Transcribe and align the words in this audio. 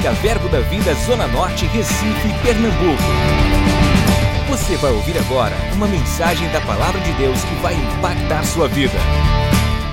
Evangélica 0.00 0.12
Verbo 0.12 0.48
da 0.48 0.60
Vida 0.60 0.94
Zona 0.94 1.26
Norte, 1.28 1.66
Recife, 1.66 2.28
Pernambuco. 2.42 3.02
Você 4.48 4.76
vai 4.76 4.90
ouvir 4.92 5.16
agora 5.18 5.54
uma 5.74 5.86
mensagem 5.86 6.50
da 6.52 6.60
Palavra 6.62 7.00
de 7.00 7.12
Deus 7.14 7.44
que 7.44 7.54
vai 7.56 7.74
impactar 7.74 8.44
sua 8.44 8.66
vida. 8.66 8.96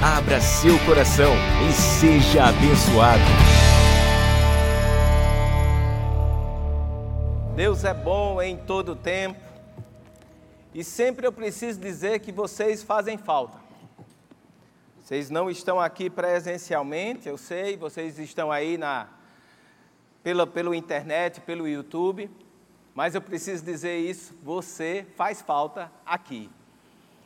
Abra 0.01 0.39
seu 0.39 0.79
coração 0.85 1.33
e 1.67 1.73
seja 1.73 2.45
abençoado. 2.45 3.21
Deus 7.55 7.83
é 7.83 7.93
bom 7.93 8.41
em 8.41 8.55
todo 8.55 8.95
tempo 8.95 9.39
e 10.73 10.83
sempre 10.83 11.27
eu 11.27 11.33
preciso 11.33 11.79
dizer 11.79 12.19
que 12.19 12.31
vocês 12.31 12.81
fazem 12.81 13.17
falta. 13.17 13.57
Vocês 15.01 15.29
não 15.29 15.49
estão 15.49 15.79
aqui 15.79 16.09
presencialmente, 16.09 17.27
eu 17.27 17.37
sei, 17.37 17.75
vocês 17.77 18.19
estão 18.19 18.51
aí 18.51 18.77
na, 18.77 19.07
pela, 20.27 20.45
pelo 20.45 20.75
internet, 20.75 21.39
pelo 21.39 21.65
YouTube, 21.65 22.29
mas 22.93 23.15
eu 23.15 23.21
preciso 23.21 23.63
dizer 23.63 23.97
isso, 23.97 24.35
você 24.43 25.07
faz 25.15 25.41
falta 25.41 25.89
aqui. 26.05 26.49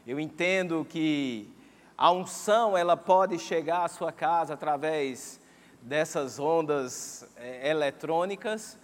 Eu 0.06 0.20
entendo 0.20 0.86
que 0.88 1.52
a 1.98 2.12
unção 2.12 2.78
ela 2.78 2.96
pode 2.96 3.40
chegar 3.40 3.86
à 3.86 3.88
sua 3.88 4.12
casa 4.12 4.54
através 4.54 5.42
dessas 5.82 6.38
ondas 6.38 7.28
é, 7.38 7.72
eletrônicas. 7.72 8.78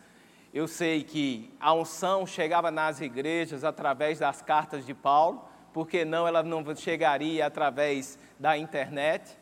Eu 0.52 0.68
sei 0.68 1.04
que 1.04 1.54
a 1.60 1.72
unção 1.76 2.26
chegava 2.26 2.72
nas 2.72 3.00
igrejas 3.00 3.64
através 3.64 4.18
das 4.18 4.42
cartas 4.42 4.84
de 4.84 4.96
Paulo, 4.96 5.48
porque 5.72 6.04
não 6.04 6.28
ela 6.28 6.42
não 6.42 6.76
chegaria 6.76 7.46
através 7.46 8.18
da 8.40 8.58
internet. 8.58 9.38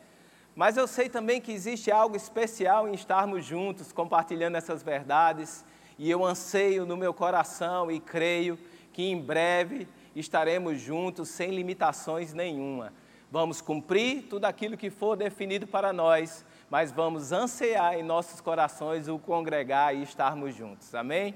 Mas 0.56 0.78
eu 0.78 0.86
sei 0.86 1.10
também 1.10 1.38
que 1.38 1.52
existe 1.52 1.90
algo 1.90 2.16
especial 2.16 2.88
em 2.88 2.94
estarmos 2.94 3.44
juntos, 3.44 3.92
compartilhando 3.92 4.56
essas 4.56 4.82
verdades, 4.82 5.62
e 5.98 6.10
eu 6.10 6.24
anseio 6.24 6.86
no 6.86 6.96
meu 6.96 7.12
coração 7.12 7.90
e 7.90 8.00
creio 8.00 8.58
que 8.90 9.02
em 9.02 9.20
breve 9.20 9.86
estaremos 10.14 10.80
juntos 10.80 11.28
sem 11.28 11.50
limitações 11.50 12.32
nenhuma. 12.32 12.90
Vamos 13.30 13.60
cumprir 13.60 14.22
tudo 14.30 14.46
aquilo 14.46 14.78
que 14.78 14.88
for 14.88 15.14
definido 15.14 15.66
para 15.66 15.92
nós, 15.92 16.42
mas 16.70 16.90
vamos 16.90 17.32
ansiar 17.32 17.98
em 17.98 18.02
nossos 18.02 18.40
corações 18.40 19.08
o 19.08 19.18
congregar 19.18 19.94
e 19.94 20.02
estarmos 20.02 20.54
juntos. 20.54 20.94
Amém? 20.94 21.34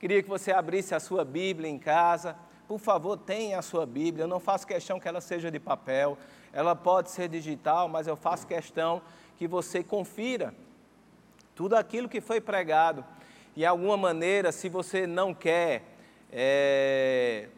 Queria 0.00 0.20
que 0.24 0.28
você 0.28 0.50
abrisse 0.50 0.92
a 0.92 0.98
sua 0.98 1.24
Bíblia 1.24 1.70
em 1.70 1.78
casa 1.78 2.36
por 2.66 2.80
favor, 2.80 3.16
tenha 3.16 3.58
a 3.58 3.62
sua 3.62 3.86
Bíblia. 3.86 4.24
Eu 4.24 4.28
não 4.28 4.40
faço 4.40 4.66
questão 4.66 4.98
que 4.98 5.06
ela 5.06 5.20
seja 5.20 5.50
de 5.50 5.60
papel, 5.60 6.18
ela 6.52 6.74
pode 6.74 7.10
ser 7.10 7.28
digital, 7.28 7.88
mas 7.88 8.06
eu 8.06 8.16
faço 8.16 8.46
questão 8.46 9.02
que 9.36 9.46
você 9.46 9.82
confira 9.82 10.54
tudo 11.54 11.74
aquilo 11.74 12.08
que 12.08 12.20
foi 12.20 12.40
pregado. 12.40 13.04
De 13.54 13.64
alguma 13.64 13.96
maneira, 13.96 14.52
se 14.52 14.68
você 14.68 15.06
não 15.06 15.32
quer 15.32 15.82
é, 16.32 17.48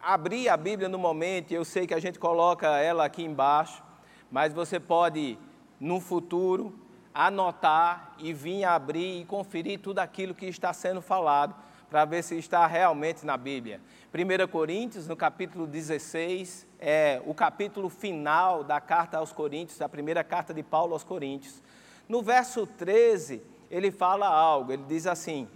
abrir 0.00 0.48
a 0.48 0.56
Bíblia 0.56 0.88
no 0.88 0.98
momento, 0.98 1.52
eu 1.52 1.64
sei 1.64 1.86
que 1.86 1.94
a 1.94 2.00
gente 2.00 2.18
coloca 2.18 2.68
ela 2.78 3.04
aqui 3.04 3.22
embaixo, 3.22 3.82
mas 4.30 4.52
você 4.52 4.78
pode, 4.78 5.38
no 5.80 6.00
futuro, 6.00 6.74
anotar 7.14 8.14
e 8.18 8.32
vir 8.32 8.64
abrir 8.64 9.20
e 9.20 9.24
conferir 9.24 9.78
tudo 9.80 9.98
aquilo 9.98 10.34
que 10.34 10.46
está 10.46 10.72
sendo 10.72 11.02
falado 11.02 11.54
para 11.92 12.06
ver 12.06 12.24
se 12.24 12.38
está 12.38 12.66
realmente 12.66 13.26
na 13.26 13.36
Bíblia. 13.36 13.78
1 14.14 14.48
Coríntios, 14.48 15.06
no 15.06 15.14
capítulo 15.14 15.66
16, 15.66 16.66
é 16.80 17.20
o 17.26 17.34
capítulo 17.34 17.90
final 17.90 18.64
da 18.64 18.80
carta 18.80 19.18
aos 19.18 19.30
Coríntios, 19.30 19.82
a 19.82 19.90
primeira 19.90 20.24
carta 20.24 20.54
de 20.54 20.62
Paulo 20.62 20.94
aos 20.94 21.04
Coríntios. 21.04 21.62
No 22.08 22.22
verso 22.22 22.66
13, 22.66 23.42
ele 23.70 23.90
fala 23.90 24.26
algo, 24.26 24.72
ele 24.72 24.84
diz 24.88 25.06
assim: 25.06 25.46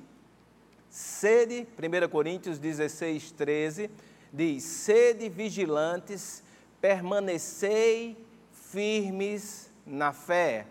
sede, 0.90 1.66
1 1.78 2.08
Coríntios 2.10 2.58
16, 2.58 3.32
13, 3.32 3.90
diz: 4.30 4.62
sede 4.62 5.30
vigilantes, 5.30 6.44
permanecei 6.82 8.14
firmes 8.52 9.72
na 9.86 10.12
fé, 10.12 10.66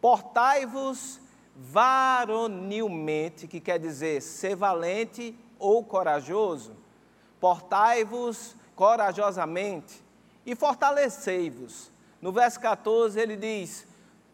portai-vos 0.00 1.20
varonilmente, 1.56 3.46
que 3.46 3.60
quer 3.60 3.78
dizer 3.78 4.20
ser 4.20 4.56
valente 4.56 5.36
ou 5.58 5.84
corajoso, 5.84 6.76
portai-vos 7.40 8.56
corajosamente 8.74 10.02
e 10.44 10.54
fortalecei-vos. 10.54 11.90
No 12.20 12.32
verso 12.32 12.58
14 12.60 13.18
ele 13.20 13.36
diz: 13.36 13.86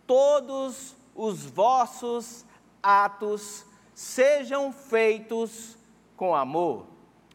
Todos 0.07 0.97
os 1.15 1.45
vossos 1.45 2.45
atos 2.83 3.65
sejam 3.95 4.73
feitos 4.73 5.77
com 6.17 6.35
amor. 6.35 6.87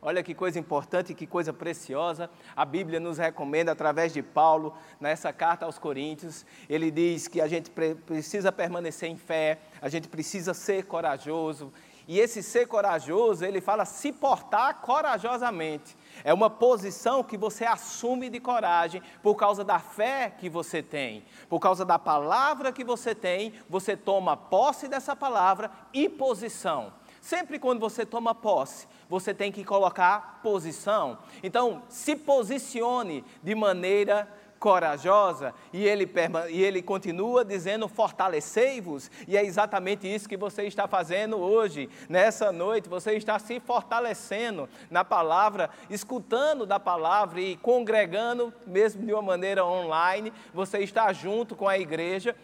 Olha 0.08 0.22
que 0.22 0.36
coisa 0.36 0.60
importante, 0.60 1.16
que 1.16 1.26
coisa 1.26 1.52
preciosa. 1.52 2.30
A 2.56 2.64
Bíblia 2.64 3.00
nos 3.00 3.18
recomenda, 3.18 3.72
através 3.72 4.14
de 4.14 4.22
Paulo, 4.22 4.78
nessa 5.00 5.34
carta 5.34 5.66
aos 5.66 5.80
Coríntios, 5.80 6.46
ele 6.70 6.92
diz 6.92 7.28
que 7.28 7.42
a 7.42 7.48
gente 7.48 7.72
precisa 7.72 8.52
permanecer 8.52 9.10
em 9.10 9.18
fé, 9.18 9.58
a 9.82 9.90
gente 9.90 10.08
precisa 10.08 10.54
ser 10.54 10.86
corajoso. 10.86 11.74
E 12.08 12.20
esse 12.20 12.44
ser 12.44 12.68
corajoso, 12.68 13.44
ele 13.44 13.60
fala 13.60 13.84
se 13.84 14.12
portar 14.12 14.80
corajosamente. 14.80 15.98
É 16.24 16.32
uma 16.32 16.52
posição 16.52 17.24
que 17.24 17.36
você 17.36 17.66
assume 17.66 18.30
de 18.30 18.40
coragem 18.40 19.02
por 19.24 19.34
causa 19.34 19.64
da 19.64 19.80
fé 19.80 20.32
que 20.38 20.48
você 20.48 20.84
tem, 20.84 21.26
por 21.50 21.60
causa 21.60 21.84
da 21.84 21.98
palavra 21.98 22.72
que 22.72 22.84
você 22.84 23.16
tem, 23.16 23.54
você 23.68 23.98
toma 23.98 24.38
posse 24.38 24.88
dessa 24.88 25.16
palavra 25.16 25.72
e 25.92 26.08
posição. 26.08 26.94
Sempre 27.26 27.58
quando 27.58 27.80
você 27.80 28.06
toma 28.06 28.36
posse, 28.36 28.88
você 29.10 29.34
tem 29.34 29.52
que 29.52 29.64
colocar 29.64 30.42
posição. 30.44 31.18
Então, 31.42 31.82
se 31.90 32.16
posicione 32.16 33.26
de 33.42 33.56
maneira 33.56 34.32
corajosa, 34.60 35.52
e 35.74 35.88
ele, 35.88 36.08
e 36.52 36.62
ele 36.62 36.84
continua 36.84 37.44
dizendo: 37.44 37.88
fortalecei-vos, 37.88 39.10
e 39.28 39.36
é 39.36 39.44
exatamente 39.44 40.08
isso 40.08 40.30
que 40.30 40.38
você 40.38 40.68
está 40.68 40.88
fazendo 40.88 41.38
hoje, 41.38 41.90
nessa 42.08 42.52
noite, 42.52 42.88
você 42.88 43.14
está 43.14 43.40
se 43.40 43.60
fortalecendo 43.60 44.70
na 44.92 45.04
palavra, 45.04 45.72
escutando 45.90 46.64
da 46.64 46.80
palavra 46.80 47.42
e 47.42 47.58
congregando, 47.58 48.54
mesmo 48.68 49.04
de 49.04 49.12
uma 49.12 49.24
maneira 49.24 49.66
online, 49.66 50.32
você 50.54 50.78
está 50.78 51.12
junto 51.12 51.56
com 51.56 51.68
a 51.68 51.76
igreja, 51.76 52.36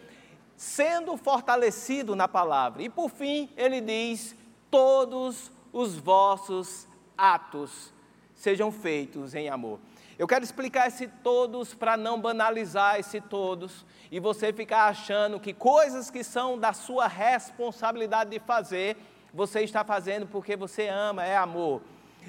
sendo 0.56 1.16
fortalecido 1.16 2.16
na 2.16 2.26
palavra. 2.26 2.82
E 2.82 2.88
por 2.88 3.10
fim, 3.10 3.48
ele 3.56 3.80
diz: 3.80 4.41
todos 4.72 5.52
os 5.70 5.98
vossos 5.98 6.88
atos 7.16 7.92
sejam 8.34 8.72
feitos 8.72 9.34
em 9.34 9.50
amor. 9.50 9.78
Eu 10.18 10.26
quero 10.26 10.42
explicar 10.42 10.88
esse 10.88 11.06
todos 11.06 11.74
para 11.74 11.94
não 11.94 12.18
banalizar 12.18 12.98
esse 12.98 13.20
todos 13.20 13.84
e 14.10 14.18
você 14.18 14.50
ficar 14.50 14.86
achando 14.86 15.38
que 15.38 15.52
coisas 15.52 16.10
que 16.10 16.24
são 16.24 16.58
da 16.58 16.72
sua 16.72 17.06
responsabilidade 17.06 18.30
de 18.30 18.40
fazer, 18.40 18.96
você 19.32 19.60
está 19.60 19.84
fazendo 19.84 20.26
porque 20.26 20.56
você 20.56 20.88
ama, 20.88 21.22
é 21.22 21.36
amor. 21.36 21.82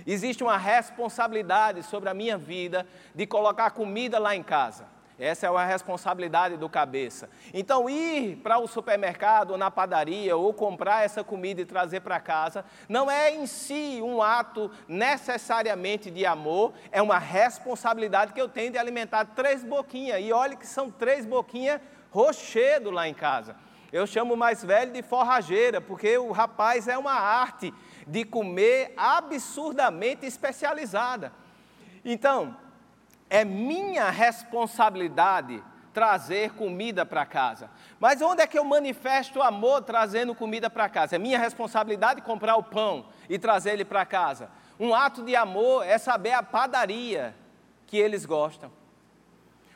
Existe 0.06 0.44
uma 0.44 0.58
responsabilidade 0.58 1.82
sobre 1.84 2.10
a 2.10 2.14
minha 2.14 2.38
vida 2.38 2.86
de 3.16 3.26
colocar 3.26 3.72
comida 3.72 4.20
lá 4.20 4.36
em 4.36 4.44
casa. 4.44 4.93
Essa 5.24 5.48
é 5.48 5.50
uma 5.50 5.64
responsabilidade 5.64 6.58
do 6.58 6.68
cabeça. 6.68 7.30
Então, 7.54 7.90
ir 7.90 8.36
para 8.44 8.58
o 8.58 8.68
supermercado 8.68 9.52
ou 9.52 9.58
na 9.58 9.72
padaria 9.72 10.36
ou 10.36 10.54
comprar 10.54 11.06
essa 11.06 11.24
comida 11.24 11.62
e 11.62 11.66
trazer 11.66 12.02
para 12.02 12.20
casa 12.20 12.66
não 12.90 13.10
é 13.10 13.34
em 13.34 13.48
si 13.48 14.02
um 14.04 14.22
ato 14.22 14.70
necessariamente 14.86 16.12
de 16.12 16.26
amor, 16.26 16.74
é 16.92 17.02
uma 17.02 17.18
responsabilidade 17.20 18.34
que 18.34 18.42
eu 18.42 18.50
tenho 18.50 18.74
de 18.74 18.78
alimentar 18.78 19.24
três 19.28 19.64
boquinhas. 19.64 20.22
E 20.22 20.34
olhe 20.34 20.58
que 20.58 20.68
são 20.68 20.92
três 20.92 21.26
boquinhas 21.26 21.80
rochedo 22.12 22.92
lá 22.92 23.08
em 23.08 23.14
casa. 23.14 23.56
Eu 23.94 24.06
chamo 24.06 24.34
o 24.34 24.38
mais 24.38 24.62
velho 24.62 24.92
de 24.92 25.02
forrageira, 25.02 25.80
porque 25.80 26.18
o 26.18 26.34
rapaz 26.34 26.90
é 26.90 26.98
uma 26.98 27.14
arte 27.14 27.74
de 28.06 28.26
comer 28.26 28.94
absurdamente 28.98 30.26
especializada. 30.26 31.32
Então, 32.04 32.58
é 33.34 33.44
minha 33.44 34.12
responsabilidade 34.12 35.64
trazer 35.92 36.52
comida 36.52 37.04
para 37.04 37.26
casa. 37.26 37.68
Mas 38.00 38.22
onde 38.22 38.44
é 38.44 38.48
que 38.48 38.60
eu 38.60 38.64
manifesto 38.64 39.42
amor 39.42 39.82
trazendo 39.82 40.36
comida 40.36 40.70
para 40.70 40.88
casa? 40.88 41.16
É 41.16 41.20
minha 41.20 41.40
responsabilidade 41.40 42.22
comprar 42.22 42.56
o 42.58 42.62
pão 42.62 43.08
e 43.28 43.40
trazer 43.40 43.72
ele 43.72 43.84
para 43.84 44.06
casa. 44.06 44.52
Um 44.80 44.94
ato 44.94 45.24
de 45.24 45.36
amor 45.36 45.84
é 45.84 45.98
saber 45.98 46.34
a 46.34 46.44
padaria 46.44 47.36
que 47.88 47.98
eles 47.98 48.24
gostam. 48.24 48.72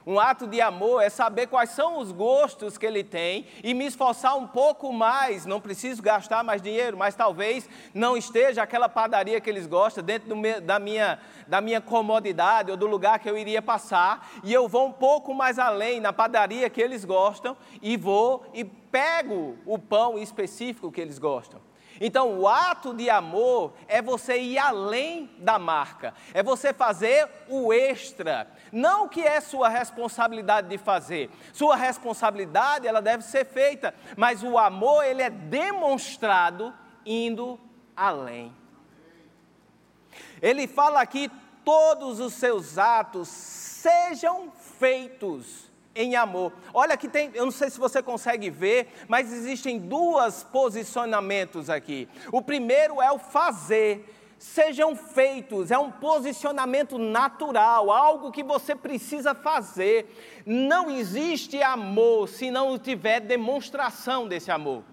Um 0.09 0.21
ato 0.21 0.47
de 0.47 0.61
amor 0.61 1.01
é 1.01 1.09
saber 1.09 1.47
quais 1.47 1.71
são 1.71 1.99
os 1.99 2.13
gostos 2.13 2.77
que 2.77 2.85
ele 2.85 3.03
tem 3.03 3.45
e 3.61 3.73
me 3.73 3.85
esforçar 3.85 4.37
um 4.37 4.47
pouco 4.47 4.93
mais. 4.93 5.45
Não 5.45 5.59
preciso 5.59 6.01
gastar 6.01 6.45
mais 6.45 6.61
dinheiro, 6.61 6.95
mas 6.95 7.13
talvez 7.13 7.69
não 7.93 8.15
esteja 8.15 8.63
aquela 8.63 8.87
padaria 8.87 9.41
que 9.41 9.49
eles 9.49 9.67
gostam 9.67 10.01
dentro 10.01 10.33
meu, 10.33 10.61
da, 10.61 10.79
minha, 10.79 11.19
da 11.45 11.59
minha 11.59 11.81
comodidade 11.81 12.71
ou 12.71 12.77
do 12.77 12.87
lugar 12.87 13.19
que 13.19 13.29
eu 13.29 13.37
iria 13.37 13.61
passar. 13.61 14.31
E 14.45 14.53
eu 14.53 14.65
vou 14.69 14.87
um 14.87 14.93
pouco 14.93 15.33
mais 15.33 15.59
além 15.59 15.99
na 15.99 16.13
padaria 16.13 16.69
que 16.69 16.79
eles 16.79 17.03
gostam 17.03 17.57
e 17.81 17.97
vou 17.97 18.45
e 18.53 18.63
pego 18.63 19.57
o 19.65 19.77
pão 19.77 20.17
específico 20.17 20.89
que 20.89 21.01
eles 21.01 21.19
gostam. 21.19 21.66
Então, 21.99 22.39
o 22.39 22.47
ato 22.47 22.93
de 22.93 23.09
amor 23.09 23.73
é 23.87 24.01
você 24.01 24.37
ir 24.39 24.57
além 24.57 25.29
da 25.39 25.57
marca, 25.57 26.13
é 26.33 26.43
você 26.43 26.73
fazer 26.73 27.27
o 27.47 27.73
extra, 27.73 28.49
não 28.71 29.05
o 29.05 29.09
que 29.09 29.21
é 29.21 29.39
sua 29.41 29.69
responsabilidade 29.69 30.67
de 30.69 30.77
fazer. 30.77 31.29
Sua 31.53 31.75
responsabilidade, 31.75 32.87
ela 32.87 33.01
deve 33.01 33.23
ser 33.23 33.45
feita, 33.45 33.93
mas 34.15 34.43
o 34.43 34.57
amor, 34.57 35.03
ele 35.03 35.21
é 35.21 35.29
demonstrado 35.29 36.73
indo 37.05 37.59
além. 37.95 38.55
Ele 40.41 40.67
fala 40.67 41.01
aqui: 41.01 41.31
todos 41.63 42.19
os 42.19 42.33
seus 42.33 42.77
atos 42.77 43.27
sejam 43.27 44.51
feitos 44.79 45.66
em 45.97 46.15
amor. 46.15 46.53
Olha 46.73 46.95
que 46.95 47.07
tem, 47.07 47.31
eu 47.33 47.45
não 47.45 47.51
sei 47.51 47.69
se 47.69 47.79
você 47.79 48.01
consegue 48.01 48.49
ver, 48.49 48.87
mas 49.07 49.33
existem 49.33 49.79
dois 49.79 50.43
posicionamentos 50.43 51.69
aqui. 51.69 52.07
O 52.31 52.41
primeiro 52.41 53.01
é 53.01 53.11
o 53.11 53.19
fazer. 53.19 54.13
Sejam 54.39 54.95
feitos, 54.95 55.71
é 55.71 55.77
um 55.79 55.89
posicionamento 55.89 56.99
natural, 56.99 57.89
algo 57.89 58.31
que 58.31 58.43
você 58.43 58.75
precisa 58.75 59.33
fazer. 59.33 60.43
Não 60.45 60.91
existe 60.91 61.61
amor 61.63 62.29
se 62.29 62.51
não 62.51 62.77
tiver 62.77 63.19
demonstração 63.19 64.27
desse 64.27 64.51
amor. 64.51 64.83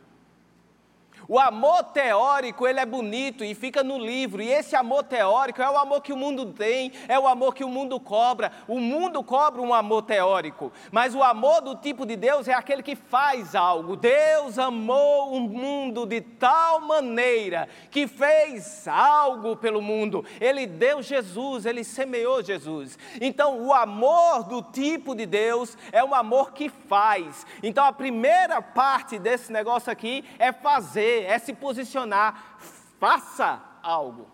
O 1.28 1.38
amor 1.38 1.84
teórico, 1.84 2.66
ele 2.66 2.80
é 2.80 2.86
bonito 2.86 3.44
e 3.44 3.54
fica 3.54 3.82
no 3.82 3.98
livro, 3.98 4.42
e 4.42 4.50
esse 4.50 4.76
amor 4.76 5.04
teórico 5.04 5.62
é 5.62 5.70
o 5.70 5.78
amor 5.78 6.02
que 6.02 6.12
o 6.12 6.16
mundo 6.16 6.52
tem, 6.52 6.92
é 7.08 7.18
o 7.18 7.26
amor 7.26 7.54
que 7.54 7.64
o 7.64 7.68
mundo 7.68 7.98
cobra. 7.98 8.52
O 8.68 8.78
mundo 8.78 9.22
cobra 9.22 9.62
um 9.62 9.72
amor 9.72 10.02
teórico, 10.02 10.72
mas 10.90 11.14
o 11.14 11.22
amor 11.22 11.62
do 11.62 11.74
tipo 11.76 12.04
de 12.04 12.16
Deus 12.16 12.48
é 12.48 12.52
aquele 12.52 12.82
que 12.82 12.94
faz 12.94 13.54
algo. 13.54 13.96
Deus 13.96 14.58
amou 14.58 15.34
o 15.34 15.40
mundo 15.40 16.06
de 16.06 16.20
tal 16.20 16.80
maneira 16.80 17.68
que 17.90 18.06
fez 18.06 18.86
algo 18.86 19.56
pelo 19.56 19.80
mundo. 19.80 20.24
Ele 20.40 20.66
deu 20.66 21.02
Jesus, 21.02 21.64
ele 21.64 21.84
semeou 21.84 22.42
Jesus. 22.42 22.98
Então, 23.20 23.66
o 23.66 23.72
amor 23.72 24.44
do 24.44 24.62
tipo 24.62 25.14
de 25.14 25.26
Deus 25.26 25.76
é 25.90 26.04
um 26.04 26.14
amor 26.14 26.52
que 26.52 26.68
faz. 26.68 27.46
Então, 27.62 27.84
a 27.84 27.92
primeira 27.92 28.60
parte 28.60 29.18
desse 29.18 29.52
negócio 29.52 29.90
aqui 29.90 30.24
é 30.38 30.52
fazer 30.52 31.13
fazer, 31.14 31.24
é 31.24 31.38
se 31.38 31.52
posicionar, 31.52 32.58
faça 32.98 33.60
algo. 33.82 34.26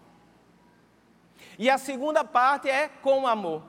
E 1.59 1.69
a 1.69 1.77
segunda 1.77 2.25
parte 2.25 2.69
é 2.69 2.89
com 2.89 3.27
amor. 3.27 3.63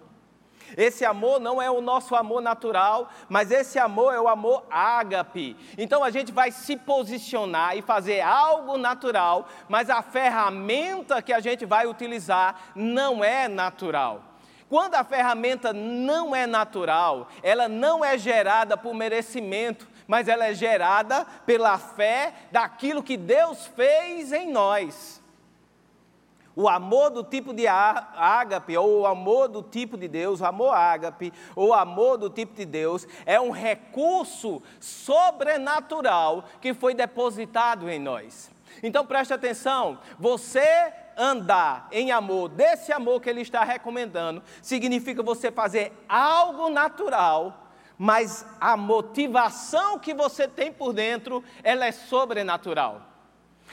Esse 0.78 1.04
amor 1.04 1.40
não 1.42 1.62
é 1.62 1.70
o 1.70 1.82
nosso 1.82 2.16
amor 2.16 2.42
natural, 2.42 3.10
mas 3.28 3.52
esse 3.52 3.78
amor 3.78 4.14
é 4.14 4.22
o 4.22 4.30
amor 4.30 4.66
ágape. 4.72 5.58
Então 5.78 6.02
a 6.02 6.10
gente 6.10 6.32
vai 6.32 6.50
se 6.50 6.78
posicionar 6.78 7.76
e 7.76 7.82
fazer 7.82 8.22
algo 8.22 8.78
natural, 8.78 9.50
mas 9.68 9.90
a 9.90 10.02
ferramenta 10.02 11.22
que 11.22 11.34
a 11.34 11.42
gente 11.42 11.66
vai 11.66 11.88
utilizar 11.88 12.72
não 12.74 13.22
é 13.22 13.50
natural. 13.50 14.24
Quando 14.70 14.96
a 14.96 15.04
ferramenta 15.04 15.74
não 15.74 16.34
é 16.34 16.48
natural, 16.48 17.28
ela 17.44 17.68
não 17.68 18.06
é 18.06 18.18
gerada 18.18 18.78
por 18.78 18.94
merecimento, 18.94 19.86
mas 20.12 20.28
ela 20.28 20.46
é 20.46 20.54
gerada 20.54 21.26
pela 21.46 21.78
fé 21.78 22.34
daquilo 22.52 23.02
que 23.02 23.16
Deus 23.16 23.66
fez 23.68 24.34
em 24.34 24.52
nós. 24.52 25.24
O 26.54 26.68
amor 26.68 27.12
do 27.12 27.24
tipo 27.24 27.54
de 27.54 27.66
ágape, 27.66 28.76
ou 28.76 29.00
o 29.00 29.08
amor 29.08 29.48
do 29.48 29.64
tipo 29.64 29.96
de 29.96 30.10
Deus, 30.10 30.42
o 30.42 30.46
amor 30.46 30.74
ágape, 30.74 31.32
ou 31.56 31.70
o 31.70 31.74
amor 31.74 32.18
do 32.18 32.30
tipo 32.30 32.54
de 32.54 32.66
Deus, 32.66 33.08
é 33.26 33.40
um 33.40 33.52
recurso 33.52 34.62
sobrenatural 34.82 36.44
que 36.60 36.74
foi 36.74 36.94
depositado 36.94 37.90
em 37.90 37.98
nós. 37.98 38.52
Então 38.84 39.06
preste 39.06 39.34
atenção, 39.34 39.98
você 40.20 40.92
andar 41.16 41.88
em 41.90 42.12
amor, 42.12 42.50
desse 42.50 42.92
amor 42.92 43.22
que 43.22 43.30
ele 43.30 43.40
está 43.40 43.64
recomendando, 43.64 44.44
significa 44.62 45.24
você 45.24 45.50
fazer 45.50 45.94
algo 46.10 46.70
natural 46.70 47.71
mas 48.04 48.44
a 48.60 48.76
motivação 48.76 50.00
que 50.00 50.12
você 50.12 50.48
tem 50.48 50.74
por 50.74 50.92
dentro, 50.92 51.44
ela 51.62 51.86
é 51.86 51.92
sobrenatural. 51.92 53.00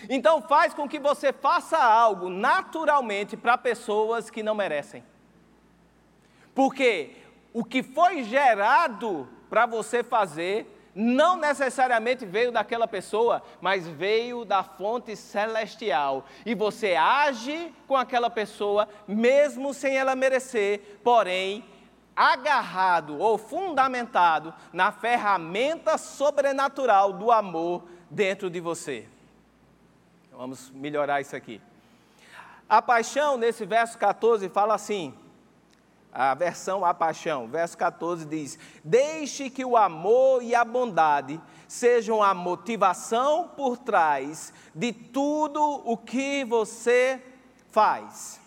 Então 0.07 0.43
faz 0.43 0.75
com 0.75 0.87
que 0.87 0.99
você 0.99 1.33
faça 1.33 1.79
algo 1.79 2.29
naturalmente 2.29 3.39
para 3.39 3.57
pessoas 3.57 4.29
que 4.29 4.43
não 4.43 4.55
merecem. 4.55 5.03
Porque 6.55 7.17
o 7.55 7.65
que 7.65 7.83
foi 7.83 8.23
gerado 8.23 9.27
para 9.49 9.65
você 9.65 10.05
fazer 10.05 10.91
não 10.95 11.39
necessariamente 11.39 12.27
veio 12.27 12.53
daquela 12.53 12.87
pessoa, 12.87 13.43
mas 13.63 13.89
veio 13.89 14.45
da 14.45 14.63
fonte 14.63 15.17
celestial. 15.17 16.27
E 16.45 16.55
você 16.55 16.97
age 16.97 17.75
com 17.87 17.97
aquela 17.97 18.29
pessoa, 18.29 18.87
mesmo 19.07 19.73
sem 19.73 19.97
ela 19.97 20.15
merecer, 20.15 20.99
porém 21.03 21.65
agarrado 22.19 23.17
ou 23.17 23.39
fundamentado 23.39 24.53
na 24.73 24.91
ferramenta 24.91 25.97
sobrenatural 25.97 27.13
do 27.13 27.31
amor 27.31 27.85
dentro 28.11 28.51
de 28.51 28.59
você. 28.59 29.07
Vamos 30.33 30.69
melhorar 30.71 31.21
isso 31.21 31.37
aqui. 31.37 31.61
A 32.69 32.83
paixão, 32.83 33.37
nesse 33.37 33.65
verso 33.65 33.97
14, 33.97 34.49
fala 34.49 34.75
assim: 34.75 35.15
a 36.13 36.35
versão 36.35 36.85
A 36.85 36.93
Paixão, 36.93 37.47
verso 37.47 37.79
14 37.79 38.25
diz: 38.25 38.59
Deixe 38.83 39.49
que 39.49 39.65
o 39.65 39.77
amor 39.77 40.43
e 40.43 40.57
a 40.57 40.65
bondade 40.65 41.41
sejam 41.69 42.21
a 42.21 42.35
motivação 42.35 43.49
por 43.57 43.79
trás 43.79 44.53
de 44.75 44.93
tudo 44.93 45.63
o 45.85 45.97
que 45.97 46.45
você 46.45 47.23
faz. 47.71 48.41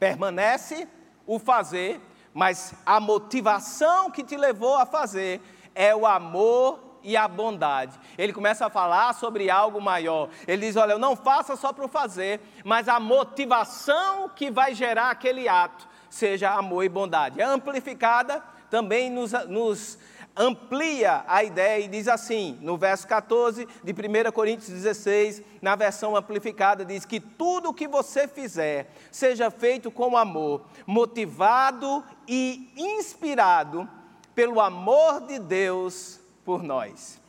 Permanece 0.00 0.88
o 1.24 1.38
fazer 1.38 2.00
mas 2.34 2.74
a 2.84 2.98
motivação 2.98 4.10
que 4.10 4.22
te 4.22 4.36
levou 4.36 4.76
a 4.76 4.86
fazer 4.86 5.40
é 5.74 5.94
o 5.94 6.06
amor 6.06 6.92
e 7.02 7.16
a 7.16 7.26
bondade. 7.26 7.98
Ele 8.16 8.32
começa 8.32 8.66
a 8.66 8.70
falar 8.70 9.12
sobre 9.14 9.50
algo 9.50 9.80
maior. 9.80 10.28
Ele 10.46 10.66
diz: 10.66 10.76
Olha, 10.76 10.92
eu 10.92 10.98
não 10.98 11.16
faça 11.16 11.56
só 11.56 11.72
para 11.72 11.88
fazer, 11.88 12.40
mas 12.64 12.88
a 12.88 13.00
motivação 13.00 14.28
que 14.28 14.50
vai 14.50 14.74
gerar 14.74 15.10
aquele 15.10 15.48
ato 15.48 15.88
seja 16.08 16.50
amor 16.50 16.84
e 16.84 16.88
bondade. 16.88 17.40
É 17.40 17.44
amplificada 17.44 18.42
também 18.70 19.10
nos, 19.10 19.32
nos 19.48 19.98
amplia 20.36 21.24
a 21.26 21.44
ideia 21.44 21.84
e 21.84 21.88
diz 21.88 22.08
assim, 22.08 22.58
no 22.60 22.76
verso 22.76 23.06
14 23.06 23.66
de 23.84 23.92
1 23.92 24.32
Coríntios 24.32 24.68
16, 24.68 25.42
na 25.60 25.76
versão 25.76 26.16
amplificada, 26.16 26.84
diz 26.84 27.04
que 27.04 27.20
tudo 27.20 27.70
o 27.70 27.74
que 27.74 27.86
você 27.86 28.26
fizer 28.26 28.90
seja 29.10 29.50
feito 29.50 29.90
com 29.90 30.16
amor, 30.16 30.62
motivado 30.86 32.02
e 32.26 32.72
inspirado 32.76 33.88
pelo 34.34 34.60
amor 34.60 35.20
de 35.26 35.38
Deus 35.38 36.18
por 36.44 36.62
nós. 36.62 37.20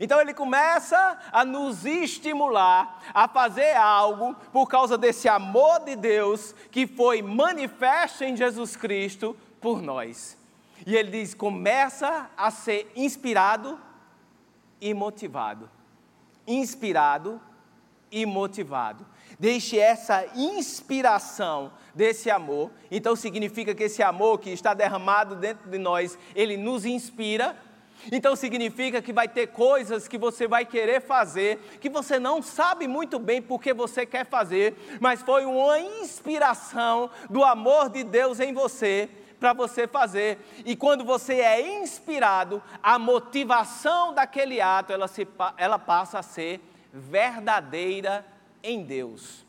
Então 0.00 0.20
ele 0.20 0.32
começa 0.32 1.18
a 1.30 1.44
nos 1.44 1.84
estimular 1.84 3.02
a 3.12 3.28
fazer 3.28 3.76
algo 3.76 4.34
por 4.52 4.66
causa 4.66 4.96
desse 4.96 5.28
amor 5.28 5.80
de 5.80 5.94
Deus 5.94 6.54
que 6.70 6.86
foi 6.86 7.20
manifesto 7.20 8.24
em 8.24 8.34
Jesus 8.34 8.74
Cristo 8.74 9.36
por 9.60 9.82
nós. 9.82 10.36
E 10.86 10.96
ele 10.96 11.10
diz: 11.10 11.34
começa 11.34 12.30
a 12.36 12.50
ser 12.50 12.90
inspirado 12.96 13.78
e 14.80 14.92
motivado. 14.92 15.70
Inspirado 16.46 17.40
e 18.10 18.26
motivado. 18.26 19.06
Deixe 19.38 19.78
essa 19.78 20.26
inspiração 20.36 21.72
desse 21.94 22.30
amor. 22.30 22.70
Então 22.90 23.16
significa 23.16 23.74
que 23.74 23.84
esse 23.84 24.02
amor 24.02 24.38
que 24.38 24.50
está 24.50 24.74
derramado 24.74 25.36
dentro 25.36 25.70
de 25.70 25.78
nós, 25.78 26.18
ele 26.34 26.56
nos 26.56 26.84
inspira. 26.84 27.56
Então 28.10 28.34
significa 28.34 29.00
que 29.00 29.12
vai 29.12 29.28
ter 29.28 29.48
coisas 29.48 30.08
que 30.08 30.18
você 30.18 30.48
vai 30.48 30.66
querer 30.66 31.00
fazer, 31.00 31.58
que 31.80 31.88
você 31.88 32.18
não 32.18 32.42
sabe 32.42 32.88
muito 32.88 33.18
bem 33.18 33.40
porque 33.40 33.72
você 33.72 34.04
quer 34.04 34.26
fazer, 34.26 34.76
mas 35.00 35.22
foi 35.22 35.44
uma 35.44 35.78
inspiração 35.78 37.08
do 37.30 37.44
amor 37.44 37.88
de 37.88 38.02
Deus 38.02 38.40
em 38.40 38.52
você 38.52 39.08
para 39.42 39.52
você 39.52 39.88
fazer. 39.88 40.38
E 40.64 40.76
quando 40.76 41.04
você 41.04 41.40
é 41.40 41.80
inspirado, 41.80 42.62
a 42.80 42.96
motivação 42.96 44.14
daquele 44.14 44.60
ato, 44.60 44.92
ela, 44.92 45.08
se, 45.08 45.26
ela 45.56 45.80
passa 45.80 46.20
a 46.20 46.22
ser 46.22 46.60
verdadeira 46.92 48.24
em 48.62 48.84
Deus. 48.84 49.44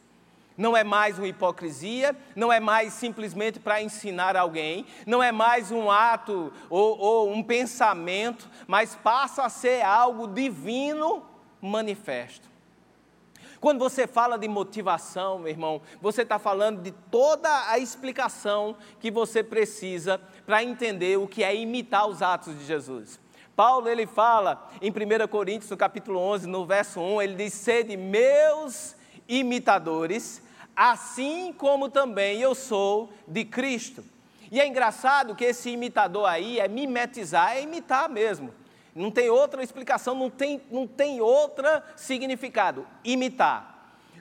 Não 0.58 0.76
é 0.76 0.84
mais 0.84 1.20
uma 1.20 1.28
hipocrisia, 1.28 2.16
não 2.36 2.52
é 2.52 2.60
mais 2.60 2.94
simplesmente 2.94 3.60
para 3.60 3.84
ensinar 3.84 4.36
alguém, 4.36 4.88
não 5.06 5.22
é 5.22 5.32
mais 5.32 5.72
um 5.72 5.92
ato 5.92 6.52
ou, 6.72 6.98
ou 6.98 7.32
um 7.32 7.44
pensamento, 7.44 8.50
mas 8.66 8.96
passa 8.96 9.44
a 9.44 9.50
ser 9.50 9.84
algo 9.84 10.28
divino 10.28 11.24
manifesto. 11.62 12.53
Quando 13.64 13.80
você 13.80 14.06
fala 14.06 14.38
de 14.38 14.46
motivação, 14.46 15.40
meu 15.40 15.48
irmão, 15.48 15.82
você 16.02 16.24
está 16.24 16.38
falando 16.38 16.82
de 16.82 16.92
toda 16.92 17.70
a 17.70 17.80
explicação 17.80 18.76
que 19.00 19.10
você 19.10 19.42
precisa 19.42 20.20
para 20.46 20.62
entender 20.62 21.18
o 21.18 21.30
que 21.30 21.46
é 21.46 21.56
imitar 21.56 22.06
os 22.06 22.22
atos 22.22 22.60
de 22.60 22.66
Jesus. 22.66 23.18
Paulo 23.56 23.88
ele 23.88 24.06
fala 24.06 24.70
em 24.82 24.92
1 24.92 25.28
Coríntios, 25.30 25.72
no 25.72 25.78
capítulo 25.78 26.20
11, 26.20 26.46
no 26.46 26.66
verso 26.66 27.00
1, 27.00 27.22
ele 27.22 27.36
diz: 27.36 27.54
Sede 27.54 27.96
meus 27.96 28.98
imitadores, 29.30 30.42
assim 30.76 31.54
como 31.54 31.88
também 31.88 32.42
eu 32.42 32.54
sou 32.54 33.14
de 33.26 33.46
Cristo. 33.46 34.04
E 34.52 34.60
é 34.60 34.68
engraçado 34.68 35.36
que 35.36 35.46
esse 35.46 35.70
imitador 35.70 36.28
aí 36.28 36.60
é 36.60 36.68
mimetizar, 36.68 37.54
é 37.54 37.62
imitar 37.62 38.10
mesmo. 38.10 38.54
Não 38.96 39.10
tem 39.10 39.30
outra 39.30 39.64
explicação, 39.64 40.14
não 40.14 40.30
tem, 40.30 40.62
não 40.70 40.86
tem 40.86 41.20
outro 41.20 41.66
significado. 41.96 42.86
Imitar. 43.04 43.74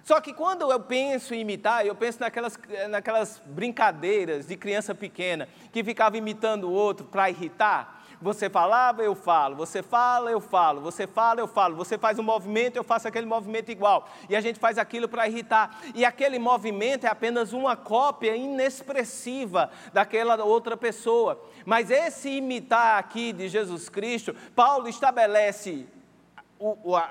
Só 0.03 0.21
que 0.21 0.33
quando 0.33 0.71
eu 0.71 0.81
penso 0.81 1.33
em 1.35 1.41
imitar, 1.41 1.87
eu 1.87 1.95
penso 1.95 2.21
naquelas, 2.21 2.59
naquelas 2.91 3.41
brincadeiras 3.47 4.47
de 4.49 4.57
criança 4.57 4.95
pequena 4.95 5.49
que 5.73 5.85
ficava 5.85 6.17
imitando 6.17 6.65
o 6.65 6.73
outro 6.73 7.07
para 7.07 7.31
irritar. 7.31 8.02
Você 8.23 8.49
falava, 8.49 9.03
eu 9.03 9.17
falo. 9.17 9.57
Você 9.57 9.83
fala, 9.83 10.31
eu 10.31 10.41
falo. 10.41 10.81
Você 10.81 11.09
fala, 11.09 11.41
eu 11.41 11.49
falo. 11.49 11.75
Você 11.75 11.99
faz 11.99 12.19
um 12.21 12.23
movimento, 12.23 12.77
eu 12.77 12.85
faço 12.85 13.09
aquele 13.09 13.27
movimento 13.27 13.71
igual. 13.71 14.09
E 14.29 14.37
a 14.37 14.41
gente 14.41 14.61
faz 14.61 14.79
aquilo 14.79 15.09
para 15.09 15.27
irritar. 15.27 15.77
E 15.93 16.05
aquele 16.05 16.39
movimento 16.39 17.05
é 17.05 17.09
apenas 17.09 17.53
uma 17.53 17.77
cópia 17.77 18.37
inexpressiva 18.37 19.71
daquela 19.93 20.43
outra 20.45 20.77
pessoa. 20.77 21.43
Mas 21.67 21.91
esse 21.91 22.31
imitar 22.31 22.97
aqui 22.99 23.33
de 23.33 23.49
Jesus 23.49 23.89
Cristo, 23.89 24.35
Paulo 24.55 24.89
estabelece 24.89 25.87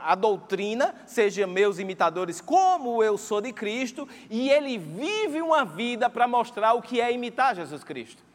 a 0.05 0.15
doutrina, 0.15 0.95
sejam 1.05 1.45
meus 1.45 1.77
imitadores 1.77 2.39
como 2.39 3.03
eu 3.03 3.17
sou 3.17 3.41
de 3.41 3.51
Cristo, 3.51 4.07
e 4.29 4.49
ele 4.49 4.77
vive 4.77 5.41
uma 5.41 5.65
vida 5.65 6.09
para 6.09 6.25
mostrar 6.25 6.71
o 6.73 6.81
que 6.81 7.01
é 7.01 7.11
imitar 7.11 7.53
Jesus 7.53 7.83
Cristo. 7.83 8.30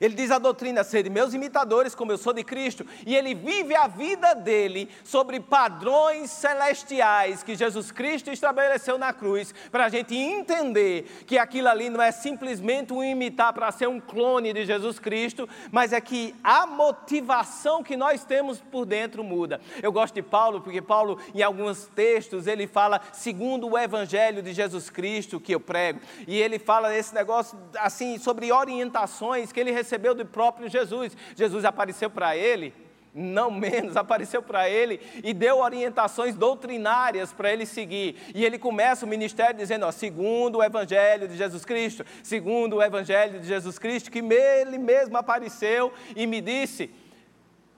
Ele 0.00 0.14
diz 0.14 0.30
a 0.30 0.38
doutrina: 0.38 0.84
sede 0.84 1.10
meus 1.10 1.34
imitadores, 1.34 1.94
como 1.94 2.12
eu 2.12 2.18
sou 2.18 2.32
de 2.32 2.44
Cristo, 2.44 2.86
e 3.06 3.14
ele 3.14 3.34
vive 3.34 3.74
a 3.74 3.86
vida 3.86 4.34
dele 4.34 4.88
sobre 5.04 5.40
padrões 5.40 6.30
celestiais 6.30 7.42
que 7.42 7.54
Jesus 7.54 7.90
Cristo 7.90 8.30
estabeleceu 8.30 8.98
na 8.98 9.12
cruz, 9.12 9.54
para 9.70 9.86
a 9.86 9.88
gente 9.88 10.14
entender 10.14 11.24
que 11.26 11.38
aquilo 11.38 11.68
ali 11.68 11.90
não 11.90 12.00
é 12.00 12.12
simplesmente 12.12 12.92
um 12.92 13.02
imitar 13.02 13.52
para 13.52 13.70
ser 13.72 13.88
um 13.88 14.00
clone 14.00 14.52
de 14.52 14.64
Jesus 14.64 14.98
Cristo, 14.98 15.48
mas 15.70 15.92
é 15.92 16.00
que 16.00 16.34
a 16.42 16.66
motivação 16.66 17.82
que 17.82 17.96
nós 17.96 18.24
temos 18.24 18.60
por 18.60 18.84
dentro 18.84 19.24
muda. 19.24 19.60
Eu 19.82 19.92
gosto 19.92 20.14
de 20.14 20.22
Paulo, 20.22 20.60
porque 20.60 20.82
Paulo, 20.82 21.18
em 21.34 21.42
alguns 21.42 21.86
textos, 21.94 22.46
ele 22.46 22.66
fala 22.66 23.00
segundo 23.12 23.68
o 23.68 23.78
evangelho 23.78 24.42
de 24.42 24.52
Jesus 24.52 24.90
Cristo 24.90 25.40
que 25.40 25.54
eu 25.54 25.60
prego, 25.60 26.00
e 26.26 26.40
ele 26.40 26.58
fala 26.58 26.94
esse 26.94 27.14
negócio 27.14 27.58
assim 27.78 28.18
sobre 28.18 28.52
orientações 28.52 29.52
que 29.52 29.60
ele 29.60 29.70
recebeu 29.70 29.85
recebeu 29.86 30.14
do 30.14 30.26
próprio 30.26 30.68
Jesus. 30.68 31.16
Jesus 31.36 31.64
apareceu 31.64 32.10
para 32.10 32.36
ele, 32.36 32.74
não 33.14 33.50
menos, 33.50 33.96
apareceu 33.96 34.42
para 34.42 34.68
ele 34.68 35.00
e 35.22 35.32
deu 35.32 35.58
orientações 35.58 36.34
doutrinárias 36.34 37.32
para 37.32 37.52
ele 37.52 37.64
seguir. 37.64 38.16
E 38.34 38.44
ele 38.44 38.58
começa 38.58 39.06
o 39.06 39.08
ministério 39.08 39.56
dizendo: 39.56 39.86
ó, 39.86 39.92
segundo 39.92 40.56
o 40.56 40.64
Evangelho 40.64 41.28
de 41.28 41.36
Jesus 41.36 41.64
Cristo, 41.64 42.04
segundo 42.22 42.76
o 42.76 42.82
Evangelho 42.82 43.40
de 43.40 43.46
Jesus 43.46 43.78
Cristo, 43.78 44.10
que 44.10 44.18
ele 44.18 44.76
mesmo 44.76 45.16
apareceu 45.16 45.92
e 46.14 46.26
me 46.26 46.40
disse. 46.40 46.90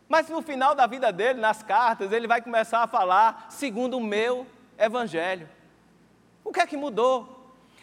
Mas 0.09 0.27
no 0.31 0.41
final 0.41 0.75
da 0.75 0.87
vida 0.87 1.13
dele, 1.13 1.39
nas 1.39 1.63
cartas, 1.63 2.13
ele 2.13 2.27
vai 2.27 2.41
começar 2.41 2.83
a 2.83 2.87
falar 2.87 3.49
segundo 3.51 3.99
o 3.99 4.03
meu 4.03 4.47
Evangelho. 4.79 5.47
O 6.43 6.51
que 6.51 6.61
é 6.61 6.67
que 6.67 6.79
mudou? 6.79 7.37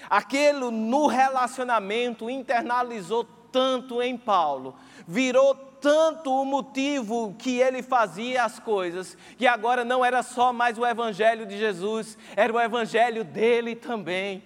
Aquilo 0.09 0.71
no 0.71 1.07
relacionamento 1.07 2.29
internalizou 2.29 3.27
tanto 3.55 4.01
em 4.01 4.17
Paulo, 4.17 4.75
virou 5.07 5.55
tanto 5.55 6.29
o 6.29 6.43
motivo 6.43 7.33
que 7.39 7.57
ele 7.61 7.81
fazia 7.81 8.43
as 8.43 8.59
coisas, 8.59 9.17
que 9.37 9.47
agora 9.47 9.85
não 9.85 10.03
era 10.03 10.21
só 10.21 10.51
mais 10.51 10.77
o 10.77 10.85
evangelho 10.85 11.45
de 11.45 11.57
Jesus, 11.57 12.17
era 12.35 12.51
o 12.51 12.59
evangelho 12.59 13.23
dele 13.23 13.73
também. 13.73 14.43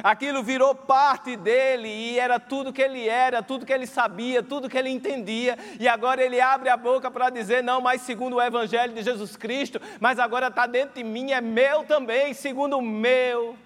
Aquilo 0.00 0.44
virou 0.44 0.76
parte 0.76 1.34
dele 1.34 1.88
e 1.88 2.20
era 2.20 2.38
tudo 2.38 2.72
que 2.72 2.80
ele 2.80 3.08
era, 3.08 3.42
tudo 3.42 3.66
que 3.66 3.72
ele 3.72 3.84
sabia, 3.84 4.44
tudo 4.44 4.68
que 4.68 4.78
ele 4.78 4.90
entendia. 4.90 5.58
E 5.80 5.88
agora 5.88 6.22
ele 6.22 6.40
abre 6.40 6.68
a 6.68 6.76
boca 6.76 7.10
para 7.10 7.30
dizer: 7.30 7.64
não, 7.64 7.80
mas 7.80 8.02
segundo 8.02 8.36
o 8.36 8.42
Evangelho 8.42 8.94
de 8.94 9.02
Jesus 9.02 9.36
Cristo, 9.36 9.80
mas 9.98 10.20
agora 10.20 10.46
está 10.46 10.68
dentro 10.68 10.94
de 10.94 11.02
mim, 11.02 11.32
é 11.32 11.40
meu 11.40 11.82
também, 11.82 12.32
segundo 12.32 12.78
o 12.78 12.82
meu 12.82 13.56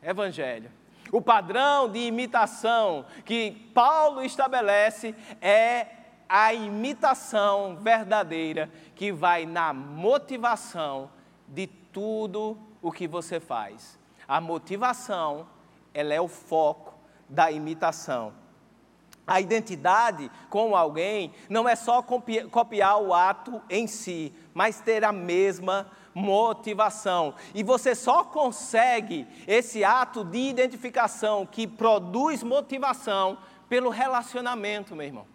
Evangelho. 0.00 0.77
O 1.10 1.20
padrão 1.20 1.88
de 1.88 2.00
imitação 2.00 3.06
que 3.24 3.70
Paulo 3.74 4.22
estabelece 4.22 5.14
é 5.40 5.86
a 6.28 6.52
imitação 6.52 7.76
verdadeira 7.76 8.70
que 8.94 9.10
vai 9.10 9.46
na 9.46 9.72
motivação 9.72 11.10
de 11.46 11.66
tudo 11.66 12.58
o 12.82 12.92
que 12.92 13.08
você 13.08 13.40
faz. 13.40 13.98
A 14.26 14.40
motivação, 14.40 15.48
ela 15.94 16.12
é 16.12 16.20
o 16.20 16.28
foco 16.28 16.94
da 17.28 17.50
imitação. 17.50 18.34
A 19.26 19.40
identidade 19.40 20.30
com 20.48 20.74
alguém 20.74 21.32
não 21.48 21.68
é 21.68 21.76
só 21.76 22.02
copiar 22.02 22.98
o 22.98 23.12
ato 23.12 23.60
em 23.68 23.86
si, 23.86 24.34
mas 24.54 24.80
ter 24.80 25.04
a 25.04 25.12
mesma 25.12 25.90
motivação. 26.18 27.34
E 27.54 27.62
você 27.62 27.94
só 27.94 28.24
consegue 28.24 29.26
esse 29.46 29.84
ato 29.84 30.24
de 30.24 30.38
identificação 30.38 31.46
que 31.46 31.66
produz 31.66 32.42
motivação 32.42 33.38
pelo 33.68 33.90
relacionamento, 33.90 34.96
meu 34.96 35.06
irmão. 35.06 35.26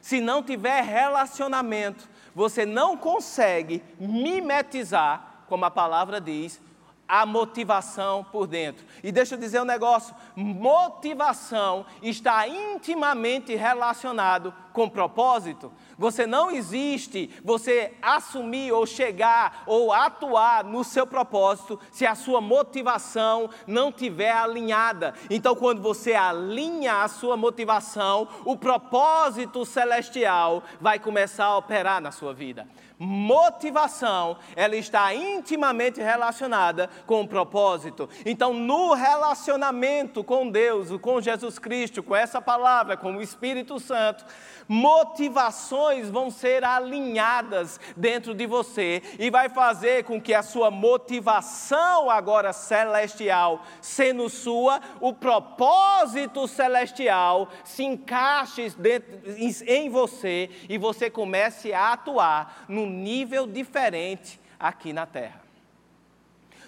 Se 0.00 0.20
não 0.20 0.42
tiver 0.42 0.82
relacionamento, 0.82 2.08
você 2.34 2.64
não 2.64 2.96
consegue 2.96 3.82
mimetizar, 3.98 5.44
como 5.48 5.64
a 5.64 5.70
palavra 5.70 6.20
diz, 6.20 6.60
a 7.08 7.24
motivação 7.24 8.24
por 8.24 8.46
dentro. 8.46 8.84
E 9.02 9.12
deixa 9.12 9.34
eu 9.34 9.38
dizer 9.38 9.60
um 9.60 9.64
negócio: 9.64 10.14
motivação 10.34 11.86
está 12.02 12.46
intimamente 12.48 13.54
relacionado 13.54 14.54
com 14.72 14.88
propósito. 14.88 15.72
Você 15.98 16.26
não 16.26 16.50
existe 16.50 17.30
você 17.42 17.94
assumir 18.02 18.72
ou 18.72 18.86
chegar 18.86 19.62
ou 19.66 19.92
atuar 19.92 20.64
no 20.64 20.84
seu 20.84 21.06
propósito 21.06 21.80
se 21.90 22.04
a 22.06 22.14
sua 22.14 22.40
motivação 22.40 23.48
não 23.66 23.90
tiver 23.90 24.32
alinhada. 24.32 25.14
Então, 25.30 25.54
quando 25.54 25.80
você 25.80 26.14
alinha 26.14 27.02
a 27.02 27.08
sua 27.08 27.36
motivação, 27.36 28.28
o 28.44 28.56
propósito 28.56 29.64
celestial 29.64 30.62
vai 30.80 30.98
começar 30.98 31.46
a 31.46 31.56
operar 31.56 32.00
na 32.00 32.10
sua 32.10 32.34
vida 32.34 32.66
motivação, 32.98 34.38
ela 34.54 34.76
está 34.76 35.14
intimamente 35.14 36.00
relacionada 36.00 36.88
com 37.06 37.20
o 37.20 37.28
propósito. 37.28 38.08
Então, 38.24 38.54
no 38.54 38.94
relacionamento 38.94 40.24
com 40.24 40.50
Deus, 40.50 40.90
com 41.00 41.20
Jesus 41.20 41.58
Cristo, 41.58 42.02
com 42.02 42.16
essa 42.16 42.40
palavra, 42.40 42.96
com 42.96 43.16
o 43.16 43.22
Espírito 43.22 43.78
Santo, 43.78 44.24
motivações 44.68 46.10
vão 46.10 46.30
ser 46.30 46.64
alinhadas 46.64 47.78
dentro 47.96 48.34
de 48.34 48.46
você 48.46 49.02
e 49.18 49.30
vai 49.30 49.48
fazer 49.48 50.04
com 50.04 50.20
que 50.20 50.34
a 50.34 50.42
sua 50.42 50.70
motivação 50.70 52.10
agora 52.10 52.52
celestial, 52.52 53.62
sendo 53.80 54.28
sua, 54.28 54.80
o 55.00 55.12
propósito 55.12 56.48
celestial 56.48 57.48
se 57.64 57.84
encaixe 57.84 58.70
dentro, 58.78 59.20
em 59.66 59.88
você 59.90 60.50
e 60.68 60.78
você 60.78 61.10
comece 61.10 61.72
a 61.72 61.92
atuar 61.92 62.64
num 62.86 62.90
nível 62.90 63.46
diferente 63.46 64.40
aqui 64.58 64.92
na 64.92 65.04
terra. 65.04 65.42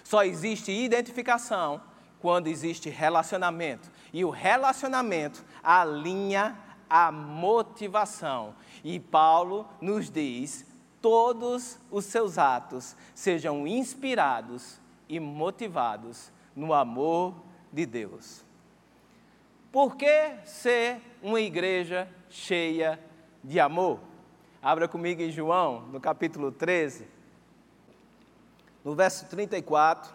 Só 0.03 0.23
existe 0.23 0.71
identificação 0.71 1.81
quando 2.19 2.47
existe 2.47 2.89
relacionamento. 2.89 3.89
E 4.11 4.25
o 4.25 4.29
relacionamento 4.29 5.43
alinha 5.63 6.57
a 6.89 7.11
motivação. 7.11 8.55
E 8.83 8.99
Paulo 8.99 9.67
nos 9.79 10.09
diz: 10.09 10.65
todos 11.01 11.79
os 11.89 12.05
seus 12.05 12.37
atos 12.37 12.95
sejam 13.13 13.65
inspirados 13.65 14.79
e 15.07 15.19
motivados 15.19 16.31
no 16.55 16.73
amor 16.73 17.35
de 17.71 17.85
Deus. 17.85 18.43
Por 19.71 19.95
que 19.95 20.33
ser 20.45 20.99
uma 21.21 21.39
igreja 21.39 22.07
cheia 22.29 22.99
de 23.43 23.59
amor? 23.59 24.08
Abra 24.61 24.89
comigo 24.89 25.21
em 25.21 25.31
João, 25.31 25.83
no 25.87 26.01
capítulo 26.01 26.51
13, 26.51 27.07
no 28.83 28.93
verso 28.93 29.25
34, 29.27 30.13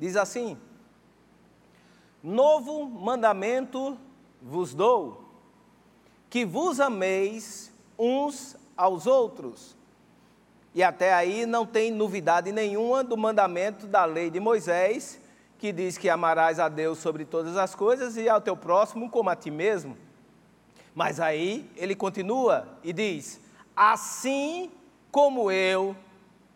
diz 0.00 0.16
assim: 0.16 0.58
Novo 2.20 2.84
mandamento 2.86 3.96
vos 4.42 4.74
dou, 4.74 5.24
que 6.28 6.44
vos 6.44 6.80
ameis 6.80 7.72
uns 7.96 8.56
aos 8.76 9.06
outros. 9.06 9.76
E 10.74 10.82
até 10.82 11.14
aí 11.14 11.46
não 11.46 11.64
tem 11.64 11.92
novidade 11.92 12.50
nenhuma 12.50 13.04
do 13.04 13.16
mandamento 13.16 13.86
da 13.86 14.04
lei 14.04 14.28
de 14.28 14.40
Moisés, 14.40 15.20
que 15.56 15.72
diz 15.72 15.96
que 15.96 16.08
amarás 16.08 16.58
a 16.58 16.68
Deus 16.68 16.98
sobre 16.98 17.24
todas 17.24 17.56
as 17.56 17.76
coisas 17.76 18.16
e 18.16 18.28
ao 18.28 18.40
teu 18.40 18.56
próximo 18.56 19.08
como 19.08 19.30
a 19.30 19.36
ti 19.36 19.52
mesmo. 19.52 19.96
Mas 20.94 21.18
aí 21.18 21.68
ele 21.76 21.94
continua 21.94 22.78
e 22.82 22.92
diz: 22.92 23.40
Assim 23.74 24.70
como 25.10 25.50
eu 25.50 25.96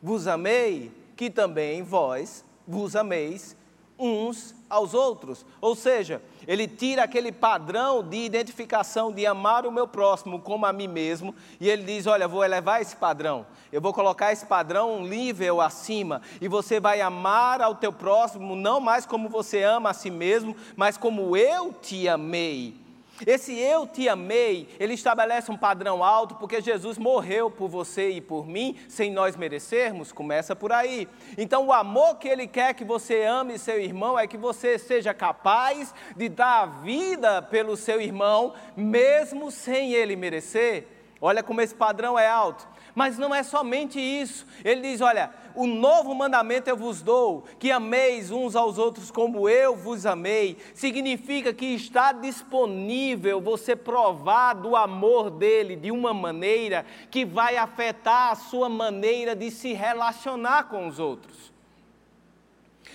vos 0.02 0.26
amei, 0.26 0.92
que 1.16 1.28
também 1.28 1.82
vós 1.82 2.44
vos 2.66 2.94
ameis 2.94 3.56
uns 3.98 4.54
aos 4.70 4.94
outros. 4.94 5.44
Ou 5.60 5.74
seja, 5.74 6.22
ele 6.46 6.68
tira 6.68 7.02
aquele 7.02 7.32
padrão 7.32 8.02
de 8.02 8.18
identificação 8.18 9.12
de 9.12 9.26
amar 9.26 9.66
o 9.66 9.72
meu 9.72 9.88
próximo 9.88 10.38
como 10.38 10.66
a 10.66 10.72
mim 10.72 10.86
mesmo, 10.86 11.34
e 11.60 11.68
ele 11.68 11.82
diz: 11.82 12.06
Olha, 12.06 12.28
vou 12.28 12.44
elevar 12.44 12.80
esse 12.80 12.94
padrão, 12.94 13.44
eu 13.72 13.80
vou 13.80 13.92
colocar 13.92 14.32
esse 14.32 14.46
padrão 14.46 14.94
um 14.94 15.06
nível 15.06 15.60
acima, 15.60 16.22
e 16.40 16.46
você 16.46 16.78
vai 16.78 17.00
amar 17.00 17.60
ao 17.60 17.74
teu 17.74 17.92
próximo 17.92 18.54
não 18.54 18.80
mais 18.80 19.04
como 19.04 19.28
você 19.28 19.62
ama 19.62 19.90
a 19.90 19.94
si 19.94 20.10
mesmo, 20.10 20.54
mas 20.76 20.96
como 20.96 21.36
eu 21.36 21.72
te 21.72 22.08
amei. 22.08 22.87
Esse 23.26 23.58
eu 23.58 23.86
te 23.86 24.08
amei, 24.08 24.68
ele 24.78 24.94
estabelece 24.94 25.50
um 25.50 25.56
padrão 25.56 26.04
alto, 26.04 26.36
porque 26.36 26.60
Jesus 26.60 26.98
morreu 26.98 27.50
por 27.50 27.68
você 27.68 28.10
e 28.10 28.20
por 28.20 28.46
mim, 28.46 28.76
sem 28.88 29.10
nós 29.10 29.36
merecermos, 29.36 30.12
começa 30.12 30.54
por 30.54 30.72
aí. 30.72 31.08
Então, 31.36 31.66
o 31.66 31.72
amor 31.72 32.16
que 32.16 32.28
ele 32.28 32.46
quer 32.46 32.74
que 32.74 32.84
você 32.84 33.24
ame 33.24 33.58
seu 33.58 33.80
irmão 33.80 34.18
é 34.18 34.26
que 34.26 34.36
você 34.36 34.78
seja 34.78 35.12
capaz 35.12 35.94
de 36.16 36.28
dar 36.28 36.62
a 36.62 36.66
vida 36.66 37.42
pelo 37.42 37.76
seu 37.76 38.00
irmão, 38.00 38.54
mesmo 38.76 39.50
sem 39.50 39.92
ele 39.92 40.16
merecer. 40.16 40.86
Olha 41.20 41.42
como 41.42 41.60
esse 41.60 41.74
padrão 41.74 42.18
é 42.18 42.28
alto. 42.28 42.66
Mas 42.98 43.16
não 43.16 43.32
é 43.32 43.44
somente 43.44 44.00
isso. 44.00 44.44
Ele 44.64 44.80
diz: 44.80 45.00
Olha, 45.00 45.30
o 45.54 45.68
novo 45.68 46.12
mandamento 46.16 46.68
eu 46.68 46.76
vos 46.76 47.00
dou, 47.00 47.44
que 47.56 47.70
ameis 47.70 48.32
uns 48.32 48.56
aos 48.56 48.76
outros 48.76 49.08
como 49.08 49.48
eu 49.48 49.76
vos 49.76 50.04
amei. 50.04 50.56
Significa 50.74 51.54
que 51.54 51.66
está 51.66 52.10
disponível 52.10 53.40
você 53.40 53.76
provar 53.76 54.54
do 54.54 54.74
amor 54.74 55.30
dele 55.30 55.76
de 55.76 55.92
uma 55.92 56.12
maneira 56.12 56.84
que 57.08 57.24
vai 57.24 57.56
afetar 57.56 58.32
a 58.32 58.34
sua 58.34 58.68
maneira 58.68 59.36
de 59.36 59.48
se 59.52 59.72
relacionar 59.72 60.64
com 60.64 60.88
os 60.88 60.98
outros. 60.98 61.52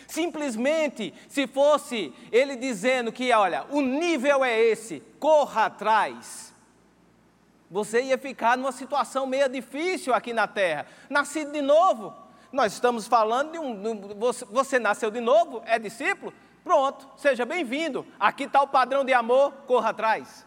Simplesmente, 0.06 1.14
se 1.30 1.48
fosse 1.48 2.12
ele 2.30 2.58
dizendo 2.58 3.10
que, 3.10 3.32
olha, 3.32 3.66
o 3.70 3.80
nível 3.80 4.44
é 4.44 4.60
esse, 4.60 5.02
corra 5.18 5.68
atrás 5.68 6.53
você 7.70 8.02
ia 8.02 8.18
ficar 8.18 8.58
numa 8.58 8.72
situação 8.72 9.26
meio 9.26 9.50
difícil 9.50 10.14
aqui 10.14 10.34
na 10.34 10.48
terra. 10.48 10.86
Nascido 11.10 11.52
de 11.52 11.62
novo. 11.62 12.14
Nós 12.52 12.74
estamos 12.74 13.08
falando 13.08 13.52
de 13.52 13.60
um. 13.60 14.16
Você, 14.20 14.46
você 14.46 14.80
nasceu 14.80 15.10
de 15.10 15.20
novo, 15.20 15.64
é 15.66 15.80
discípulo? 15.80 16.34
Pronto, 16.64 17.10
seja 17.18 17.46
bem-vindo. 17.46 18.06
Aqui 18.20 18.44
está 18.44 18.62
o 18.62 18.68
padrão 18.68 19.04
de 19.04 19.12
amor, 19.12 19.52
corra 19.68 19.90
atrás. 19.90 20.46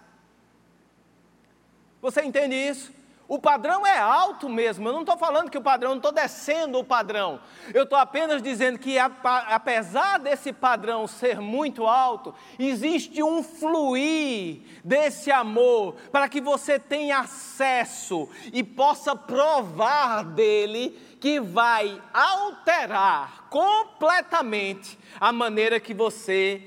Você 2.01 2.23
entende 2.23 2.55
isso? 2.55 2.93
O 3.29 3.41
padrão 3.41 3.85
é 3.85 3.99
alto 3.99 4.49
mesmo. 4.49 4.89
Eu 4.89 4.93
não 4.93 5.01
estou 5.01 5.17
falando 5.17 5.51
que 5.51 5.59
o 5.59 5.63
padrão, 5.63 5.91
não 5.91 5.97
estou 5.97 6.13
descendo 6.13 6.79
o 6.79 6.85
padrão. 6.85 7.41
Eu 7.75 7.83
estou 7.83 7.99
apenas 7.99 8.41
dizendo 8.41 8.79
que, 8.79 8.97
apesar 8.99 10.19
desse 10.19 10.53
padrão 10.53 11.07
ser 11.09 11.41
muito 11.41 11.87
alto, 11.87 12.35
existe 12.59 13.23
um 13.23 13.43
fluir 13.43 14.61
desse 14.85 15.33
amor 15.33 15.97
para 16.13 16.29
que 16.29 16.41
você 16.41 16.79
tenha 16.79 17.19
acesso 17.19 18.29
e 18.53 18.63
possa 18.63 19.17
provar 19.17 20.25
dele, 20.25 20.91
que 21.21 21.41
vai 21.41 22.01
alterar 22.13 23.49
completamente 23.49 24.97
a 25.19 25.33
maneira 25.33 25.81
que 25.81 25.93
você 25.93 26.63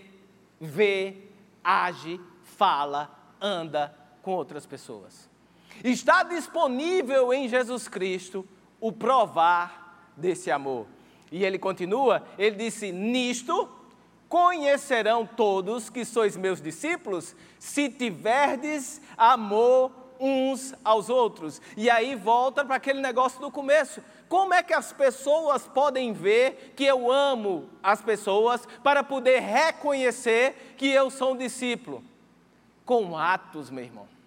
vê, 0.60 1.16
age, 1.64 2.20
fala, 2.44 3.10
anda 3.40 3.96
com 4.22 4.32
outras 4.32 4.66
pessoas. 4.66 5.29
Está 5.84 6.24
disponível 6.24 7.34
em 7.34 7.48
Jesus 7.48 7.88
Cristo 7.88 8.48
o 8.80 8.92
provar 8.92 10.12
desse 10.16 10.52
amor. 10.52 10.88
E 11.32 11.44
ele 11.44 11.60
continua, 11.60 12.24
ele 12.38 12.56
disse: 12.56 12.92
Nisto 12.92 13.70
conhecerão 14.28 15.26
todos 15.26 15.90
que 15.90 16.06
sois 16.06 16.38
meus 16.38 16.62
discípulos, 16.62 17.36
se 17.58 17.90
tiverdes 17.90 19.02
amor 19.18 19.92
uns 20.20 20.76
aos 20.84 21.10
outros. 21.10 21.62
E 21.78 21.90
aí 21.90 22.14
volta 22.16 22.66
para 22.66 22.76
aquele 22.76 23.02
negócio 23.02 23.40
do 23.40 23.50
começo. 23.50 24.04
Como 24.28 24.54
é 24.54 24.62
que 24.62 24.74
as 24.74 24.94
pessoas 24.94 25.68
podem 25.68 26.14
ver 26.14 26.74
que 26.76 26.84
eu 26.84 27.12
amo 27.12 27.70
as 27.82 28.02
pessoas 28.02 28.68
para 28.84 29.04
poder 29.04 29.40
reconhecer 29.40 30.76
que 30.78 30.88
eu 30.88 31.10
sou 31.10 31.34
um 31.34 31.38
discípulo? 31.38 32.04
Com 32.86 33.18
atos, 33.18 33.72
meu 33.72 33.84
irmão. 33.84 34.19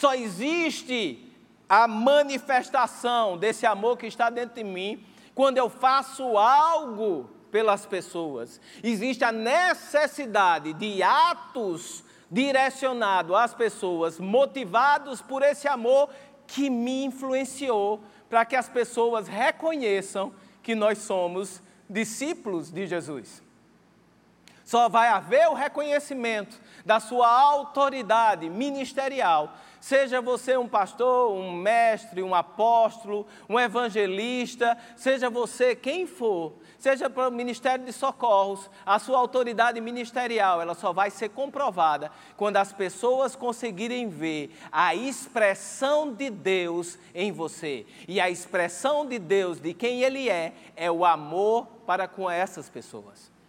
Só 0.00 0.14
existe 0.14 1.30
a 1.68 1.86
manifestação 1.86 3.36
desse 3.36 3.66
amor 3.66 3.98
que 3.98 4.06
está 4.06 4.30
dentro 4.30 4.54
de 4.54 4.64
mim 4.64 5.04
quando 5.34 5.58
eu 5.58 5.68
faço 5.68 6.38
algo 6.38 7.28
pelas 7.50 7.84
pessoas. 7.84 8.58
Existe 8.82 9.24
a 9.24 9.30
necessidade 9.30 10.72
de 10.72 11.02
atos 11.02 12.02
direcionados 12.30 13.36
às 13.36 13.52
pessoas, 13.52 14.18
motivados 14.18 15.20
por 15.20 15.42
esse 15.42 15.68
amor 15.68 16.08
que 16.46 16.70
me 16.70 17.04
influenciou, 17.04 18.00
para 18.30 18.46
que 18.46 18.56
as 18.56 18.70
pessoas 18.70 19.28
reconheçam 19.28 20.32
que 20.62 20.74
nós 20.74 20.96
somos 20.96 21.60
discípulos 21.90 22.70
de 22.70 22.86
Jesus. 22.86 23.42
Só 24.64 24.88
vai 24.88 25.08
haver 25.08 25.46
o 25.48 25.54
reconhecimento 25.54 26.58
da 26.86 27.00
sua 27.00 27.28
autoridade 27.28 28.48
ministerial 28.48 29.52
Seja 29.80 30.20
você 30.20 30.58
um 30.58 30.68
pastor, 30.68 31.32
um 31.32 31.52
mestre, 31.52 32.22
um 32.22 32.34
apóstolo, 32.34 33.26
um 33.48 33.58
evangelista, 33.58 34.76
seja 34.94 35.30
você 35.30 35.74
quem 35.74 36.06
for, 36.06 36.52
seja 36.78 37.08
para 37.08 37.28
o 37.28 37.32
Ministério 37.32 37.84
de 37.86 37.92
Socorros, 37.92 38.68
a 38.84 38.98
sua 38.98 39.18
autoridade 39.18 39.80
ministerial, 39.80 40.60
ela 40.60 40.74
só 40.74 40.92
vai 40.92 41.10
ser 41.10 41.30
comprovada 41.30 42.12
quando 42.36 42.58
as 42.58 42.74
pessoas 42.74 43.34
conseguirem 43.34 44.06
ver 44.06 44.54
a 44.70 44.94
expressão 44.94 46.12
de 46.12 46.28
Deus 46.28 46.98
em 47.14 47.32
você. 47.32 47.86
E 48.06 48.20
a 48.20 48.28
expressão 48.28 49.06
de 49.06 49.18
Deus, 49.18 49.58
de 49.60 49.72
quem 49.72 50.02
Ele 50.02 50.28
é, 50.28 50.52
é 50.76 50.90
o 50.90 51.06
amor 51.06 51.66
para 51.86 52.06
com 52.06 52.30
essas 52.30 52.68
pessoas. 52.68 53.39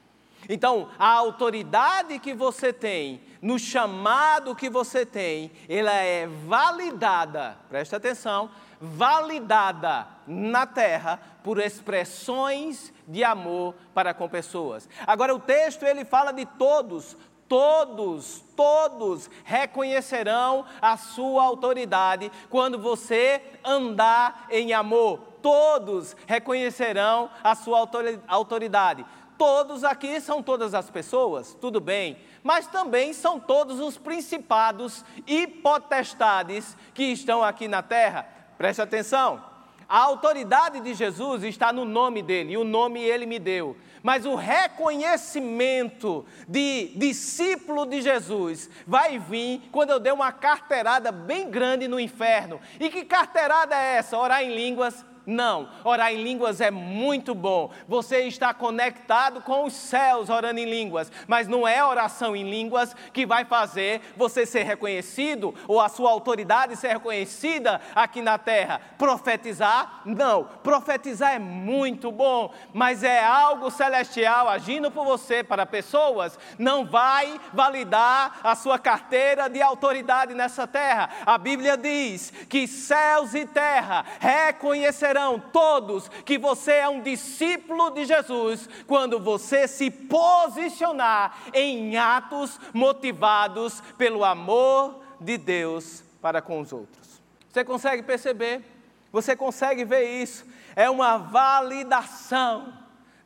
Então, 0.50 0.90
a 0.98 1.08
autoridade 1.08 2.20
que 2.20 2.34
você 2.34 2.74
tem, 2.74 3.22
no 3.42 3.58
chamado 3.58 4.56
que 4.56 4.70
você 4.70 5.06
tem, 5.06 5.52
ela 5.68 5.94
é 5.94 6.28
validada, 6.28 7.58
presta 7.70 7.98
atenção, 7.98 8.50
validada 8.80 10.08
na 10.26 10.66
terra 10.66 11.20
por 11.44 11.60
expressões 11.60 12.92
de 13.08 13.24
amor 13.24 13.76
para 13.94 14.14
com 14.14 14.28
pessoas. 14.28 14.90
Agora 15.06 15.36
o 15.36 15.40
texto 15.40 15.84
ele 15.84 16.04
fala 16.04 16.32
de 16.32 16.46
todos, 16.46 17.16
todos, 17.48 18.44
todos 18.56 19.30
reconhecerão 19.44 20.66
a 20.82 20.96
sua 20.96 21.44
autoridade 21.44 22.32
quando 22.50 22.80
você 22.80 23.42
andar 23.64 24.48
em 24.50 24.74
amor. 24.74 25.20
Todos 25.42 26.16
reconhecerão 26.28 27.30
a 27.44 27.56
sua 27.56 27.86
autoridade. 28.28 29.06
Todos 29.42 29.84
aqui 29.84 30.22
são 30.22 30.44
todas 30.44 30.76
as 30.76 30.92
pessoas, 30.92 31.58
tudo 31.60 31.82
bem, 31.82 32.16
mas 32.44 32.68
também 32.68 33.12
são 33.12 33.40
todos 33.40 33.80
os 33.80 33.98
principados 33.98 35.04
e 35.26 35.48
potestades 35.48 36.78
que 36.94 37.06
estão 37.06 37.42
aqui 37.42 37.68
na 37.68 37.82
terra. 37.82 38.30
Preste 38.56 38.84
atenção. 38.84 39.44
A 39.90 39.98
autoridade 39.98 40.80
de 40.80 40.94
Jesus 40.94 41.44
está 41.44 41.74
no 41.74 41.86
nome 41.86 42.22
dele, 42.22 42.54
e 42.54 42.58
o 42.58 42.64
nome 42.64 43.02
ele 43.02 43.26
me 43.26 43.40
deu. 43.40 43.76
Mas 44.04 44.28
o 44.28 44.36
reconhecimento 44.36 46.24
de 46.48 46.92
discípulo 46.96 47.88
de 47.88 48.00
Jesus 48.00 48.70
vai 48.86 49.18
vir 49.18 49.64
quando 49.72 49.90
eu 49.90 50.00
der 50.00 50.14
uma 50.14 50.32
carteirada 50.32 51.12
bem 51.12 51.50
grande 51.50 51.88
no 51.88 52.00
inferno. 52.00 52.62
E 52.80 52.92
que 52.92 53.04
carteirada 53.04 53.76
é 53.76 53.96
essa? 53.96 54.20
Orar 54.20 54.44
em 54.44 54.54
línguas, 54.54 55.04
Não, 55.26 55.70
orar 55.84 56.12
em 56.12 56.24
línguas 56.24 56.60
é 56.62 56.72
muito 56.72 57.36
bom. 57.36 57.70
Você 57.88 58.24
está 58.24 58.54
conectado 58.54 59.42
com 59.42 59.66
os 59.66 59.74
céus 59.74 60.30
orando 60.30 60.60
em 60.60 60.66
línguas, 60.66 61.12
mas 61.28 61.48
não 61.48 61.68
é 61.68 61.84
oração 61.84 62.36
em 62.36 62.50
línguas 62.50 62.96
que 63.14 63.26
vai 63.26 63.46
fazer 63.46 64.02
você 64.18 64.46
ser 64.46 64.64
reconhecido 64.64 65.54
ou 65.68 65.80
a 65.80 65.90
sua 65.90 66.10
autoridade 66.10 66.76
ser 66.76 66.90
reconhecida 66.90 67.80
aqui 67.94 68.22
na 68.22 68.38
terra. 68.38 68.82
Profetizar? 68.98 70.02
Não. 70.06 70.46
Profetizar 70.64 71.34
é 71.34 71.40
muito 71.40 72.12
bom, 72.12 72.52
mas 72.74 73.04
é 73.04 73.24
algo 73.24 73.70
celestial 73.70 74.50
agindo 74.50 74.90
por 74.90 75.06
você 75.06 75.44
para 75.44 75.66
pessoas, 75.66 76.38
não 76.58 76.86
vai 76.86 77.40
validar 77.54 78.40
a 78.44 78.56
sua 78.56 78.80
carteira 78.80 79.50
de 79.50 79.62
autoridade 79.62 80.34
nessa 80.34 80.66
terra. 80.66 81.10
A 81.26 81.38
Bíblia 81.38 81.78
diz 81.78 82.32
que 82.50 82.68
céus 82.68 83.36
e 83.36 83.46
terra 83.46 84.04
reconhecerão 84.20 85.11
verão 85.12 85.38
todos 85.38 86.08
que 86.24 86.38
você 86.38 86.72
é 86.72 86.88
um 86.88 87.02
discípulo 87.02 87.90
de 87.92 88.06
Jesus 88.06 88.70
quando 88.88 89.20
você 89.20 89.68
se 89.68 89.92
posicionar 89.92 91.38
em 91.54 91.98
atos 91.98 92.58
motivados 92.74 93.82
pelo 93.98 94.24
amor 94.24 95.02
de 95.20 95.38
Deus 95.38 96.02
para 96.22 96.42
com 96.42 96.62
os 96.62 96.72
outros. 96.72 97.22
Você 97.50 97.66
consegue 97.66 98.04
perceber? 98.04 98.64
Você 99.12 99.36
consegue 99.36 99.84
ver 99.84 100.06
isso? 100.22 100.46
É 100.78 100.90
uma 100.90 101.18
validação 101.18 102.74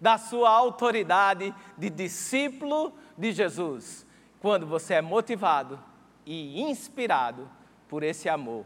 da 0.01 0.17
sua 0.17 0.49
autoridade 0.49 1.53
de 1.77 1.89
discípulo 1.91 2.93
de 3.15 3.31
Jesus, 3.31 4.05
quando 4.39 4.65
você 4.65 4.95
é 4.95 5.01
motivado 5.01 5.79
e 6.25 6.63
inspirado 6.63 7.47
por 7.87 8.01
esse 8.01 8.27
amor. 8.27 8.65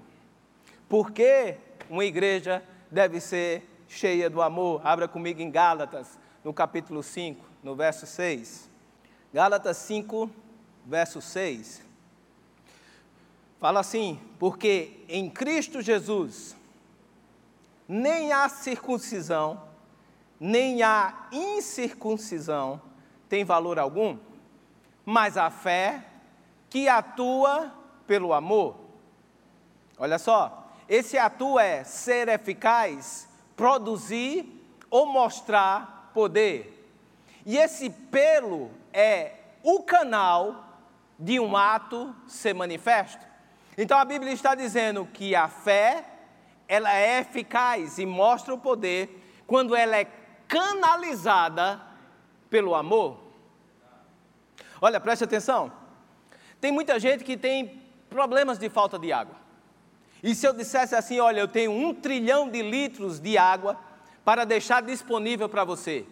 Porque 0.88 1.58
uma 1.90 2.06
igreja 2.06 2.64
deve 2.92 3.20
ser 3.20 3.68
cheia 3.88 4.30
do 4.30 4.42
amor. 4.42 4.82
Abra 4.86 5.08
comigo 5.08 5.42
em 5.42 5.50
Gálatas, 5.50 6.18
no 6.44 6.54
capítulo 6.54 7.04
5, 7.04 7.44
no 7.64 7.76
verso 7.76 8.06
6. 8.06 8.70
Gálatas 9.34 9.78
5, 9.78 10.30
verso 10.86 11.22
6. 11.22 11.82
Fala 13.60 13.82
assim: 13.82 14.20
porque 14.38 15.04
em 15.08 15.30
Cristo 15.30 15.82
Jesus 15.82 16.56
nem 17.88 18.32
a 18.32 18.48
circuncisão, 18.48 19.64
nem 20.40 20.84
a 20.84 21.28
incircuncisão 21.32 22.80
tem 23.28 23.44
valor 23.44 23.80
algum, 23.80 24.18
mas 25.04 25.38
a 25.38 25.50
fé 25.50 26.06
que 26.70 26.88
atua 26.88 27.74
pelo 28.06 28.32
amor. 28.32 28.76
Olha 29.98 30.20
só, 30.20 30.69
esse 30.90 31.20
ato 31.20 31.60
é 31.60 31.84
ser 31.84 32.28
eficaz, 32.28 33.30
produzir 33.56 34.60
ou 34.90 35.06
mostrar 35.06 36.10
poder. 36.16 36.76
E 37.46 37.58
esse 37.58 37.92
pelo 37.92 38.72
é 38.92 39.34
o 39.62 39.84
canal 39.84 40.82
de 41.18 41.40
um 41.40 41.56
ato 41.56 42.16
ser 42.28 42.56
manifesto. 42.56 43.24
Então 43.78 44.00
a 44.00 44.04
Bíblia 44.04 44.34
está 44.34 44.56
dizendo 44.56 45.06
que 45.06 45.36
a 45.36 45.48
fé, 45.48 46.04
ela 46.68 46.92
é 46.94 47.20
eficaz 47.20 48.00
e 48.00 48.06
mostra 48.06 48.54
o 48.54 48.58
poder 48.58 49.44
quando 49.46 49.76
ela 49.76 49.96
é 49.96 50.08
canalizada 50.48 51.80
pelo 52.50 52.74
amor. 52.74 53.20
Olha, 54.82 55.00
preste 55.00 55.24
atenção. 55.24 55.72
Tem 56.60 56.72
muita 56.72 57.00
gente 57.00 57.24
que 57.24 57.38
tem 57.38 57.80
problemas 58.10 58.58
de 58.58 58.70
falta 58.70 58.98
de 58.98 59.14
água. 59.14 59.39
E 60.22 60.36
se 60.36 60.48
eu 60.48 60.54
dissesse 60.54 60.96
assim: 60.96 61.20
olha, 61.20 61.40
eu 61.40 61.48
tenho 61.48 61.72
um 61.72 61.94
trilhão 61.94 62.50
de 62.50 62.62
litros 62.62 63.20
de 63.20 63.38
água 63.38 63.78
para 64.24 64.46
deixar 64.46 64.82
disponível 64.82 65.48
para 65.48 65.64
você. 65.64 66.06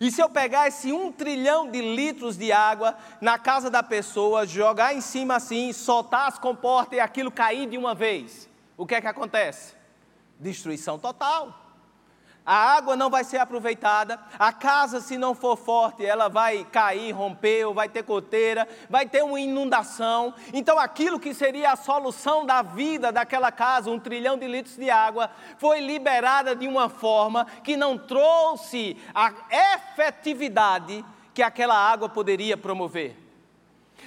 E 0.00 0.10
se 0.10 0.22
eu 0.22 0.28
pegar 0.28 0.68
esse 0.68 0.92
um 0.92 1.12
trilhão 1.12 1.70
de 1.70 1.80
litros 1.80 2.36
de 2.36 2.50
água 2.50 2.96
na 3.20 3.38
casa 3.38 3.68
da 3.68 3.82
pessoa, 3.82 4.46
jogar 4.46 4.94
em 4.94 5.00
cima 5.00 5.36
assim, 5.36 5.72
soltar 5.72 6.28
as 6.28 6.38
comportas 6.38 6.96
e 6.96 7.00
aquilo 7.00 7.30
cair 7.30 7.68
de 7.68 7.76
uma 7.76 7.94
vez, 7.94 8.48
o 8.76 8.86
que 8.86 8.94
é 8.94 9.00
que 9.00 9.06
acontece? 9.06 9.74
Destruição 10.40 10.98
total 10.98 11.61
a 12.44 12.54
água 12.54 12.96
não 12.96 13.08
vai 13.08 13.22
ser 13.22 13.38
aproveitada, 13.38 14.18
a 14.38 14.52
casa, 14.52 15.00
se 15.00 15.16
não 15.16 15.34
for 15.34 15.56
forte, 15.56 16.04
ela 16.04 16.28
vai 16.28 16.64
cair, 16.64 17.12
romper, 17.12 17.66
ou 17.66 17.74
vai 17.74 17.88
ter 17.88 18.02
goteira, 18.02 18.68
vai 18.90 19.06
ter 19.06 19.22
uma 19.22 19.38
inundação. 19.38 20.34
Então, 20.52 20.78
aquilo 20.78 21.20
que 21.20 21.32
seria 21.32 21.72
a 21.72 21.76
solução 21.76 22.44
da 22.44 22.60
vida 22.60 23.12
daquela 23.12 23.52
casa, 23.52 23.90
um 23.90 23.98
trilhão 23.98 24.36
de 24.36 24.48
litros 24.48 24.76
de 24.76 24.90
água, 24.90 25.30
foi 25.56 25.80
liberada 25.80 26.56
de 26.56 26.66
uma 26.66 26.88
forma 26.88 27.46
que 27.62 27.76
não 27.76 27.96
trouxe 27.96 28.96
a 29.14 29.32
efetividade 29.76 31.04
que 31.32 31.42
aquela 31.42 31.76
água 31.76 32.08
poderia 32.08 32.56
promover. 32.56 33.16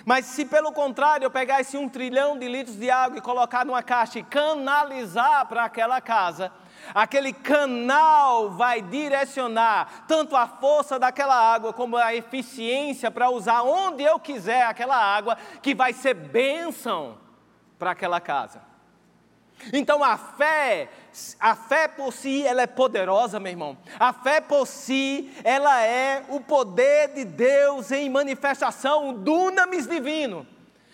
Mas 0.04 0.26
se 0.26 0.44
pelo 0.44 0.74
contrário 0.74 1.26
eu 1.26 1.32
pegar 1.32 1.62
esse 1.62 1.78
um 1.78 1.88
trilhão 1.88 2.38
de 2.38 2.50
litros 2.50 2.76
de 2.76 2.90
água 2.90 3.18
e 3.18 3.22
colocar 3.22 3.66
numa 3.66 3.82
caixa 3.82 4.20
e 4.20 4.24
canalizar 4.24 5.46
para 5.48 5.64
aquela 5.64 6.02
casa, 6.02 6.52
Aquele 6.94 7.34
canal 7.34 8.52
vai 8.52 8.82
direcionar 8.82 10.06
tanto 10.08 10.36
a 10.36 10.48
força 10.48 11.00
daquela 11.00 11.36
água 11.36 11.74
como 11.74 11.98
a 11.98 12.14
eficiência 12.14 13.10
para 13.10 13.30
usar 13.30 13.64
onde 13.64 14.04
eu 14.04 14.20
quiser 14.20 14.64
aquela 14.64 14.98
água, 14.98 15.38
que 15.62 15.74
vai 15.74 15.94
ser 15.94 16.14
bênção 16.14 17.18
para 17.78 17.92
aquela 17.92 18.22
casa. 18.22 18.62
Então 19.74 20.04
a 20.04 20.18
fé, 20.18 20.90
a 21.40 21.56
fé 21.56 21.88
por 21.88 22.12
si, 22.12 22.46
ela 22.46 22.62
é 22.62 22.68
poderosa, 22.68 23.40
meu 23.40 23.52
irmão. 23.52 23.78
A 24.00 24.14
fé 24.14 24.42
por 24.42 24.68
si, 24.68 25.32
ela 25.44 25.82
é 25.82 26.24
o 26.30 26.40
poder 26.42 27.14
de 27.14 27.26
Deus 27.26 27.92
em 27.92 28.10
manifestação, 28.10 29.10
o 29.10 29.14
dunamis 29.14 29.88
divino. 29.88 30.46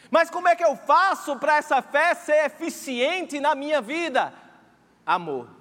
Mas 0.10 0.30
como 0.30 0.48
é 0.48 0.56
que 0.56 0.64
eu 0.64 0.76
faço 0.76 1.38
para 1.38 1.58
essa 1.58 1.82
fé 1.82 2.14
ser 2.14 2.46
eficiente 2.46 3.40
na 3.40 3.56
minha 3.56 3.82
vida? 3.82 4.34
Amor. 5.06 5.61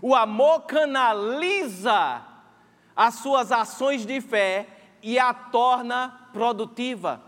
O 0.00 0.14
amor 0.14 0.62
canaliza 0.62 2.22
as 2.94 3.14
suas 3.14 3.50
ações 3.50 4.04
de 4.04 4.20
fé 4.20 4.66
e 5.02 5.18
a 5.18 5.32
torna 5.32 6.28
produtiva, 6.32 7.22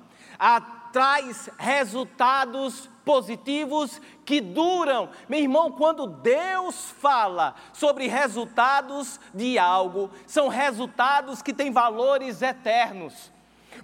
traz 0.92 1.48
resultados 1.58 2.88
positivos 3.04 4.00
que 4.24 4.40
duram. 4.40 5.08
Meu 5.28 5.40
irmão, 5.40 5.72
quando 5.72 6.06
Deus 6.06 6.90
fala 7.00 7.54
sobre 7.72 8.06
resultados 8.06 9.18
de 9.34 9.58
algo, 9.58 10.10
são 10.26 10.48
resultados 10.48 11.40
que 11.40 11.52
têm 11.52 11.72
valores 11.72 12.42
eternos. 12.42 13.32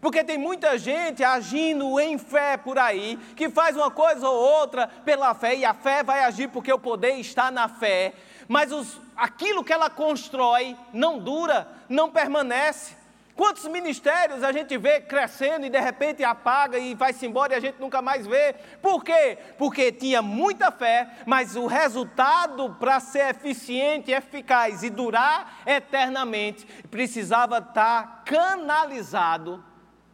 Porque 0.01 0.23
tem 0.23 0.39
muita 0.39 0.79
gente 0.79 1.25
agindo 1.25 1.99
em 1.99 2.19
fé 2.19 2.57
por 2.57 2.79
aí, 2.79 3.19
que 3.37 3.49
faz 3.49 3.77
uma 3.77 3.91
coisa 3.91 4.29
ou 4.29 4.37
outra 4.37 4.87
pela 5.05 5.35
fé, 5.35 5.57
e 5.57 5.65
a 5.65 5.75
fé 5.75 6.03
vai 6.03 6.25
agir 6.25 6.49
porque 6.49 6.73
o 6.73 6.79
poder 6.79 7.15
está 7.15 7.51
na 7.51 7.69
fé, 7.69 8.13
mas 8.47 8.73
os, 8.73 9.01
aquilo 9.17 9.65
que 9.65 9.73
ela 9.73 9.91
constrói 9.91 10.77
não 10.93 11.19
dura, 11.19 11.69
não 11.89 12.11
permanece. 12.11 12.97
Quantos 13.39 13.69
ministérios 13.69 14.43
a 14.43 14.51
gente 14.51 14.77
vê 14.77 15.01
crescendo 15.01 15.65
e 15.65 15.71
de 15.71 15.79
repente 15.79 16.25
apaga 16.25 16.77
e 16.77 16.93
vai-se 16.93 17.25
embora 17.25 17.53
e 17.53 17.57
a 17.57 17.61
gente 17.61 17.79
nunca 17.79 18.03
mais 18.03 18.27
vê? 18.27 18.53
Por 18.83 19.05
quê? 19.05 19.39
Porque 19.57 19.93
tinha 19.93 20.21
muita 20.21 20.73
fé, 20.73 21.09
mas 21.25 21.55
o 21.55 21.69
resultado 21.69 22.77
para 22.81 22.99
ser 22.99 23.31
eficiente, 23.31 24.11
eficaz 24.11 24.83
e 24.83 24.91
durar 24.91 25.63
eternamente 25.65 26.67
precisava 26.91 27.59
estar 27.59 28.25
canalizado 28.25 29.63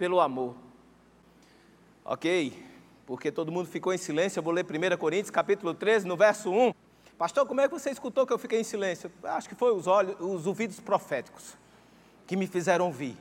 pelo 0.04 0.20
amor. 0.20 0.54
Ok, 2.04 2.52
porque 3.06 3.32
todo 3.32 3.50
mundo 3.50 3.66
ficou 3.66 3.90
em 3.90 3.96
silêncio, 3.96 4.38
eu 4.38 4.42
vou 4.42 4.52
ler 4.52 4.62
1 4.62 4.98
Coríntios 4.98 5.30
capítulo 5.30 5.72
13, 5.72 6.06
no 6.06 6.14
verso 6.14 6.50
1. 6.50 6.74
Pastor, 7.16 7.46
como 7.46 7.62
é 7.62 7.66
que 7.66 7.72
você 7.72 7.88
escutou 7.88 8.26
que 8.26 8.32
eu 8.34 8.38
fiquei 8.38 8.60
em 8.60 8.64
silêncio? 8.64 9.10
Acho 9.22 9.48
que 9.48 9.54
foi 9.54 9.72
os, 9.72 9.86
olhos, 9.86 10.14
os 10.20 10.46
ouvidos 10.46 10.78
proféticos 10.78 11.56
que 12.26 12.36
me 12.36 12.46
fizeram 12.46 12.84
ouvir. 12.84 13.16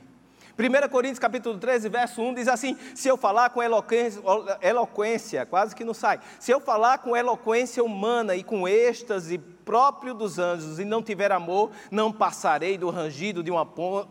1 0.56 0.88
Coríntios 0.88 1.18
capítulo 1.18 1.58
13, 1.58 1.88
verso 1.88 2.22
1 2.22 2.34
diz 2.34 2.48
assim: 2.48 2.76
Se 2.94 3.08
eu 3.08 3.16
falar 3.16 3.50
com 3.50 3.60
eloquência, 3.60 4.22
eloquência, 4.62 5.44
quase 5.44 5.74
que 5.74 5.84
não 5.84 5.94
sai. 5.94 6.20
Se 6.38 6.52
eu 6.52 6.60
falar 6.60 6.98
com 6.98 7.16
eloquência 7.16 7.82
humana 7.82 8.36
e 8.36 8.44
com 8.44 8.68
êxtase 8.68 9.36
próprio 9.36 10.14
dos 10.14 10.38
anjos 10.38 10.78
e 10.78 10.84
não 10.84 11.02
tiver 11.02 11.32
amor, 11.32 11.72
não 11.90 12.12
passarei 12.12 12.78
do 12.78 12.88
rangido 12.88 13.42
de 13.42 13.50
uma, 13.50 13.66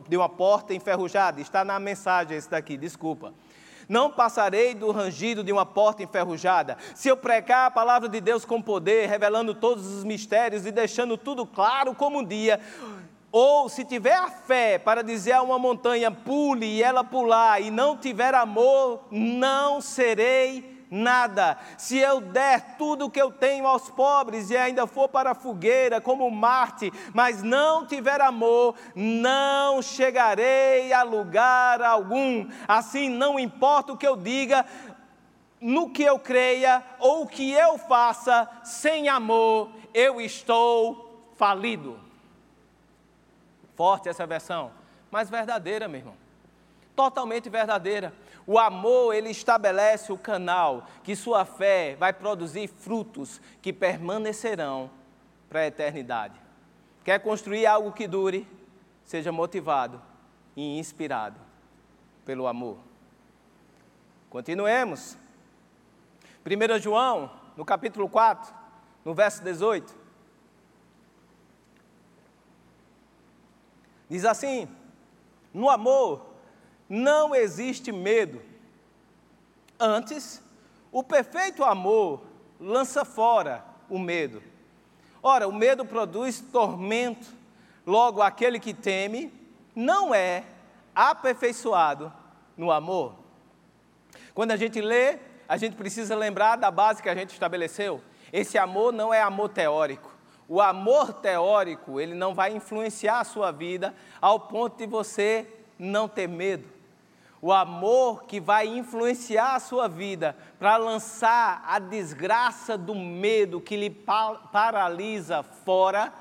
de 0.10 0.18
uma 0.18 0.28
porta 0.28 0.74
enferrujada. 0.74 1.40
Está 1.40 1.64
na 1.64 1.80
mensagem 1.80 2.36
esse 2.36 2.50
daqui, 2.50 2.76
desculpa. 2.76 3.34
Não 3.88 4.10
passarei 4.10 4.74
do 4.74 4.92
rangido 4.92 5.44
de 5.44 5.52
uma 5.52 5.66
porta 5.66 6.04
enferrujada. 6.04 6.78
Se 6.96 7.10
eu 7.10 7.18
pregar 7.18 7.68
a 7.68 7.72
palavra 7.72 8.08
de 8.10 8.20
Deus 8.22 8.46
com 8.46 8.62
poder, 8.62 9.08
revelando 9.08 9.54
todos 9.54 9.86
os 9.86 10.04
mistérios 10.04 10.66
e 10.66 10.72
deixando 10.72 11.18
tudo 11.18 11.46
claro 11.46 11.94
como 11.94 12.20
um 12.20 12.24
dia, 12.24 12.60
ou 13.36 13.67
se 13.67 13.84
tiver 13.84 14.13
a 14.13 14.30
fé 14.30 14.78
para 14.78 15.04
dizer 15.04 15.32
a 15.32 15.41
uma 15.41 15.58
montanha, 15.58 16.12
pule 16.12 16.67
e 16.67 16.84
ela 16.84 17.04
pular, 17.04 17.60
e 17.60 17.72
não 17.72 17.98
tiver 17.98 18.36
amor, 18.36 19.08
não 19.10 19.82
serei 19.82 20.86
nada. 20.91 21.58
Se 21.76 21.98
eu 21.98 22.22
der 22.22 22.78
tudo 22.78 23.06
o 23.06 23.10
que 23.10 23.19
eu 23.19 23.32
tenho 23.32 23.65
aos 23.65 23.89
pobres 23.89 24.52
e 24.52 24.56
ainda 24.56 24.86
for 24.86 25.10
para 25.10 25.32
a 25.32 25.36
fogueira 25.36 26.00
como 26.00 26.30
Marte, 26.30 26.93
mas 27.12 27.41
não 27.41 27.88
tiver 27.88 28.22
amor, 28.22 28.76
não 28.93 29.82
chegarei 29.82 30.93
a 30.93 31.02
lugar 31.02 31.82
algum. 31.82 32.48
Assim, 32.67 33.10
não 33.10 33.39
importa 33.39 33.93
o 33.93 33.98
que 33.98 34.08
eu 34.08 34.15
diga, 34.15 34.63
no 35.60 35.89
que 35.89 36.04
eu 36.04 36.19
creia 36.19 36.84
ou 37.00 37.24
o 37.24 37.28
que 37.28 37.52
eu 37.52 37.80
faça, 37.80 38.48
sem 38.63 39.10
amor, 39.10 39.72
eu 39.91 40.22
estou 40.22 41.32
falido. 41.36 42.12
Forte 43.76 44.10
essa 44.10 44.26
versão, 44.26 44.72
mas 45.10 45.30
verdadeira, 45.30 45.88
meu 45.88 46.00
irmão. 46.00 46.16
Totalmente 46.96 47.50
verdadeira. 47.50 48.14
O 48.46 48.60
amor, 48.60 49.14
ele 49.14 49.30
estabelece 49.30 50.12
o 50.12 50.18
canal 50.18 50.86
que 51.04 51.16
sua 51.16 51.46
fé 51.46 51.96
vai 51.98 52.14
produzir 52.14 52.68
frutos 52.68 53.42
que 53.62 53.74
permanecerão 53.74 54.92
para 55.50 55.62
a 55.62 55.68
eternidade. 55.68 56.40
Quer 57.04 57.20
construir 57.20 57.66
algo 57.66 57.92
que 57.92 58.08
dure? 58.08 58.48
Seja 59.06 59.32
motivado 59.32 60.02
e 60.56 60.78
inspirado 60.80 61.40
pelo 62.26 62.48
amor. 62.48 62.78
Continuemos. 64.30 65.18
1 66.46 66.80
João, 66.80 67.32
no 67.56 67.64
capítulo 67.64 68.10
4, 68.10 68.54
no 69.06 69.14
verso 69.14 69.44
18. 69.44 70.03
Diz 74.13 74.26
assim: 74.26 74.69
No 75.52 75.71
amor 75.71 76.23
não 76.88 77.34
existe 77.34 77.91
medo. 77.91 78.43
Antes, 79.80 80.39
o 80.91 81.04
perfeito 81.04 81.63
amor 81.63 82.21
lança 82.60 83.04
fora 83.04 83.65
o 83.89 83.97
medo. 83.97 84.43
Ora, 85.23 85.47
o 85.47 85.52
medo 85.52 85.84
produz 85.84 86.39
tormento, 86.39 87.26
logo 87.88 88.21
aquele 88.21 88.60
que 88.60 88.71
teme 88.71 89.34
não 89.76 90.13
é 90.13 90.43
aperfeiçoado 90.93 92.13
no 92.56 92.71
amor. 92.71 93.15
Quando 94.36 94.52
a 94.52 94.58
gente 94.58 94.80
lê, 94.80 95.17
a 95.49 95.58
gente 95.58 95.76
precisa 95.76 96.15
lembrar 96.15 96.56
da 96.56 96.69
base 96.69 97.02
que 97.02 97.10
a 97.10 97.15
gente 97.15 97.32
estabeleceu. 97.32 97.99
Esse 98.32 98.60
amor 98.60 98.93
não 98.93 99.12
é 99.12 99.23
amor 99.23 99.49
teórico. 99.49 100.12
O 100.48 100.62
amor 100.62 101.14
teórico, 101.14 102.00
ele 102.00 102.14
não 102.14 102.34
vai 102.34 102.56
influenciar 102.56 103.20
a 103.20 103.24
sua 103.24 103.52
vida 103.52 103.94
ao 104.22 104.40
ponto 104.40 104.78
de 104.78 104.86
você 104.86 105.48
não 105.80 106.08
ter 106.08 106.28
medo. 106.28 106.68
O 107.42 107.52
amor 107.52 108.24
que 108.24 108.40
vai 108.40 108.68
influenciar 108.68 109.56
a 109.56 109.60
sua 109.60 109.90
vida 109.90 110.36
para 110.58 110.78
lançar 110.78 111.62
a 111.68 111.78
desgraça 111.78 112.78
do 112.78 112.96
medo 112.96 113.60
que 113.60 113.76
lhe 113.76 113.90
paralisa 113.90 115.44
fora 115.44 116.14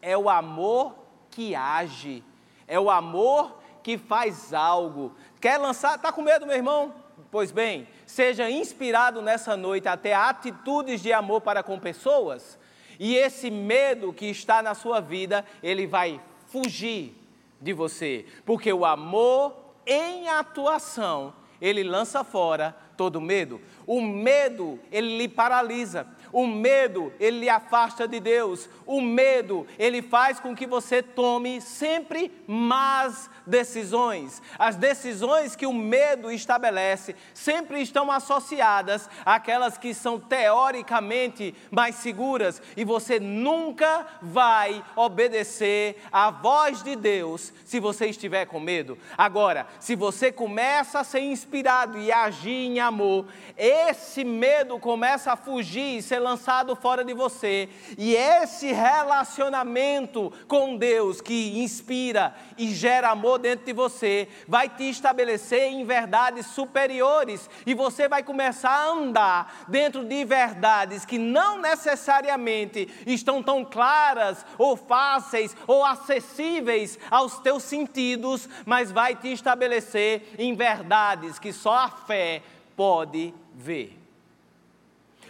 é 0.00 0.16
o 0.16 0.28
amor 0.28 0.94
que 1.30 1.54
age, 1.54 2.22
é 2.66 2.78
o 2.78 2.88
amor 2.88 3.58
que 3.82 3.98
faz 3.98 4.54
algo. 4.54 5.12
Quer 5.40 5.58
lançar? 5.58 5.96
Está 5.96 6.12
com 6.12 6.22
medo, 6.22 6.46
meu 6.46 6.54
irmão? 6.54 6.94
Pois 7.30 7.50
bem, 7.50 7.88
seja 8.06 8.48
inspirado 8.48 9.20
nessa 9.20 9.56
noite 9.56 9.88
a 9.88 9.96
ter 9.96 10.12
atitudes 10.12 11.00
de 11.00 11.12
amor 11.12 11.40
para 11.40 11.62
com 11.62 11.78
pessoas, 11.78 12.58
e 12.98 13.16
esse 13.16 13.50
medo 13.50 14.12
que 14.12 14.26
está 14.26 14.62
na 14.62 14.74
sua 14.74 15.00
vida, 15.00 15.44
ele 15.62 15.86
vai 15.86 16.20
fugir 16.48 17.14
de 17.60 17.72
você, 17.72 18.24
porque 18.44 18.72
o 18.72 18.84
amor 18.84 19.56
em 19.86 20.28
atuação, 20.28 21.32
ele 21.60 21.82
lança 21.82 22.22
fora 22.22 22.76
todo 22.96 23.20
medo. 23.20 23.60
O 23.86 24.02
medo, 24.02 24.78
ele 24.92 25.16
lhe 25.16 25.28
paralisa. 25.28 26.06
O 26.32 26.46
medo, 26.46 27.12
ele 27.18 27.40
lhe 27.40 27.48
afasta 27.48 28.06
de 28.06 28.20
Deus. 28.20 28.68
O 28.86 29.00
medo, 29.00 29.66
ele 29.78 30.02
faz 30.02 30.38
com 30.40 30.54
que 30.54 30.66
você 30.66 31.02
tome 31.02 31.60
sempre 31.60 32.30
más 32.46 33.30
decisões. 33.46 34.42
As 34.58 34.76
decisões 34.76 35.56
que 35.56 35.66
o 35.66 35.72
medo 35.72 36.30
estabelece 36.30 37.16
sempre 37.32 37.80
estão 37.80 38.10
associadas 38.10 39.08
àquelas 39.24 39.78
que 39.78 39.94
são 39.94 40.20
teoricamente 40.20 41.54
mais 41.70 41.96
seguras 41.96 42.60
e 42.76 42.84
você 42.84 43.18
nunca 43.18 44.06
vai 44.20 44.84
obedecer 44.94 45.96
à 46.12 46.30
voz 46.30 46.82
de 46.82 46.94
Deus 46.94 47.52
se 47.64 47.80
você 47.80 48.06
estiver 48.06 48.46
com 48.46 48.60
medo. 48.60 48.98
Agora, 49.16 49.66
se 49.80 49.94
você 49.94 50.30
começa 50.30 51.00
a 51.00 51.04
ser 51.04 51.20
inspirado 51.20 51.98
e 51.98 52.12
agir 52.12 52.66
em 52.66 52.80
amor, 52.80 53.26
esse 53.56 54.24
medo 54.24 54.78
começa 54.78 55.32
a 55.32 55.36
fugir 55.36 55.98
e 55.98 56.02
ser 56.02 56.17
lançado 56.18 56.74
fora 56.76 57.04
de 57.04 57.12
você, 57.12 57.68
e 57.96 58.14
esse 58.14 58.72
relacionamento 58.72 60.32
com 60.46 60.76
Deus 60.76 61.20
que 61.20 61.58
inspira 61.60 62.34
e 62.56 62.74
gera 62.74 63.10
amor 63.10 63.38
dentro 63.38 63.66
de 63.66 63.72
você, 63.72 64.28
vai 64.46 64.68
te 64.68 64.88
estabelecer 64.88 65.64
em 65.64 65.84
verdades 65.84 66.46
superiores 66.46 67.48
e 67.66 67.74
você 67.74 68.08
vai 68.08 68.22
começar 68.22 68.70
a 68.70 68.90
andar 68.90 69.64
dentro 69.68 70.04
de 70.04 70.24
verdades 70.24 71.04
que 71.04 71.18
não 71.18 71.60
necessariamente 71.60 72.88
estão 73.06 73.42
tão 73.42 73.64
claras 73.64 74.44
ou 74.56 74.76
fáceis 74.76 75.56
ou 75.66 75.84
acessíveis 75.84 76.98
aos 77.10 77.38
teus 77.38 77.62
sentidos, 77.62 78.48
mas 78.64 78.90
vai 78.90 79.14
te 79.14 79.32
estabelecer 79.32 80.34
em 80.38 80.54
verdades 80.54 81.38
que 81.38 81.52
só 81.52 81.74
a 81.74 81.88
fé 81.88 82.42
pode 82.76 83.34
ver. 83.54 84.07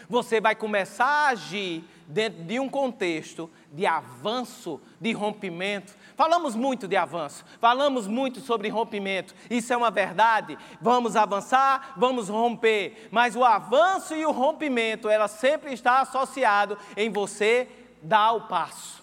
Você 0.09 0.41
vai 0.41 0.55
começar 0.55 1.07
a 1.07 1.29
agir 1.29 1.85
dentro 2.07 2.43
de 2.45 2.59
um 2.59 2.69
contexto 2.69 3.51
de 3.73 3.85
avanço, 3.87 4.81
de 5.01 5.13
rompimento, 5.13 5.95
Falamos 6.19 6.57
muito 6.57 6.89
de 6.89 6.97
avanço, 6.97 7.45
falamos 7.61 8.09
muito 8.09 8.41
sobre 8.41 8.69
rompimento, 8.69 9.33
isso 9.49 9.73
é 9.73 9.77
uma 9.77 9.89
verdade. 9.89 10.59
Vamos 10.81 11.15
avançar, 11.15 11.93
vamos 11.97 12.29
romper, 12.29 13.09
mas 13.13 13.37
o 13.37 13.45
avanço 13.45 14.17
e 14.17 14.27
o 14.27 14.33
rompimento, 14.33 15.09
ela 15.09 15.29
sempre 15.29 15.73
está 15.73 16.01
associado 16.01 16.77
em 16.97 17.09
você 17.09 17.69
dar 18.03 18.33
o 18.33 18.49
passo. 18.49 19.01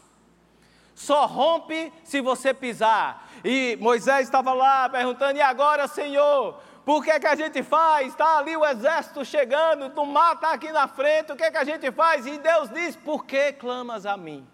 Só 0.94 1.26
rompe 1.26 1.94
se 2.04 2.20
você 2.20 2.54
pisar. 2.54 3.30
E 3.46 3.78
Moisés 3.80 4.28
estava 4.28 4.52
lá 4.52 4.89
perguntando: 4.89 5.38
e 5.38 5.41
agora, 5.41 5.88
Senhor? 5.88 6.60
Por 6.86 7.04
que, 7.04 7.19
que 7.19 7.28
a 7.28 7.36
gente 7.36 7.63
faz? 7.63 8.08
Está 8.08 8.38
ali 8.38 8.56
o 8.56 8.65
exército 8.65 9.26
chegando, 9.26 9.91
o 10.00 10.06
mar 10.06 10.36
está 10.36 10.54
aqui 10.54 10.71
na 10.71 10.88
frente, 10.88 11.32
o 11.32 11.36
que, 11.36 11.50
que 11.50 11.58
a 11.58 11.63
gente 11.63 11.91
faz? 11.91 12.26
E 12.28 12.38
Deus 12.38 12.69
diz: 12.69 12.95
Por 12.95 13.26
que 13.26 13.52
clamas 13.54 14.06
a 14.06 14.15
mim? 14.15 14.48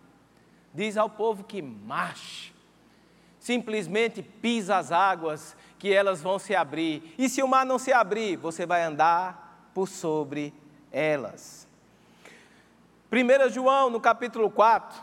Diz 0.73 0.95
ao 0.95 1.09
povo 1.09 1.43
que 1.43 1.61
marche 1.61 2.51
simplesmente 3.41 4.21
pisa 4.21 4.77
as 4.77 4.91
águas, 4.91 5.57
que 5.79 5.91
elas 5.91 6.21
vão 6.21 6.37
se 6.37 6.55
abrir. 6.55 7.15
E 7.17 7.27
se 7.27 7.41
o 7.41 7.47
mar 7.47 7.65
não 7.65 7.79
se 7.79 7.91
abrir, 7.91 8.37
você 8.37 8.67
vai 8.67 8.83
andar 8.83 9.67
por 9.73 9.87
sobre 9.87 10.53
elas. 10.91 11.67
1 13.11 13.49
João, 13.49 13.89
no 13.89 13.99
capítulo 13.99 14.49
4, 14.51 15.01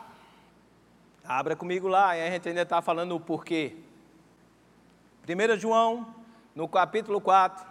abra 1.24 1.56
comigo 1.56 1.88
lá, 1.88 2.16
e 2.16 2.22
a 2.22 2.30
gente 2.30 2.48
ainda 2.48 2.62
está 2.62 2.80
falando 2.80 3.16
o 3.16 3.20
porquê. 3.20 3.76
1 5.28 5.58
João, 5.58 6.14
no 6.58 6.66
capítulo 6.66 7.20
4, 7.20 7.64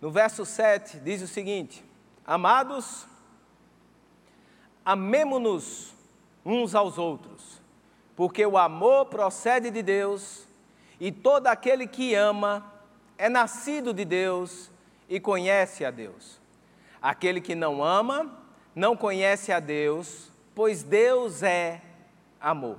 no 0.00 0.08
verso 0.08 0.46
7, 0.46 1.00
diz 1.00 1.20
o 1.20 1.26
seguinte: 1.26 1.84
Amados, 2.24 3.08
amemo-nos 4.84 5.92
uns 6.44 6.76
aos 6.76 6.98
outros 6.98 7.60
porque 8.14 8.46
o 8.46 8.56
amor 8.56 9.06
procede 9.06 9.68
de 9.68 9.82
Deus, 9.82 10.46
e 11.00 11.10
todo 11.10 11.48
aquele 11.48 11.88
que 11.88 12.14
ama 12.14 12.72
é 13.18 13.28
nascido 13.28 13.92
de 13.92 14.04
Deus 14.04 14.70
e 15.08 15.18
conhece 15.18 15.84
a 15.84 15.90
Deus. 15.90 16.40
Aquele 17.00 17.40
que 17.40 17.56
não 17.56 17.82
ama 17.82 18.30
não 18.76 18.96
conhece 18.96 19.50
a 19.50 19.58
Deus, 19.58 20.30
pois 20.54 20.84
Deus 20.84 21.42
é 21.42 21.82
amor. 22.40 22.78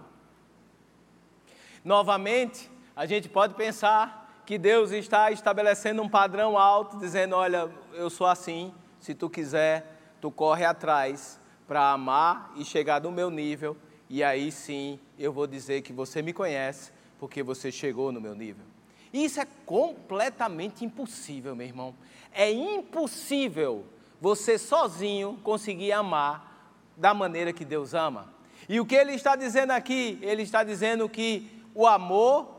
Novamente, 1.83 2.71
a 2.95 3.05
gente 3.05 3.29
pode 3.29 3.53
pensar 3.55 4.41
que 4.45 4.57
Deus 4.57 4.91
está 4.91 5.31
estabelecendo 5.31 6.01
um 6.01 6.09
padrão 6.09 6.57
alto, 6.57 6.97
dizendo: 6.97 7.35
Olha, 7.35 7.69
eu 7.93 8.09
sou 8.09 8.27
assim, 8.27 8.73
se 8.99 9.13
tu 9.13 9.29
quiser, 9.29 9.99
tu 10.21 10.29
corre 10.29 10.65
atrás 10.65 11.39
para 11.67 11.91
amar 11.91 12.51
e 12.55 12.63
chegar 12.63 13.01
no 13.01 13.11
meu 13.11 13.29
nível 13.29 13.75
e 14.09 14.23
aí 14.23 14.51
sim 14.51 14.99
eu 15.17 15.33
vou 15.33 15.47
dizer 15.47 15.81
que 15.81 15.91
você 15.91 16.21
me 16.21 16.33
conhece, 16.33 16.91
porque 17.17 17.41
você 17.41 17.71
chegou 17.71 18.11
no 18.11 18.21
meu 18.21 18.35
nível. 18.35 18.63
Isso 19.11 19.39
é 19.41 19.47
completamente 19.65 20.85
impossível, 20.85 21.55
meu 21.55 21.65
irmão. 21.65 21.95
É 22.31 22.51
impossível 22.51 23.85
você 24.21 24.59
sozinho 24.59 25.39
conseguir 25.41 25.93
amar 25.93 26.77
da 26.95 27.11
maneira 27.11 27.51
que 27.51 27.65
Deus 27.65 27.95
ama. 27.95 28.31
E 28.69 28.79
o 28.79 28.85
que 28.85 28.93
ele 28.93 29.13
está 29.13 29.35
dizendo 29.35 29.71
aqui? 29.71 30.19
Ele 30.21 30.43
está 30.43 30.63
dizendo 30.63 31.09
que 31.09 31.49
o 31.73 31.87
amor 31.87 32.52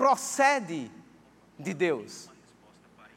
procede 0.00 0.90
de 1.58 1.74
Deus. 1.74 2.30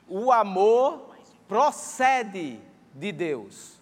O 0.06 0.34
amor 0.34 1.16
procede 1.48 2.60
de 2.94 3.10
Deus. 3.14 3.80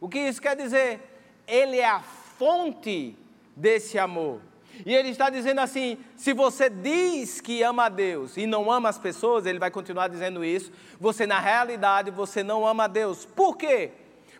O 0.00 0.08
que 0.08 0.18
isso 0.18 0.42
quer 0.42 0.56
dizer? 0.56 0.98
Ele 1.46 1.78
é 1.78 1.88
a 1.88 2.00
fonte 2.00 3.16
desse 3.54 4.00
amor. 4.00 4.40
E 4.84 4.92
ele 4.92 5.10
está 5.10 5.30
dizendo 5.30 5.60
assim: 5.60 5.96
se 6.16 6.32
você 6.32 6.68
diz 6.68 7.40
que 7.40 7.62
ama 7.62 7.84
a 7.84 7.88
Deus 7.88 8.36
e 8.36 8.46
não 8.46 8.68
ama 8.68 8.88
as 8.88 8.98
pessoas, 8.98 9.46
ele 9.46 9.60
vai 9.60 9.70
continuar 9.70 10.08
dizendo 10.08 10.44
isso, 10.44 10.72
você 10.98 11.28
na 11.28 11.38
realidade 11.38 12.10
você 12.10 12.42
não 12.42 12.66
ama 12.66 12.84
a 12.84 12.88
Deus. 12.88 13.24
Por 13.24 13.56
quê? 13.56 13.92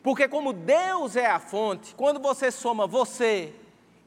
Porque 0.02 0.26
como 0.26 0.52
Deus 0.52 1.14
é 1.14 1.26
a 1.26 1.38
fonte, 1.38 1.94
quando 1.94 2.18
você 2.18 2.50
soma 2.50 2.88
você 2.88 3.54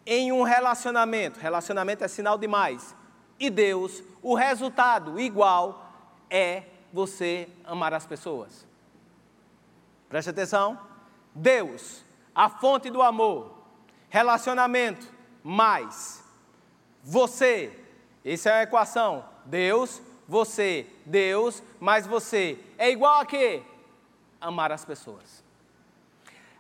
em 0.06 0.34
um 0.34 0.44
relacionamento, 0.44 1.40
relacionamento 1.40 2.04
é 2.04 2.10
sinal 2.10 2.38
de 2.38 2.50
mais, 2.50 2.94
e 3.40 3.50
Deus, 3.50 4.04
o 4.22 4.36
resultado 4.36 5.20
igual 5.20 5.92
é 6.30 6.64
você 6.92 7.50
amar 7.64 7.94
as 7.94 8.06
pessoas. 8.06 8.66
Preste 10.08 10.30
atenção. 10.30 10.80
Deus, 11.34 12.04
a 12.36 12.48
fonte 12.50 12.90
do 12.90 13.02
amor, 13.02 13.52
relacionamento 14.10 15.12
mais 15.44 16.24
você. 17.04 17.78
Essa 18.24 18.50
é 18.50 18.54
a 18.54 18.64
equação. 18.64 19.26
Deus, 19.46 20.02
você, 20.28 20.88
Deus, 21.06 21.62
mais 21.80 22.08
você. 22.08 22.58
É 22.78 22.90
igual 22.90 23.20
a 23.20 23.26
quê? 23.26 23.64
Amar 24.40 24.72
as 24.72 24.86
pessoas. 24.86 25.44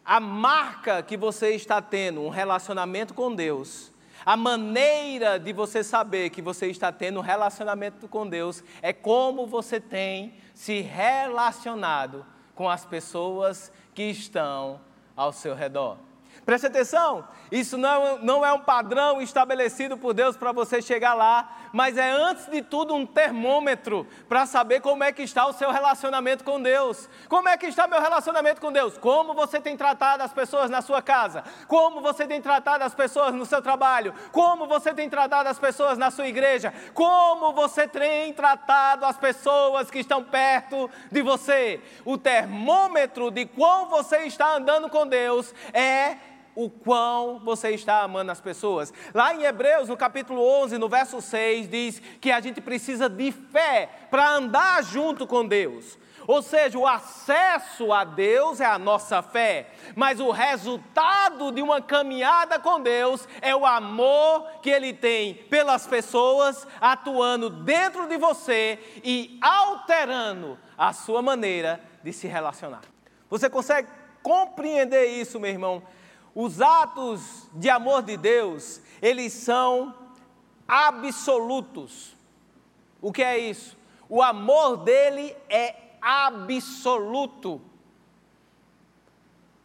A 0.03 0.19
marca 0.19 1.01
que 1.01 1.15
você 1.15 1.51
está 1.51 1.81
tendo 1.81 2.21
um 2.21 2.29
relacionamento 2.29 3.13
com 3.13 3.33
Deus, 3.33 3.92
a 4.25 4.37
maneira 4.37 5.39
de 5.39 5.51
você 5.51 5.83
saber 5.83 6.29
que 6.29 6.41
você 6.41 6.67
está 6.67 6.91
tendo 6.91 7.19
um 7.19 7.23
relacionamento 7.23 8.07
com 8.07 8.27
Deus 8.27 8.63
é 8.81 8.93
como 8.93 9.45
você 9.45 9.79
tem 9.79 10.33
se 10.53 10.81
relacionado 10.81 12.25
com 12.55 12.69
as 12.69 12.85
pessoas 12.85 13.71
que 13.93 14.03
estão 14.03 14.79
ao 15.15 15.31
seu 15.31 15.55
redor. 15.55 15.97
Preste 16.45 16.67
atenção, 16.67 17.25
isso 17.51 17.77
não, 17.77 18.17
não 18.19 18.45
é 18.45 18.51
um 18.51 18.59
padrão 18.59 19.21
estabelecido 19.21 19.97
por 19.97 20.13
Deus 20.13 20.35
para 20.35 20.51
você 20.51 20.81
chegar 20.81 21.13
lá, 21.13 21.62
mas 21.73 21.97
é 21.97 22.11
antes 22.11 22.45
de 22.45 22.61
tudo 22.61 22.93
um 22.93 23.03
termômetro 23.03 24.07
para 24.29 24.45
saber 24.45 24.79
como 24.79 25.03
é 25.03 25.11
que 25.11 25.23
está 25.23 25.47
o 25.47 25.53
seu 25.53 25.71
relacionamento 25.71 26.43
com 26.43 26.61
Deus. 26.61 27.09
Como 27.27 27.49
é 27.49 27.57
que 27.57 27.65
está 27.65 27.87
meu 27.87 27.99
relacionamento 27.99 28.61
com 28.61 28.71
Deus? 28.71 28.95
Como 28.95 29.33
você 29.33 29.59
tem 29.59 29.75
tratado 29.75 30.21
as 30.21 30.31
pessoas 30.31 30.69
na 30.69 30.83
sua 30.83 31.01
casa? 31.01 31.43
Como 31.67 31.99
você 31.99 32.27
tem 32.27 32.39
tratado 32.39 32.83
as 32.83 32.93
pessoas 32.93 33.33
no 33.33 33.43
seu 33.43 33.59
trabalho? 33.59 34.13
Como 34.31 34.67
você 34.67 34.93
tem 34.93 35.09
tratado 35.09 35.49
as 35.49 35.57
pessoas 35.57 35.97
na 35.97 36.11
sua 36.11 36.27
igreja? 36.27 36.71
Como 36.93 37.51
você 37.53 37.87
tem 37.87 38.31
tratado 38.33 39.05
as 39.05 39.17
pessoas 39.17 39.89
que 39.89 39.97
estão 39.97 40.23
perto 40.23 40.87
de 41.11 41.23
você? 41.23 41.81
O 42.05 42.19
termômetro 42.19 43.31
de 43.31 43.47
quão 43.47 43.87
você 43.89 44.19
está 44.25 44.57
andando 44.57 44.89
com 44.89 45.07
Deus 45.07 45.51
é 45.73 46.17
o 46.55 46.69
quão 46.69 47.39
você 47.39 47.69
está 47.71 48.01
amando 48.01 48.31
as 48.31 48.41
pessoas. 48.41 48.93
Lá 49.13 49.33
em 49.33 49.43
Hebreus, 49.43 49.89
no 49.89 49.97
capítulo 49.97 50.41
11, 50.63 50.77
no 50.77 50.89
verso 50.89 51.21
6, 51.21 51.67
diz 51.67 52.01
que 52.19 52.31
a 52.31 52.39
gente 52.39 52.61
precisa 52.61 53.09
de 53.09 53.31
fé 53.31 53.89
para 54.09 54.29
andar 54.29 54.83
junto 54.83 55.25
com 55.25 55.45
Deus. 55.45 55.97
Ou 56.27 56.41
seja, 56.41 56.77
o 56.77 56.87
acesso 56.87 57.91
a 57.91 58.03
Deus 58.03 58.61
é 58.61 58.65
a 58.65 58.79
nossa 58.79 59.21
fé, 59.21 59.71
mas 59.95 60.19
o 60.19 60.31
resultado 60.31 61.51
de 61.51 61.61
uma 61.61 61.81
caminhada 61.81 62.57
com 62.59 62.81
Deus 62.81 63.27
é 63.41 63.55
o 63.55 63.65
amor 63.65 64.47
que 64.61 64.69
Ele 64.69 64.93
tem 64.93 65.33
pelas 65.33 65.85
pessoas, 65.85 66.65
atuando 66.79 67.49
dentro 67.49 68.07
de 68.07 68.17
você 68.17 68.79
e 69.03 69.37
alterando 69.41 70.57
a 70.77 70.93
sua 70.93 71.21
maneira 71.21 71.81
de 72.03 72.13
se 72.13 72.27
relacionar. 72.27 72.81
Você 73.29 73.49
consegue 73.49 73.89
compreender 74.21 75.05
isso, 75.07 75.39
meu 75.39 75.51
irmão? 75.51 75.83
Os 76.35 76.61
atos 76.61 77.47
de 77.53 77.69
amor 77.69 78.01
de 78.03 78.17
Deus, 78.17 78.81
eles 79.01 79.33
são 79.33 79.93
absolutos. 80.67 82.15
O 83.01 83.11
que 83.11 83.21
é 83.21 83.37
isso? 83.37 83.77
O 84.09 84.21
amor 84.21 84.77
dele 84.77 85.35
é 85.49 85.75
absoluto. 86.01 87.61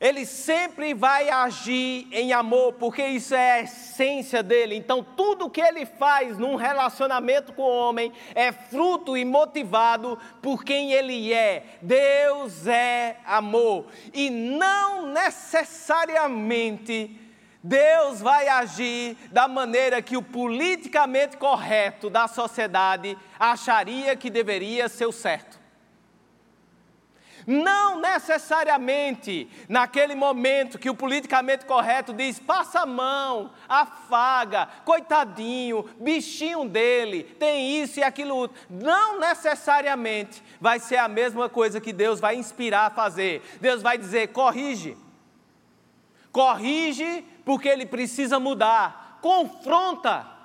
Ele 0.00 0.24
sempre 0.24 0.94
vai 0.94 1.28
agir 1.28 2.06
em 2.12 2.32
amor, 2.32 2.74
porque 2.74 3.04
isso 3.04 3.34
é 3.34 3.54
a 3.54 3.62
essência 3.62 4.44
dele. 4.44 4.76
Então, 4.76 5.02
tudo 5.02 5.50
que 5.50 5.61
ele 5.61 5.84
faz 5.84 6.38
num 6.38 6.54
relacionamento 6.54 7.52
com 7.52 7.62
o 7.62 7.76
homem 7.76 8.12
é 8.32 8.52
fruto 8.52 9.16
e 9.16 9.24
motivado 9.24 10.16
por 10.40 10.62
quem 10.62 10.92
ele 10.92 11.32
é. 11.32 11.64
Deus 11.82 12.68
é 12.68 13.16
amor. 13.26 13.87
E 14.14 14.30
não 14.30 15.06
necessariamente 15.06 17.18
Deus 17.61 18.20
vai 18.20 18.48
agir 18.48 19.16
da 19.32 19.48
maneira 19.48 20.00
que 20.00 20.16
o 20.16 20.22
politicamente 20.22 21.37
correto 21.37 22.08
da 22.08 22.28
sociedade 22.28 23.18
acharia 23.38 24.14
que 24.14 24.30
deveria 24.30 24.88
ser 24.88 25.06
o 25.06 25.12
certo. 25.12 25.58
Não 27.50 27.98
necessariamente 27.98 29.48
naquele 29.70 30.14
momento 30.14 30.78
que 30.78 30.90
o 30.90 30.94
politicamente 30.94 31.64
correto 31.64 32.12
diz: 32.12 32.38
passa 32.38 32.80
a 32.80 32.87
mão, 32.87 33.52
afaga, 33.66 34.68
coitadinho, 34.84 35.88
bichinho 35.98 36.68
dele, 36.68 37.22
tem 37.24 37.82
isso 37.82 38.00
e 38.00 38.02
aquilo. 38.02 38.50
Não 38.68 39.18
necessariamente 39.18 40.44
vai 40.61 40.78
ser 40.78 40.98
a 40.98 41.08
mesma 41.08 41.48
coisa 41.48 41.80
que 41.80 41.90
Deus 41.90 42.20
vai 42.20 42.37
inspirar 42.37 42.88
a 42.88 42.90
fazer. 42.90 43.40
Deus 43.62 43.80
vai 43.80 43.96
dizer: 43.96 44.28
corrige. 44.28 44.94
Corrige 46.30 47.24
porque 47.46 47.66
ele 47.66 47.87
precisa 47.87 48.38
mudar. 48.38 49.18
Confronta 49.22 50.38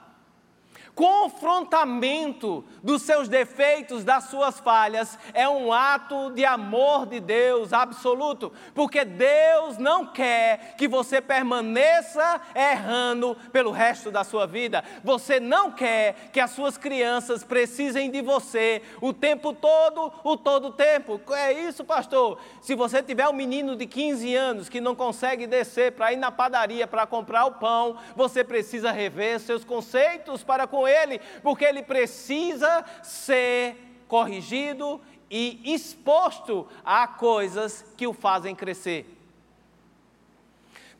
confrontamento 0.96 2.64
dos 2.84 3.02
seus 3.02 3.28
defeitos, 3.28 4.04
das 4.04 4.26
suas 4.26 4.60
falhas, 4.60 5.18
é 5.34 5.48
um 5.48 5.74
ato 5.74 6.32
de 6.32 6.46
amor 6.46 7.06
de 7.06 7.20
Deus 7.20 7.74
absoluto, 7.74 8.52
porque 8.74 9.04
Deus 9.04 9.78
não 9.78 10.08
quer 10.08 10.76
que 10.78 10.88
você 10.88 11.20
permaneça 11.22 12.42
errando 12.56 13.36
pelo 13.52 13.72
resto 13.72 14.12
da 14.12 14.24
sua 14.24 14.46
vida. 14.46 14.84
Você 15.04 15.40
não 15.40 15.72
quer 15.72 16.30
que 16.32 16.40
as 16.40 16.52
suas 16.52 16.78
crianças 16.78 17.44
precisem 17.44 18.12
de 18.12 18.22
você 18.22 18.82
o 19.02 19.14
tempo 19.14 19.54
todo, 19.54 20.12
o 20.24 20.38
todo 20.38 20.72
tempo. 20.72 21.20
É 21.32 21.54
isso, 21.54 21.84
pastor. 21.84 22.38
Se 22.62 22.76
você 22.76 23.02
tiver 23.02 23.28
um 23.28 23.34
menino 23.34 23.76
de 23.76 23.88
15 23.88 24.36
anos 24.36 24.70
que 24.70 24.82
não 24.82 24.96
consegue 24.96 25.48
descer 25.48 25.94
para 25.94 26.14
ir 26.14 26.18
na 26.18 26.32
padaria 26.32 26.86
para 26.86 27.08
comprar 27.08 27.46
o 27.46 27.54
pão, 27.54 27.98
você 28.16 28.44
precisa 28.44 28.92
rever 28.92 29.40
seus 29.40 29.64
conceitos 29.64 30.44
para 30.44 30.68
com 30.68 30.83
ele, 30.88 31.20
porque 31.42 31.66
ele 31.66 31.84
precisa 31.84 32.84
ser 33.02 33.76
corrigido 34.08 35.02
e 35.30 35.74
exposto 35.74 36.68
a 36.86 37.08
coisas 37.08 37.84
que 37.98 38.06
o 38.06 38.14
fazem 38.14 38.54
crescer. 38.54 39.10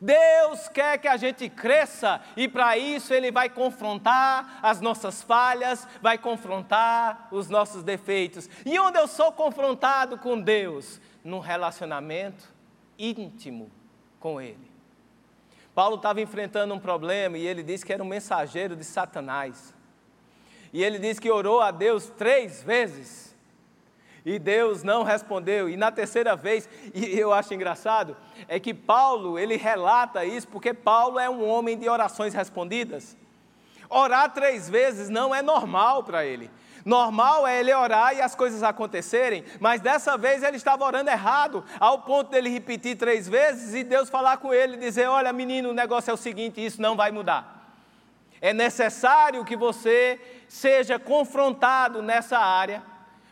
Deus 0.00 0.68
quer 0.68 0.98
que 0.98 1.08
a 1.08 1.16
gente 1.16 1.48
cresça 1.48 2.20
e 2.36 2.46
para 2.46 2.76
isso 2.76 3.14
Ele 3.14 3.30
vai 3.30 3.48
confrontar 3.48 4.58
as 4.60 4.80
nossas 4.80 5.22
falhas, 5.22 5.88
vai 6.02 6.18
confrontar 6.18 7.28
os 7.30 7.48
nossos 7.48 7.82
defeitos. 7.82 8.50
E 8.66 8.78
onde 8.78 8.98
eu 8.98 9.08
sou 9.08 9.32
confrontado 9.32 10.18
com 10.18 10.38
Deus? 10.38 11.00
Num 11.22 11.38
relacionamento 11.38 12.52
íntimo 12.98 13.70
com 14.20 14.38
Ele. 14.40 14.73
Paulo 15.74 15.96
estava 15.96 16.20
enfrentando 16.20 16.72
um 16.72 16.78
problema 16.78 17.36
e 17.36 17.46
ele 17.46 17.62
disse 17.62 17.84
que 17.84 17.92
era 17.92 18.02
um 18.02 18.06
mensageiro 18.06 18.76
de 18.76 18.84
Satanás. 18.84 19.74
E 20.72 20.82
ele 20.82 20.98
diz 20.98 21.18
que 21.18 21.30
orou 21.30 21.60
a 21.60 21.70
Deus 21.70 22.10
três 22.16 22.62
vezes. 22.62 23.34
E 24.24 24.38
Deus 24.38 24.82
não 24.82 25.02
respondeu. 25.02 25.68
E 25.68 25.76
na 25.76 25.90
terceira 25.92 26.34
vez, 26.34 26.68
e 26.94 27.18
eu 27.18 27.32
acho 27.32 27.52
engraçado, 27.52 28.16
é 28.48 28.58
que 28.58 28.72
Paulo, 28.72 29.38
ele 29.38 29.56
relata 29.56 30.24
isso 30.24 30.48
porque 30.48 30.72
Paulo 30.72 31.18
é 31.18 31.28
um 31.28 31.46
homem 31.46 31.76
de 31.76 31.88
orações 31.88 32.34
respondidas. 32.34 33.16
Orar 33.90 34.32
três 34.32 34.68
vezes 34.68 35.08
não 35.08 35.34
é 35.34 35.42
normal 35.42 36.02
para 36.04 36.24
ele. 36.24 36.50
Normal 36.84 37.46
é 37.46 37.60
ele 37.60 37.72
orar 37.72 38.14
e 38.14 38.20
as 38.20 38.34
coisas 38.34 38.62
acontecerem, 38.62 39.44
mas 39.58 39.80
dessa 39.80 40.18
vez 40.18 40.42
ele 40.42 40.56
estava 40.56 40.84
orando 40.84 41.10
errado, 41.10 41.64
ao 41.80 42.02
ponto 42.02 42.30
dele 42.30 42.50
repetir 42.50 42.96
três 42.96 43.26
vezes 43.26 43.74
e 43.74 43.82
Deus 43.82 44.10
falar 44.10 44.36
com 44.36 44.52
ele 44.52 44.76
dizer: 44.76 45.06
Olha, 45.08 45.32
menino, 45.32 45.70
o 45.70 45.74
negócio 45.74 46.10
é 46.10 46.14
o 46.14 46.18
seguinte, 46.18 46.64
isso 46.64 46.82
não 46.82 46.94
vai 46.94 47.10
mudar. 47.10 47.54
É 48.40 48.52
necessário 48.52 49.44
que 49.44 49.56
você 49.56 50.20
seja 50.46 50.98
confrontado 50.98 52.02
nessa 52.02 52.38
área, 52.38 52.82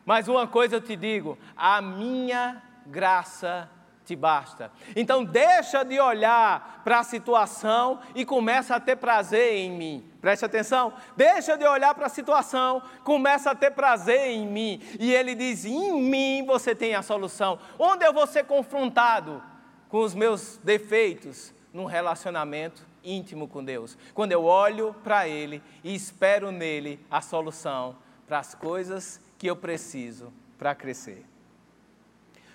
mas 0.06 0.28
uma 0.28 0.46
coisa 0.46 0.76
eu 0.76 0.80
te 0.80 0.96
digo: 0.96 1.38
a 1.54 1.82
minha 1.82 2.62
graça 2.86 3.68
te 4.04 4.16
basta. 4.16 4.70
Então 4.96 5.24
deixa 5.24 5.84
de 5.84 5.98
olhar 6.00 6.82
para 6.84 7.00
a 7.00 7.04
situação 7.04 8.00
e 8.14 8.24
começa 8.24 8.76
a 8.76 8.80
ter 8.80 8.96
prazer 8.96 9.54
em 9.54 9.70
mim. 9.70 10.10
Preste 10.20 10.44
atenção. 10.44 10.92
Deixa 11.16 11.56
de 11.56 11.64
olhar 11.64 11.94
para 11.94 12.06
a 12.06 12.10
situação, 12.10 12.82
começa 13.04 13.50
a 13.50 13.54
ter 13.54 13.70
prazer 13.70 14.30
em 14.30 14.46
mim. 14.46 14.80
E 14.98 15.12
ele 15.12 15.34
diz: 15.34 15.64
"Em 15.64 16.00
mim 16.00 16.44
você 16.44 16.74
tem 16.74 16.94
a 16.94 17.02
solução". 17.02 17.58
Onde 17.78 18.04
eu 18.04 18.12
vou 18.12 18.26
ser 18.26 18.44
confrontado 18.44 19.42
com 19.88 19.98
os 20.00 20.14
meus 20.14 20.58
defeitos 20.58 21.54
num 21.72 21.84
relacionamento 21.84 22.86
íntimo 23.04 23.48
com 23.48 23.64
Deus? 23.64 23.96
Quando 24.14 24.32
eu 24.32 24.44
olho 24.44 24.94
para 25.02 25.28
ele 25.28 25.62
e 25.82 25.94
espero 25.94 26.50
nele 26.50 27.04
a 27.10 27.20
solução 27.20 27.96
para 28.26 28.38
as 28.38 28.54
coisas 28.54 29.20
que 29.38 29.46
eu 29.46 29.56
preciso 29.56 30.32
para 30.56 30.74
crescer. 30.74 31.26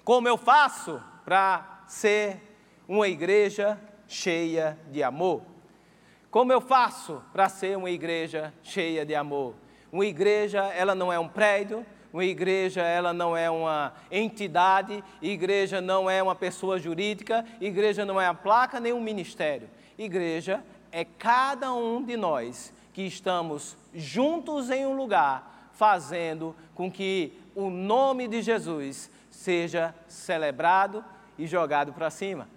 Como 0.03 0.25
eu 0.25 0.37
faço 0.37 1.03
para 1.27 1.81
ser 1.87 2.41
uma 2.87 3.05
igreja 3.05 3.77
cheia 4.07 4.79
de 4.89 5.03
amor? 5.03 5.41
Como 6.31 6.53
eu 6.53 6.61
faço 6.61 7.21
para 7.33 7.49
ser 7.49 7.77
uma 7.77 7.91
igreja 7.91 8.53
cheia 8.63 9.05
de 9.05 9.13
amor? 9.13 9.53
Uma 9.91 10.05
igreja, 10.05 10.63
ela 10.67 10.95
não 10.95 11.11
é 11.11 11.19
um 11.19 11.27
prédio, 11.27 11.85
uma 12.13 12.23
igreja, 12.23 12.81
ela 12.81 13.11
não 13.11 13.35
é 13.35 13.49
uma 13.49 13.91
entidade, 14.09 15.03
igreja 15.21 15.81
não 15.81 16.09
é 16.09 16.23
uma 16.23 16.33
pessoa 16.33 16.79
jurídica, 16.79 17.43
igreja 17.59 18.05
não 18.05 18.21
é 18.21 18.29
uma 18.29 18.33
placa 18.33 18.79
nem 18.79 18.93
um 18.93 19.01
ministério. 19.01 19.69
Igreja 19.97 20.63
é 20.93 21.03
cada 21.03 21.73
um 21.73 22.01
de 22.01 22.15
nós 22.15 22.71
que 22.93 23.01
estamos 23.01 23.75
juntos 23.93 24.69
em 24.69 24.85
um 24.85 24.95
lugar, 24.95 25.69
fazendo 25.73 26.55
com 26.73 26.89
que 26.89 27.37
o 27.53 27.69
nome 27.69 28.29
de 28.29 28.41
Jesus 28.41 29.11
seja 29.29 29.93
celebrado 30.07 31.03
e 31.37 31.45
jogado 31.47 31.93
para 31.93 32.09
cima. 32.09 32.47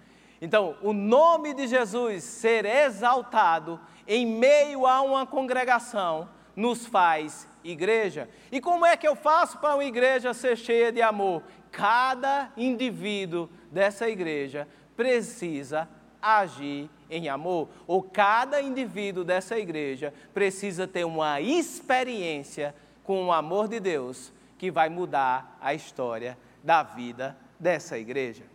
Então, 0.41 0.75
o 0.81 0.91
nome 0.91 1.53
de 1.53 1.67
Jesus 1.67 2.23
ser 2.23 2.65
exaltado 2.65 3.79
em 4.07 4.25
meio 4.25 4.87
a 4.87 5.01
uma 5.01 5.25
congregação 5.25 6.27
nos 6.55 6.85
faz 6.85 7.47
igreja. 7.63 8.27
E 8.51 8.59
como 8.59 8.85
é 8.85 8.97
que 8.97 9.07
eu 9.07 9.15
faço 9.15 9.59
para 9.59 9.75
uma 9.75 9.85
igreja 9.85 10.33
ser 10.33 10.57
cheia 10.57 10.91
de 10.91 11.01
amor? 11.01 11.43
Cada 11.71 12.51
indivíduo 12.57 13.49
dessa 13.71 14.09
igreja 14.09 14.67
precisa 14.95 15.87
agir 16.21 16.89
em 17.09 17.27
amor, 17.27 17.67
ou 17.87 18.03
cada 18.03 18.61
indivíduo 18.61 19.23
dessa 19.23 19.57
igreja 19.57 20.13
precisa 20.33 20.87
ter 20.87 21.03
uma 21.03 21.41
experiência 21.41 22.75
com 23.03 23.25
o 23.25 23.31
amor 23.31 23.67
de 23.67 23.79
Deus 23.79 24.31
que 24.57 24.69
vai 24.69 24.87
mudar 24.87 25.57
a 25.59 25.73
história 25.73 26.37
da 26.63 26.83
vida 26.83 27.35
dessa 27.59 27.97
igreja. 27.97 28.50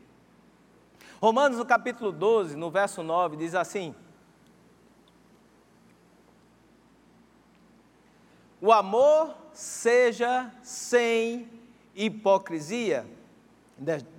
Romanos, 1.26 1.58
no 1.58 1.66
capítulo 1.66 2.12
12, 2.12 2.54
no 2.54 2.70
verso 2.70 3.02
9, 3.02 3.36
diz 3.36 3.52
assim: 3.52 3.92
O 8.60 8.70
amor 8.70 9.34
seja 9.52 10.52
sem 10.62 11.50
hipocrisia, 11.96 13.04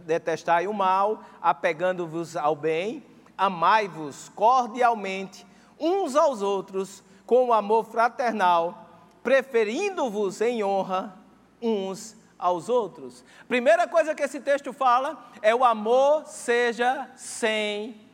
detestai 0.06 0.68
o 0.68 0.74
mal, 0.74 1.24
apegando-vos 1.42 2.36
ao 2.36 2.58
bem, 2.58 3.02
amai-vos 3.38 4.28
cordialmente 4.36 5.48
uns 5.80 6.14
aos 6.14 6.42
outros 6.42 7.02
com 7.26 7.48
o 7.48 7.54
amor 7.54 7.86
fraternal, 7.86 8.86
preferindo-vos 9.24 10.42
em 10.42 10.62
honra 10.62 11.18
uns 11.62 12.17
aos 12.38 12.70
outros. 12.70 13.24
Primeira 13.48 13.88
coisa 13.88 14.14
que 14.14 14.24
esse 14.24 14.40
texto 14.40 14.72
fala 14.72 15.18
é 15.42 15.54
o 15.56 15.64
amor 15.64 16.26
seja 16.26 17.10
sem 17.16 18.08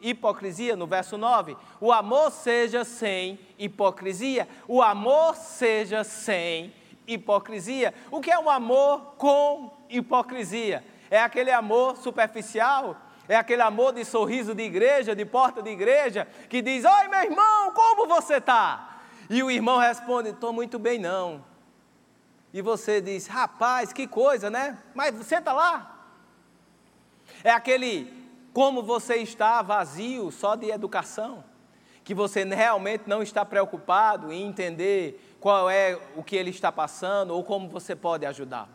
hipocrisia, 0.00 0.76
no 0.76 0.86
verso 0.86 1.18
9. 1.18 1.56
O 1.80 1.92
amor 1.92 2.30
seja 2.30 2.84
sem 2.84 3.38
hipocrisia. 3.58 4.48
O 4.68 4.80
amor 4.80 5.34
seja 5.34 6.04
sem 6.04 6.72
hipocrisia. 7.06 7.92
O 8.10 8.20
que 8.20 8.30
é 8.30 8.38
um 8.38 8.48
amor 8.48 9.14
com 9.18 9.72
hipocrisia? 9.88 10.84
É 11.10 11.20
aquele 11.20 11.50
amor 11.50 11.96
superficial? 11.96 12.96
É 13.28 13.36
aquele 13.36 13.62
amor 13.62 13.92
de 13.92 14.04
sorriso 14.04 14.54
de 14.54 14.62
igreja, 14.62 15.14
de 15.14 15.24
porta 15.24 15.62
de 15.62 15.70
igreja, 15.70 16.26
que 16.48 16.62
diz: 16.62 16.84
Oi, 16.84 17.08
meu 17.08 17.22
irmão, 17.22 17.72
como 17.72 18.06
você 18.06 18.36
está? 18.36 19.02
E 19.28 19.42
o 19.42 19.50
irmão 19.50 19.78
responde: 19.78 20.30
Estou 20.30 20.52
muito 20.52 20.78
bem, 20.78 20.98
não 20.98 21.49
e 22.52 22.60
você 22.60 23.00
diz: 23.00 23.26
rapaz, 23.26 23.92
que 23.92 24.06
coisa, 24.06 24.50
né? 24.50 24.78
Mas 24.94 25.14
senta 25.26 25.52
lá. 25.52 25.96
É 27.44 27.50
aquele 27.50 28.12
como 28.52 28.82
você 28.82 29.16
está 29.16 29.62
vazio 29.62 30.30
só 30.30 30.56
de 30.56 30.70
educação, 30.70 31.44
que 32.02 32.14
você 32.14 32.44
realmente 32.44 33.04
não 33.06 33.22
está 33.22 33.44
preocupado 33.44 34.32
em 34.32 34.42
entender 34.42 35.36
qual 35.38 35.70
é 35.70 35.98
o 36.16 36.22
que 36.22 36.36
ele 36.36 36.50
está 36.50 36.72
passando 36.72 37.34
ou 37.34 37.44
como 37.44 37.68
você 37.68 37.94
pode 37.94 38.26
ajudar. 38.26 38.68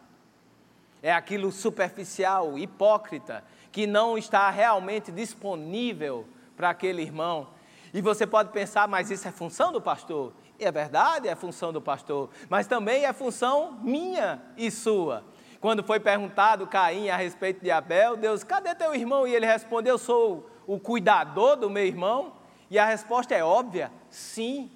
É 1.04 1.12
aquilo 1.12 1.52
superficial, 1.52 2.58
hipócrita, 2.58 3.44
que 3.72 3.86
não 3.86 4.18
está 4.18 4.50
realmente 4.50 5.12
disponível 5.12 6.26
para 6.56 6.70
aquele 6.70 7.02
irmão. 7.02 7.50
E 7.94 8.02
você 8.02 8.26
pode 8.26 8.52
pensar, 8.52 8.88
mas 8.88 9.12
isso 9.12 9.28
é 9.28 9.32
função 9.32 9.72
do 9.72 9.82
pastor? 9.82 10.34
É 10.60 10.72
verdade, 10.72 11.28
é 11.28 11.36
função 11.36 11.74
do 11.74 11.82
pastor, 11.82 12.30
mas 12.50 12.66
também 12.68 13.06
é 13.06 13.12
função 13.12 13.78
minha 13.82 14.42
e 14.58 14.72
sua. 14.72 15.24
Quando 15.60 15.84
foi 15.84 16.00
perguntado 16.00 16.68
Caim 16.68 17.10
a 17.10 17.18
respeito 17.18 17.64
de 17.64 17.72
Abel, 17.72 18.16
Deus, 18.16 18.44
cadê 18.44 18.74
teu 18.76 18.94
irmão? 18.94 19.28
E 19.28 19.36
ele 19.36 19.46
respondeu: 19.46 19.96
Eu 19.96 19.98
sou 19.98 20.50
o 20.68 20.80
cuidador 20.80 21.56
do 21.56 21.70
meu 21.70 21.86
irmão. 21.86 22.34
E 22.70 22.80
a 22.80 22.86
resposta 22.86 23.34
é 23.34 23.44
óbvia: 23.44 23.92
sim. 24.10 24.72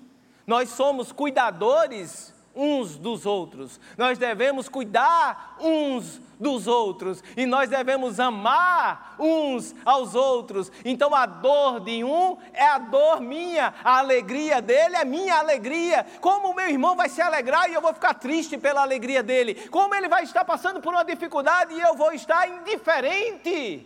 Nós 0.45 0.69
somos 0.69 1.11
cuidadores 1.11 2.33
uns 2.55 2.97
dos 2.97 3.25
outros. 3.25 3.79
Nós 3.97 4.17
devemos 4.17 4.67
cuidar 4.67 5.57
uns 5.59 6.21
dos 6.39 6.67
outros 6.67 7.23
e 7.35 7.45
nós 7.45 7.69
devemos 7.69 8.19
amar 8.19 9.15
uns 9.19 9.75
aos 9.85 10.15
outros. 10.15 10.71
Então 10.85 11.13
a 11.13 11.25
dor 11.25 11.81
de 11.81 12.03
um 12.03 12.37
é 12.53 12.65
a 12.65 12.77
dor 12.77 13.19
minha, 13.19 13.73
a 13.83 13.99
alegria 13.99 14.61
dele 14.61 14.95
é 14.95 15.05
minha 15.05 15.35
alegria. 15.35 16.05
Como 16.21 16.49
o 16.49 16.55
meu 16.55 16.69
irmão 16.69 16.95
vai 16.95 17.09
se 17.09 17.21
alegrar 17.21 17.69
e 17.69 17.73
eu 17.73 17.81
vou 17.81 17.93
ficar 17.93 18.13
triste 18.13 18.57
pela 18.57 18.81
alegria 18.81 19.21
dele? 19.21 19.55
Como 19.69 19.93
ele 19.93 20.07
vai 20.07 20.23
estar 20.23 20.45
passando 20.45 20.81
por 20.81 20.93
uma 20.93 21.03
dificuldade 21.03 21.73
e 21.73 21.79
eu 21.79 21.95
vou 21.95 22.13
estar 22.13 22.47
indiferente 22.47 23.85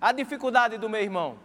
à 0.00 0.12
dificuldade 0.12 0.78
do 0.78 0.88
meu 0.88 1.00
irmão? 1.00 1.38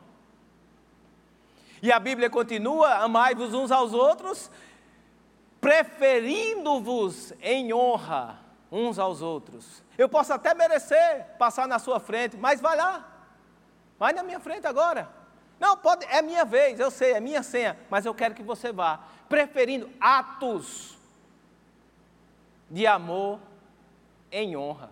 E 1.82 1.92
a 1.92 2.00
Bíblia 2.00 2.30
continua: 2.30 2.96
amai-vos 2.96 3.54
uns 3.54 3.72
aos 3.72 3.94
outros 3.94 4.52
preferindo-vos 5.62 7.32
em 7.40 7.72
honra 7.72 8.40
uns 8.72 8.98
aos 8.98 9.22
outros. 9.22 9.84
Eu 9.98 10.10
posso 10.10 10.34
até 10.34 10.56
merecer 10.56 11.28
passar 11.38 11.68
na 11.68 11.78
sua 11.78 12.00
frente, 12.00 12.36
mas 12.36 12.60
vai 12.60 12.76
lá, 12.76 13.08
vai 14.00 14.12
na 14.12 14.24
minha 14.24 14.40
frente 14.40 14.66
agora. 14.66 15.08
Não, 15.60 15.78
pode, 15.78 16.04
é 16.06 16.24
minha 16.24 16.44
vez, 16.44 16.80
eu 16.80 16.90
sei, 16.90 17.14
é 17.14 17.20
minha 17.20 17.44
senha, 17.44 17.78
mas 17.90 18.06
eu 18.06 18.16
quero 18.16 18.34
que 18.34 18.42
você 18.42 18.72
vá, 18.72 19.02
preferindo 19.30 19.88
atos 20.00 20.98
de 22.68 22.88
amor 22.88 23.40
em 24.32 24.58
honra. 24.58 24.90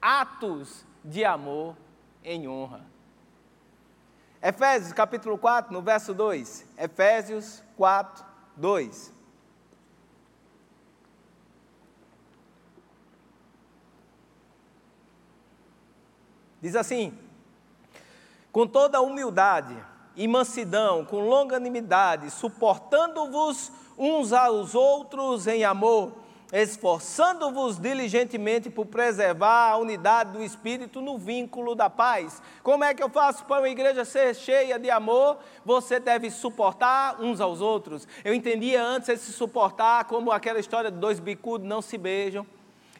Atos 0.00 0.86
de 1.04 1.24
amor 1.24 1.76
em 2.24 2.48
honra. 2.48 2.80
Efésios 4.40 4.92
capítulo 4.92 5.36
4, 5.36 5.72
no 5.72 5.82
verso 5.82 6.14
2. 6.14 6.66
Efésios 6.78 7.62
4, 7.76 8.24
2. 8.56 9.15
Diz 16.60 16.74
assim: 16.74 17.16
com 18.56 18.66
toda 18.66 19.02
humildade 19.02 19.76
e 20.16 20.26
mansidão, 20.26 21.04
com 21.04 21.20
longanimidade, 21.20 22.30
suportando-vos 22.30 23.70
uns 23.98 24.32
aos 24.32 24.74
outros 24.74 25.46
em 25.46 25.62
amor, 25.62 26.12
esforçando-vos 26.50 27.78
diligentemente 27.78 28.70
por 28.70 28.86
preservar 28.86 29.72
a 29.72 29.76
unidade 29.76 30.32
do 30.32 30.42
Espírito 30.42 31.02
no 31.02 31.18
vínculo 31.18 31.74
da 31.74 31.90
paz. 31.90 32.40
Como 32.62 32.82
é 32.82 32.94
que 32.94 33.02
eu 33.02 33.10
faço 33.10 33.44
para 33.44 33.60
uma 33.60 33.68
igreja 33.68 34.06
ser 34.06 34.34
cheia 34.34 34.78
de 34.78 34.90
amor? 34.90 35.36
Você 35.64 36.00
deve 36.00 36.30
suportar 36.30 37.20
uns 37.20 37.40
aos 37.40 37.60
outros. 37.60 38.08
Eu 38.24 38.32
entendia 38.32 38.82
antes 38.82 39.10
esse 39.10 39.32
suportar 39.32 40.04
como 40.04 40.32
aquela 40.32 40.58
história 40.58 40.90
de 40.90 40.98
dois 40.98 41.20
bicudos 41.20 41.68
não 41.68 41.82
se 41.82 41.98
beijam. 41.98 42.46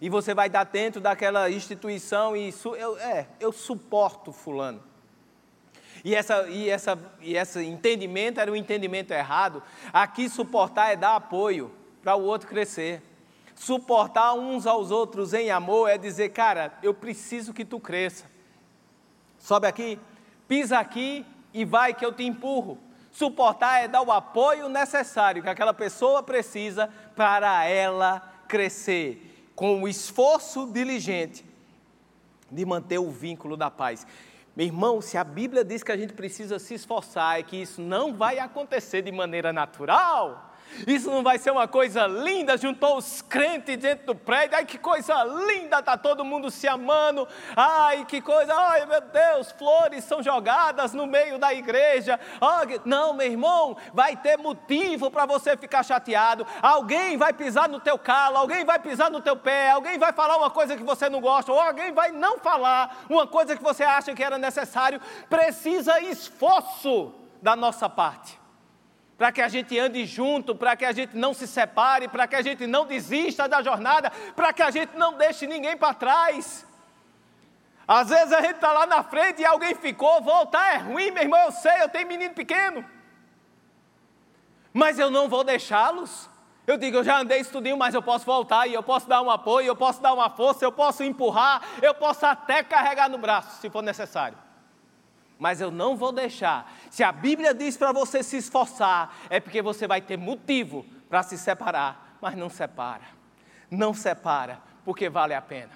E 0.01 0.09
você 0.09 0.35
vai 0.35 0.49
dar 0.49 0.65
dentro 0.65 1.01
daquela 1.01 1.51
instituição 1.51 2.37
e 2.37 2.55
eu, 2.79 2.99
é, 2.99 3.27
eu 3.41 3.53
suporto 3.53 4.33
fulano. 4.33 4.83
E, 6.05 6.15
essa, 6.15 6.47
e, 6.49 6.69
essa, 6.69 6.99
e 7.21 7.37
esse 7.37 7.65
entendimento 7.65 8.39
era 8.39 8.51
um 8.51 8.57
entendimento 8.57 9.13
errado. 9.13 9.63
Aqui 9.93 10.29
suportar 10.29 10.93
é 10.93 10.97
dar 10.97 11.17
apoio 11.17 11.73
para 12.03 12.15
o 12.15 12.23
outro 12.23 12.49
crescer. 12.49 13.03
Suportar 13.55 14.35
uns 14.35 14.67
aos 14.67 14.91
outros 14.91 15.33
em 15.33 15.51
amor 15.51 15.89
é 15.89 15.97
dizer, 15.97 16.29
cara, 16.29 16.73
eu 16.83 16.93
preciso 16.93 17.55
que 17.55 17.65
tu 17.65 17.81
cresça. 17.81 18.27
Sobe 19.39 19.67
aqui, 19.67 19.99
pisa 20.47 20.79
aqui 20.79 21.25
e 21.53 21.65
vai 21.65 21.95
que 21.95 22.05
eu 22.05 22.13
te 22.13 22.23
empurro. 22.23 22.79
Suportar 23.11 23.83
é 23.83 23.89
dar 23.89 24.03
o 24.03 24.13
apoio 24.13 24.69
necessário 24.69 25.43
que 25.43 25.49
aquela 25.49 25.73
pessoa 25.73 26.23
precisa 26.23 26.91
para 27.17 27.65
ela 27.65 28.21
crescer, 28.47 29.36
com 29.57 29.83
o 29.83 29.89
esforço 29.89 30.71
diligente 30.71 31.45
de 32.51 32.65
manter 32.65 32.99
o 32.99 33.11
vínculo 33.11 33.57
da 33.57 33.71
paz. 33.71 34.07
Meu 34.55 34.67
irmão, 34.67 35.01
se 35.01 35.19
a 35.19 35.25
Bíblia 35.25 35.65
diz 35.65 35.83
que 35.83 35.91
a 35.91 35.97
gente 35.97 36.13
precisa 36.13 36.59
se 36.59 36.75
esforçar, 36.75 37.41
é 37.41 37.43
que 37.43 37.57
isso 37.57 37.81
não 37.81 38.15
vai 38.15 38.39
acontecer 38.39 39.03
de 39.03 39.11
maneira 39.11 39.53
natural. 39.53 40.46
Isso 40.87 41.11
não 41.11 41.23
vai 41.23 41.39
ser 41.39 41.51
uma 41.51 41.67
coisa 41.67 42.07
linda, 42.07 42.57
juntou 42.57 42.99
os 42.99 43.23
crentes 43.23 43.77
dentro 43.77 44.07
do 44.07 44.15
prédio, 44.15 44.57
ai 44.57 44.65
que 44.65 44.79
coisa 44.79 45.25
linda, 45.25 45.79
está 45.79 45.97
todo 45.97 46.25
mundo 46.25 46.51
se 46.51 46.69
amando, 46.69 47.27
ai 47.57 48.05
que 48.05 48.21
coisa, 48.21 48.55
ai 48.55 48.85
meu 48.87 49.01
Deus, 49.01 49.53
flores 49.53 50.05
são 50.05 50.23
jogadas 50.23 50.93
no 50.93 51.07
meio 51.07 51.39
da 51.39 51.55
igreja. 51.55 52.21
Não, 52.85 53.15
meu 53.15 53.27
irmão, 53.27 53.77
vai 53.93 54.17
ter 54.17 54.37
motivo 54.37 55.11
para 55.11 55.25
você 55.27 55.57
ficar 55.57 55.83
chateado. 55.83 56.47
Alguém 56.61 57.17
vai 57.17 57.33
pisar 57.33 57.69
no 57.69 57.81
teu 57.81 57.99
calo, 57.99 58.37
alguém 58.37 58.65
vai 58.65 58.79
pisar 58.79 59.11
no 59.11 59.21
teu 59.21 59.37
pé, 59.37 59.71
alguém 59.71 59.99
vai 59.99 60.13
falar 60.13 60.37
uma 60.37 60.51
coisa 60.51 60.77
que 60.77 60.85
você 60.85 61.09
não 61.09 61.21
gosta, 61.21 61.53
ou 61.53 61.61
alguém 61.61 61.93
vai 61.93 62.13
não 62.13 62.39
falar 62.39 63.05
uma 63.09 63.27
coisa 63.27 63.57
que 63.57 63.63
você 63.63 63.83
acha 63.83 64.15
que 64.15 64.23
era 64.23 64.39
necessário. 64.39 65.01
Precisa 65.29 66.01
esforço 66.01 67.15
da 67.41 67.57
nossa 67.57 67.89
parte 67.89 68.46
para 69.17 69.33
que 69.33 69.41
a 69.41 69.49
gente 69.49 69.79
ande 69.79 70.05
junto, 70.05 70.55
para 70.55 70.77
que 70.77 70.85
a 70.85 70.93
gente 70.93 71.17
não 71.17 71.33
se 71.33 71.47
separe, 71.47 72.07
para 72.07 72.27
que 72.27 72.37
a 72.37 72.43
gente 72.43 72.67
não 72.67 72.85
desista 72.85 73.49
da 73.49 73.63
jornada, 73.63 74.11
para 74.35 74.53
que 74.53 74.63
a 74.63 74.71
gente 74.71 74.97
não 74.97 75.15
deixe 75.15 75.47
ninguém 75.47 75.77
para 75.77 75.95
trás. 75.95 76.67
Às 77.89 78.11
vezes 78.11 78.33
a 78.33 78.41
gente 78.43 78.57
está 78.57 78.73
lá 78.73 78.85
na 78.87 79.03
frente 79.03 79.41
e 79.41 79.47
alguém 79.47 79.75
ficou, 79.75 80.21
voltar 80.21 80.75
é 80.75 80.77
ruim, 80.79 81.11
meu 81.11 81.23
irmão, 81.23 81.41
eu 81.45 81.53
sei, 81.53 81.83
eu 81.83 81.89
tenho 81.89 82.07
menino 82.07 82.35
pequeno. 82.35 82.85
Mas 84.73 84.99
eu 84.99 85.11
não 85.11 85.29
vou 85.29 85.43
deixá-los. 85.43 86.29
Eu 86.67 86.77
digo, 86.77 86.99
eu 86.99 87.05
já 87.05 87.21
andei 87.21 87.39
estudinho, 87.39 87.77
mas 87.77 87.95
eu 87.95 88.03
posso 88.03 88.27
voltar 88.27 88.67
e 88.67 88.75
eu 88.75 88.83
posso 88.83 89.09
dar 89.09 89.23
um 89.23 89.31
apoio, 89.31 89.69
eu 89.69 89.77
posso 89.77 90.03
dar 90.03 90.13
uma 90.13 90.29
força, 90.29 90.65
eu 90.65 90.73
posso 90.73 91.05
empurrar, 91.05 91.63
eu 91.81 91.95
posso 91.95 92.27
até 92.27 92.63
carregar 92.63 93.09
no 93.09 93.19
braço, 93.19 93.61
se 93.61 93.71
for 93.71 93.83
necessário 93.83 94.46
mas 95.39 95.61
eu 95.61 95.71
não 95.71 95.97
vou 95.97 96.13
deixar. 96.13 96.73
Se 96.91 97.03
a 97.03 97.13
Bíblia 97.13 97.55
diz 97.55 97.77
para 97.77 97.93
você 97.93 98.23
se 98.23 98.37
esforçar, 98.37 99.17
é 99.29 99.39
porque 99.41 99.61
você 99.61 99.87
vai 99.87 100.01
ter 100.01 100.17
motivo 100.17 100.85
para 101.09 101.23
se 101.23 101.37
separar, 101.37 102.19
mas 102.21 102.37
não 102.37 102.49
separa. 102.49 103.05
Não 103.71 103.93
separa, 103.93 104.61
porque 104.85 105.09
vale 105.09 105.35
a 105.35 105.43
pena. 105.43 105.73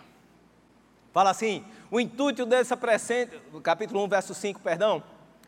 Fala 1.12 1.30
assim: 1.30 1.64
o 1.90 2.00
intuito 2.00 2.46
dessa 2.46 2.76
presente, 2.76 3.40
capítulo 3.62 4.02
1, 4.04 4.08
verso 4.08 4.34
5, 4.34 4.60
perdão, 4.60 5.02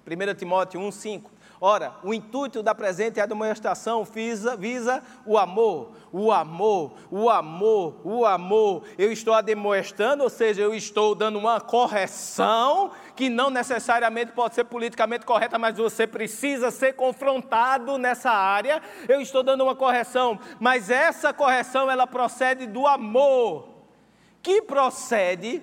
1 0.07 0.35
Timóteo 0.35 0.81
1, 0.81 0.93
5. 0.93 1.31
Ora, 1.65 1.95
o 2.03 2.13
intuito 2.13 2.61
da 2.61 2.75
presente 2.75 3.25
demonstração 3.25 4.03
visa, 4.03 4.57
visa 4.57 5.01
o 5.25 5.39
amor, 5.39 5.93
o 6.11 6.33
amor, 6.33 6.95
o 7.09 7.31
amor, 7.31 8.01
o 8.03 8.27
amor. 8.27 8.83
Eu 8.99 9.13
estou 9.13 9.33
a 9.33 9.41
demonstrando, 9.41 10.25
ou 10.25 10.29
seja, 10.29 10.61
eu 10.61 10.75
estou 10.75 11.15
dando 11.15 11.39
uma 11.39 11.61
correção 11.61 12.91
que 13.15 13.31
não 13.31 13.49
necessariamente 13.49 14.33
pode 14.33 14.57
ser 14.57 14.65
politicamente 14.65 15.25
correta, 15.25 15.57
mas 15.57 15.77
você 15.77 16.05
precisa 16.05 16.73
ser 16.73 16.95
confrontado 16.95 17.97
nessa 17.97 18.33
área. 18.33 18.83
Eu 19.09 19.21
estou 19.21 19.45
dando 19.45 19.63
uma 19.63 19.77
correção, 19.77 20.41
mas 20.59 20.91
essa 20.91 21.33
correção 21.33 21.89
ela 21.89 22.09
procede 22.09 22.67
do 22.67 22.89
amor, 22.89 23.69
que 24.43 24.63
procede 24.63 25.63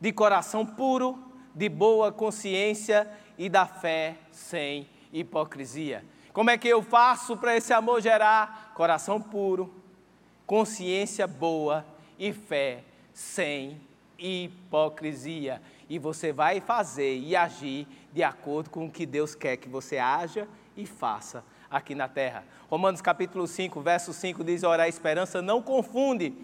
de 0.00 0.12
coração 0.12 0.64
puro, 0.64 1.22
de 1.54 1.68
boa 1.68 2.10
consciência 2.10 3.06
e 3.36 3.50
da 3.50 3.66
fé 3.66 4.16
sem 4.32 4.93
hipocrisia. 5.14 6.04
Como 6.32 6.50
é 6.50 6.58
que 6.58 6.68
eu 6.68 6.82
faço 6.82 7.36
para 7.36 7.56
esse 7.56 7.72
amor 7.72 8.02
gerar 8.02 8.72
coração 8.74 9.20
puro, 9.20 9.72
consciência 10.44 11.26
boa 11.26 11.86
e 12.18 12.32
fé 12.32 12.82
sem 13.12 13.80
hipocrisia? 14.18 15.62
E 15.88 15.98
você 15.98 16.32
vai 16.32 16.60
fazer 16.60 17.16
e 17.16 17.36
agir 17.36 17.86
de 18.12 18.22
acordo 18.22 18.68
com 18.68 18.86
o 18.86 18.90
que 18.90 19.06
Deus 19.06 19.34
quer 19.34 19.56
que 19.56 19.68
você 19.68 19.98
haja 19.98 20.48
e 20.76 20.84
faça 20.84 21.44
aqui 21.70 21.94
na 21.94 22.08
terra. 22.08 22.44
Romanos 22.68 23.00
capítulo 23.00 23.46
5, 23.46 23.80
verso 23.80 24.12
5 24.12 24.42
diz: 24.42 24.64
Ora, 24.64 24.84
a 24.84 24.88
esperança 24.88 25.40
não 25.40 25.62
confunde 25.62 26.34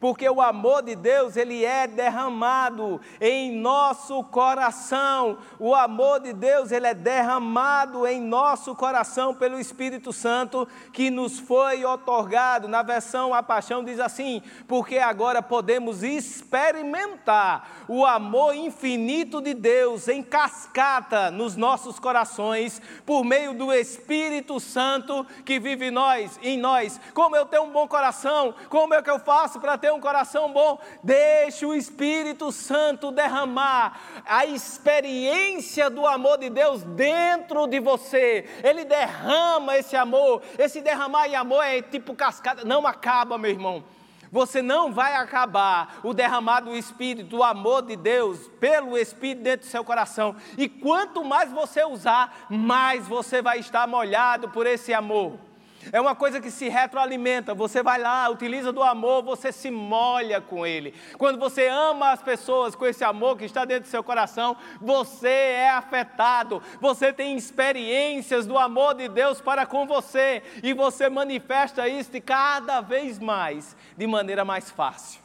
porque 0.00 0.28
o 0.28 0.40
amor 0.40 0.82
de 0.82 0.96
Deus 0.96 1.36
ele 1.36 1.62
é 1.62 1.86
derramado 1.86 2.98
em 3.20 3.52
nosso 3.52 4.24
coração. 4.24 5.36
O 5.58 5.74
amor 5.74 6.20
de 6.20 6.32
Deus 6.32 6.72
ele 6.72 6.86
é 6.86 6.94
derramado 6.94 8.06
em 8.06 8.18
nosso 8.18 8.74
coração 8.74 9.34
pelo 9.34 9.60
Espírito 9.60 10.10
Santo 10.10 10.66
que 10.90 11.10
nos 11.10 11.38
foi 11.38 11.84
otorgado. 11.84 12.66
Na 12.66 12.82
versão 12.82 13.34
A 13.34 13.42
Paixão 13.42 13.84
diz 13.84 14.00
assim: 14.00 14.42
porque 14.66 14.96
agora 14.96 15.42
podemos 15.42 16.02
experimentar 16.02 17.84
o 17.86 18.06
amor 18.06 18.54
infinito 18.54 19.42
de 19.42 19.52
Deus 19.52 20.08
em 20.08 20.22
cascata 20.22 21.30
nos 21.30 21.56
nossos 21.56 21.98
corações 21.98 22.80
por 23.04 23.22
meio 23.22 23.52
do 23.52 23.70
Espírito 23.70 24.58
Santo 24.58 25.26
que 25.44 25.60
vive 25.60 25.88
em 25.88 25.90
nós, 25.90 26.40
em 26.42 26.56
nós. 26.56 26.98
Como 27.12 27.36
eu 27.36 27.44
tenho 27.44 27.64
um 27.64 27.70
bom 27.70 27.86
coração? 27.86 28.54
Como 28.70 28.94
é 28.94 29.02
que 29.02 29.10
eu 29.10 29.18
faço 29.18 29.60
para 29.60 29.76
ter 29.76 29.89
ter 29.90 29.92
um 29.92 30.00
coração 30.00 30.52
bom, 30.52 30.78
deixe 31.02 31.66
o 31.66 31.74
Espírito 31.74 32.52
Santo 32.52 33.10
derramar 33.10 34.00
a 34.24 34.46
experiência 34.46 35.90
do 35.90 36.06
amor 36.06 36.38
de 36.38 36.48
Deus 36.48 36.82
dentro 36.82 37.66
de 37.66 37.80
você. 37.80 38.48
Ele 38.62 38.84
derrama 38.84 39.76
esse 39.76 39.96
amor. 39.96 40.42
Esse 40.56 40.80
derramar 40.80 41.28
de 41.28 41.34
amor 41.34 41.64
é 41.64 41.82
tipo 41.82 42.14
cascata, 42.14 42.64
não 42.64 42.86
acaba, 42.86 43.36
meu 43.36 43.50
irmão. 43.50 43.82
Você 44.30 44.62
não 44.62 44.92
vai 44.92 45.16
acabar 45.16 45.98
o 46.04 46.14
derramar 46.14 46.60
do 46.60 46.76
Espírito, 46.76 47.38
o 47.38 47.42
amor 47.42 47.82
de 47.82 47.96
Deus, 47.96 48.48
pelo 48.60 48.96
Espírito 48.96 49.42
dentro 49.42 49.66
do 49.66 49.70
seu 49.70 49.82
coração. 49.82 50.36
E 50.56 50.68
quanto 50.68 51.24
mais 51.24 51.50
você 51.50 51.84
usar, 51.84 52.46
mais 52.48 53.08
você 53.08 53.42
vai 53.42 53.58
estar 53.58 53.88
molhado 53.88 54.48
por 54.50 54.68
esse 54.68 54.94
amor. 54.94 55.49
É 55.92 56.00
uma 56.00 56.14
coisa 56.14 56.40
que 56.40 56.50
se 56.50 56.68
retroalimenta. 56.68 57.54
Você 57.54 57.82
vai 57.82 57.98
lá, 57.98 58.28
utiliza 58.28 58.72
do 58.72 58.82
amor, 58.82 59.22
você 59.22 59.50
se 59.50 59.70
molha 59.70 60.40
com 60.40 60.66
ele. 60.66 60.94
Quando 61.16 61.38
você 61.38 61.68
ama 61.68 62.10
as 62.10 62.22
pessoas 62.22 62.74
com 62.74 62.86
esse 62.86 63.02
amor 63.02 63.38
que 63.38 63.44
está 63.44 63.64
dentro 63.64 63.84
do 63.84 63.90
seu 63.90 64.04
coração, 64.04 64.56
você 64.80 65.28
é 65.28 65.70
afetado. 65.70 66.62
Você 66.80 67.12
tem 67.12 67.36
experiências 67.36 68.46
do 68.46 68.58
amor 68.58 68.94
de 68.94 69.08
Deus 69.08 69.40
para 69.40 69.64
com 69.64 69.86
você 69.86 70.42
e 70.62 70.74
você 70.74 71.08
manifesta 71.08 71.88
isso 71.88 72.10
cada 72.24 72.80
vez 72.80 73.18
mais, 73.18 73.76
de 73.96 74.06
maneira 74.06 74.44
mais 74.44 74.70
fácil. 74.70 75.20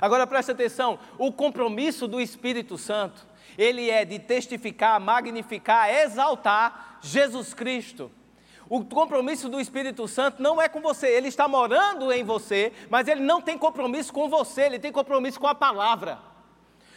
Agora 0.00 0.26
preste 0.26 0.52
atenção, 0.52 0.98
o 1.16 1.32
compromisso 1.32 2.06
do 2.06 2.20
Espírito 2.20 2.78
Santo, 2.78 3.26
ele 3.56 3.90
é 3.90 4.04
de 4.04 4.18
testificar, 4.18 5.00
magnificar, 5.00 5.90
exaltar 5.90 6.98
Jesus 7.00 7.54
Cristo. 7.54 8.10
O 8.68 8.84
compromisso 8.84 9.48
do 9.48 9.60
Espírito 9.60 10.06
Santo 10.06 10.42
não 10.42 10.60
é 10.60 10.68
com 10.68 10.80
você, 10.80 11.08
ele 11.08 11.28
está 11.28 11.48
morando 11.48 12.12
em 12.12 12.22
você, 12.22 12.72
mas 12.90 13.08
ele 13.08 13.22
não 13.22 13.40
tem 13.40 13.56
compromisso 13.56 14.12
com 14.12 14.28
você, 14.28 14.62
ele 14.62 14.78
tem 14.78 14.92
compromisso 14.92 15.40
com 15.40 15.46
a 15.46 15.54
palavra. 15.54 16.18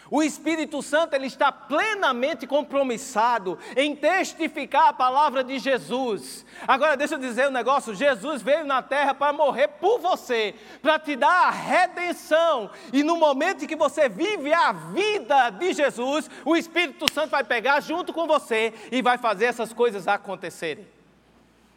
O 0.10 0.22
Espírito 0.22 0.82
Santo 0.82 1.14
ele 1.14 1.28
está 1.28 1.54
plenamente 1.54 2.46
compromissado 2.46 3.58
em 3.78 3.96
testificar 3.96 4.90
a 4.90 4.94
palavra 4.94 5.42
de 5.42 5.58
Jesus. 5.58 6.46
Agora 6.68 6.98
deixa 6.98 7.16
eu 7.16 7.20
dizer 7.20 7.48
um 7.48 7.52
negócio: 7.52 7.96
Jesus 7.96 8.42
veio 8.42 8.66
na 8.66 8.82
terra 8.82 9.14
para 9.14 9.32
morrer 9.32 9.70
por 9.70 10.00
você, 10.00 10.54
para 10.82 11.00
te 11.00 11.16
dar 11.16 11.48
a 11.48 11.52
redenção. 11.52 12.70
E 12.92 13.04
no 13.04 13.16
momento 13.16 13.64
em 13.64 13.68
que 13.68 13.76
você 13.78 14.10
vive 14.10 14.54
a 14.54 14.74
vida 14.74 15.50
de 15.52 15.72
Jesus, 15.72 16.30
o 16.44 16.58
Espírito 16.58 17.06
Santo 17.14 17.30
vai 17.30 17.46
pegar 17.46 17.80
junto 17.80 18.12
com 18.12 18.28
você 18.28 18.74
e 18.92 19.02
vai 19.02 19.18
fazer 19.18 19.46
essas 19.46 19.72
coisas 19.72 20.10
acontecerem 20.10 21.01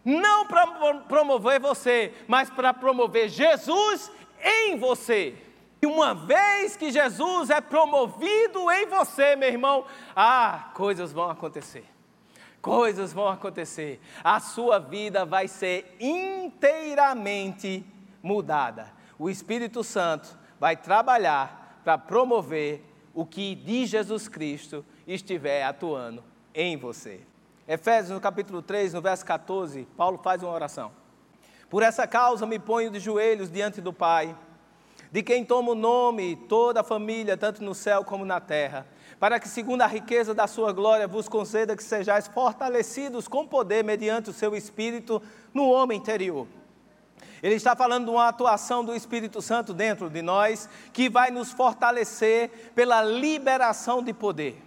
não 0.05 0.47
para 0.47 0.67
promover 1.09 1.61
você, 1.61 2.13
mas 2.29 2.51
para 2.51 2.75
promover 2.75 3.29
Jesus 3.29 4.11
em 4.43 4.77
você. 4.77 5.35
E 5.81 5.87
uma 5.87 6.15
vez 6.15 6.77
que 6.77 6.91
Jesus 6.91 7.51
é 7.51 7.61
promovido 7.61 8.71
em 8.71 8.87
você, 8.87 9.37
meu 9.37 9.49
irmão, 9.49 9.85
ah, 10.15 10.71
coisas 10.75 11.13
vão 11.13 11.31
acontecer. 11.31 11.85
Coisas 12.61 13.13
vão 13.13 13.29
acontecer. 13.29 14.01
A 14.23 14.41
sua 14.41 14.79
vida 14.79 15.27
vai 15.27 15.47
ser 15.47 15.97
inteiramente 16.01 17.85
mudada. 18.23 18.91
O 19.19 19.29
Espírito 19.29 19.85
Santo 19.85 20.39
vai 20.59 20.75
trabalhar 20.77 21.81
para 21.85 21.99
promover 21.99 22.83
o 23.13 23.27
que 23.27 23.55
de 23.55 23.85
Jesus 23.85 24.29
Cristo 24.29 24.85
estiver 25.07 25.63
atuando 25.65 26.25
em 26.55 26.77
você. 26.77 27.21
Efésios, 27.67 28.11
no 28.11 28.21
capítulo 28.21 28.61
3, 28.61 28.93
no 28.93 29.01
verso 29.01 29.25
14, 29.25 29.89
Paulo 29.97 30.19
faz 30.23 30.43
uma 30.43 30.53
oração. 30.53 30.93
Por 31.71 31.83
essa 31.83 32.07
causa 32.07 32.45
me 32.45 32.59
ponho 32.59 32.91
de 32.91 33.01
joelhos 33.01 33.51
diante 33.51 33.81
do 33.81 33.93
Pai, 33.93 34.37
de 35.11 35.23
quem 35.23 35.45
toma 35.45 35.73
o 35.73 35.75
nome 35.75 36.37
toda 36.49 36.81
a 36.81 36.85
família, 36.85 37.39
tanto 37.39 37.65
no 37.65 37.75
céu 37.75 38.05
como 38.05 38.25
na 38.25 38.39
terra, 38.39 38.87
para 39.19 39.41
que, 39.41 39.49
segundo 39.49 39.81
a 39.81 39.87
riqueza 39.87 40.35
da 40.35 40.47
sua 40.47 40.73
glória, 40.73 41.09
vos 41.09 41.27
conceda 41.27 41.75
que 41.75 41.83
sejais 41.83 42.29
fortalecidos 42.29 43.27
com 43.27 43.47
poder 43.47 43.83
mediante 43.83 44.29
o 44.29 44.35
seu 44.35 44.55
espírito 44.55 45.23
no 45.55 45.71
homem 45.71 45.99
interior. 45.99 46.47
Ele 47.43 47.55
está 47.55 47.75
falando 47.77 48.05
de 48.07 48.11
uma 48.11 48.29
atuação 48.29 48.85
do 48.85 48.95
Espírito 48.95 49.41
Santo 49.41 49.73
dentro 49.73 50.11
de 50.11 50.21
nós, 50.21 50.69
que 50.93 51.09
vai 51.09 51.31
nos 51.31 51.53
fortalecer 51.53 52.73
pela 52.75 53.03
liberação 53.03 54.03
de 54.03 54.13
poder. 54.13 54.64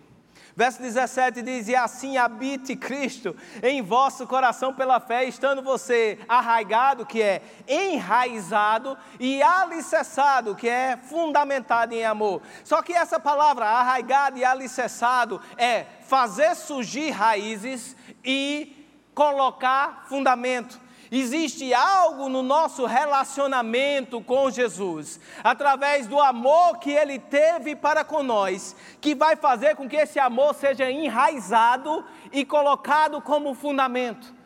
Verso 0.57 0.81
17 0.81 1.43
diz: 1.43 1.67
E 1.67 1.75
assim 1.75 2.17
habite 2.17 2.75
Cristo 2.75 3.35
em 3.61 3.79
vosso 3.83 4.25
coração 4.25 4.73
pela 4.73 4.99
fé, 4.99 5.23
estando 5.23 5.61
você 5.61 6.17
arraigado, 6.27 7.05
que 7.05 7.21
é 7.21 7.43
enraizado, 7.67 8.97
e 9.19 9.39
alicerçado, 9.43 10.55
que 10.55 10.67
é 10.67 10.97
fundamentado 10.97 11.93
em 11.93 12.03
amor. 12.03 12.41
Só 12.63 12.81
que 12.81 12.91
essa 12.91 13.19
palavra, 13.19 13.67
arraigado 13.67 14.39
e 14.39 14.43
alicerçado, 14.43 15.39
é 15.59 15.85
fazer 16.07 16.55
surgir 16.55 17.11
raízes 17.11 17.95
e 18.25 18.89
colocar 19.13 20.05
fundamento. 20.09 20.86
Existe 21.11 21.73
algo 21.73 22.29
no 22.29 22.43
nosso 22.43 22.85
relacionamento 22.85 24.21
com 24.21 24.49
Jesus, 24.49 25.19
através 25.43 26.07
do 26.07 26.19
amor 26.19 26.77
que 26.79 26.91
Ele 26.91 27.17
teve 27.17 27.75
para 27.75 28.03
com 28.03 28.21
nós, 28.21 28.75
que 28.99 29.15
vai 29.15 29.35
fazer 29.35 29.75
com 29.75 29.87
que 29.87 29.95
esse 29.95 30.19
amor 30.19 30.53
seja 30.53 30.91
enraizado 30.91 32.03
e 32.31 32.45
colocado 32.45 33.21
como 33.21 33.53
fundamento 33.53 34.36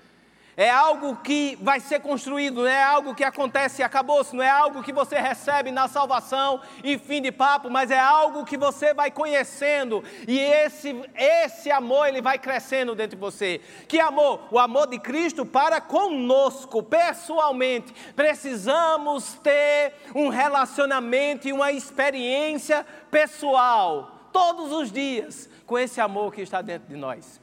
é 0.55 0.69
algo 0.69 1.15
que 1.17 1.57
vai 1.61 1.79
ser 1.79 2.01
construído, 2.01 2.61
não 2.61 2.67
é 2.67 2.83
algo 2.83 3.15
que 3.15 3.23
acontece 3.23 3.81
e 3.81 3.83
acabou-se, 3.83 4.35
não 4.35 4.43
é 4.43 4.49
algo 4.49 4.83
que 4.83 4.93
você 4.93 5.19
recebe 5.19 5.71
na 5.71 5.87
salvação 5.87 6.61
e 6.83 6.97
fim 6.97 7.21
de 7.21 7.31
papo, 7.31 7.69
mas 7.69 7.91
é 7.91 7.99
algo 7.99 8.45
que 8.45 8.57
você 8.57 8.93
vai 8.93 9.09
conhecendo 9.09 10.03
e 10.27 10.37
esse, 10.39 10.95
esse 11.15 11.71
amor 11.71 12.07
ele 12.07 12.21
vai 12.21 12.37
crescendo 12.37 12.95
dentro 12.95 13.15
de 13.15 13.21
você. 13.21 13.61
Que 13.87 13.99
amor? 13.99 14.41
O 14.51 14.59
amor 14.59 14.87
de 14.87 14.99
Cristo 14.99 15.45
para 15.45 15.79
conosco, 15.79 16.83
pessoalmente. 16.83 17.93
Precisamos 18.15 19.33
ter 19.35 19.93
um 20.13 20.29
relacionamento 20.29 21.47
e 21.47 21.53
uma 21.53 21.71
experiência 21.71 22.85
pessoal, 23.09 24.29
todos 24.31 24.71
os 24.71 24.91
dias, 24.91 25.49
com 25.65 25.77
esse 25.77 25.99
amor 25.99 26.33
que 26.33 26.41
está 26.41 26.61
dentro 26.61 26.87
de 26.87 26.95
nós. 26.95 27.40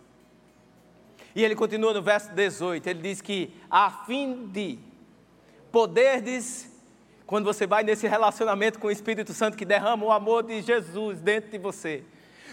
E 1.39 1.45
ele 1.45 1.55
continua 1.55 1.95
no 1.95 2.03
verso 2.03 2.33
18, 2.33 2.85
ele 2.89 3.01
diz 3.01 3.21
que 3.21 3.55
a 3.71 3.89
fim 3.93 4.49
de 4.49 4.77
poderdes, 5.71 6.69
quando 7.29 7.45
você 7.45 7.65
vai 7.65 7.85
nesse 7.85 8.09
relacionamento 8.09 8.81
com 8.81 8.89
o 8.89 8.91
Espírito 8.91 9.33
Santo 9.33 9.57
que 9.57 9.65
derrama 9.65 10.05
o 10.05 10.11
amor 10.11 10.43
de 10.43 10.61
Jesus 10.61 11.21
dentro 11.21 11.49
de 11.49 11.59
você, 11.59 12.03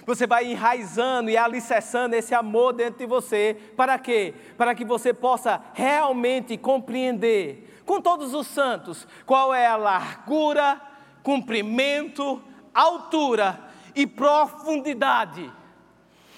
você 0.06 0.28
vai 0.28 0.46
enraizando 0.52 1.32
e 1.32 1.36
alicerçando 1.36 2.16
esse 2.16 2.36
amor 2.36 2.74
dentro 2.74 3.00
de 3.00 3.08
você, 3.08 3.58
para 3.76 3.98
quê? 3.98 4.36
Para 4.56 4.76
que 4.76 4.86
você 4.86 5.12
possa 5.12 5.60
realmente 5.74 6.56
compreender 6.56 7.82
com 7.88 8.00
todos 8.00 8.36
os 8.36 8.46
santos 8.46 9.08
qual 9.26 9.52
é 9.52 9.66
a 9.66 9.78
largura, 9.78 10.80
comprimento, 11.24 12.40
altura 12.72 13.60
e 13.96 14.06
profundidade. 14.06 15.52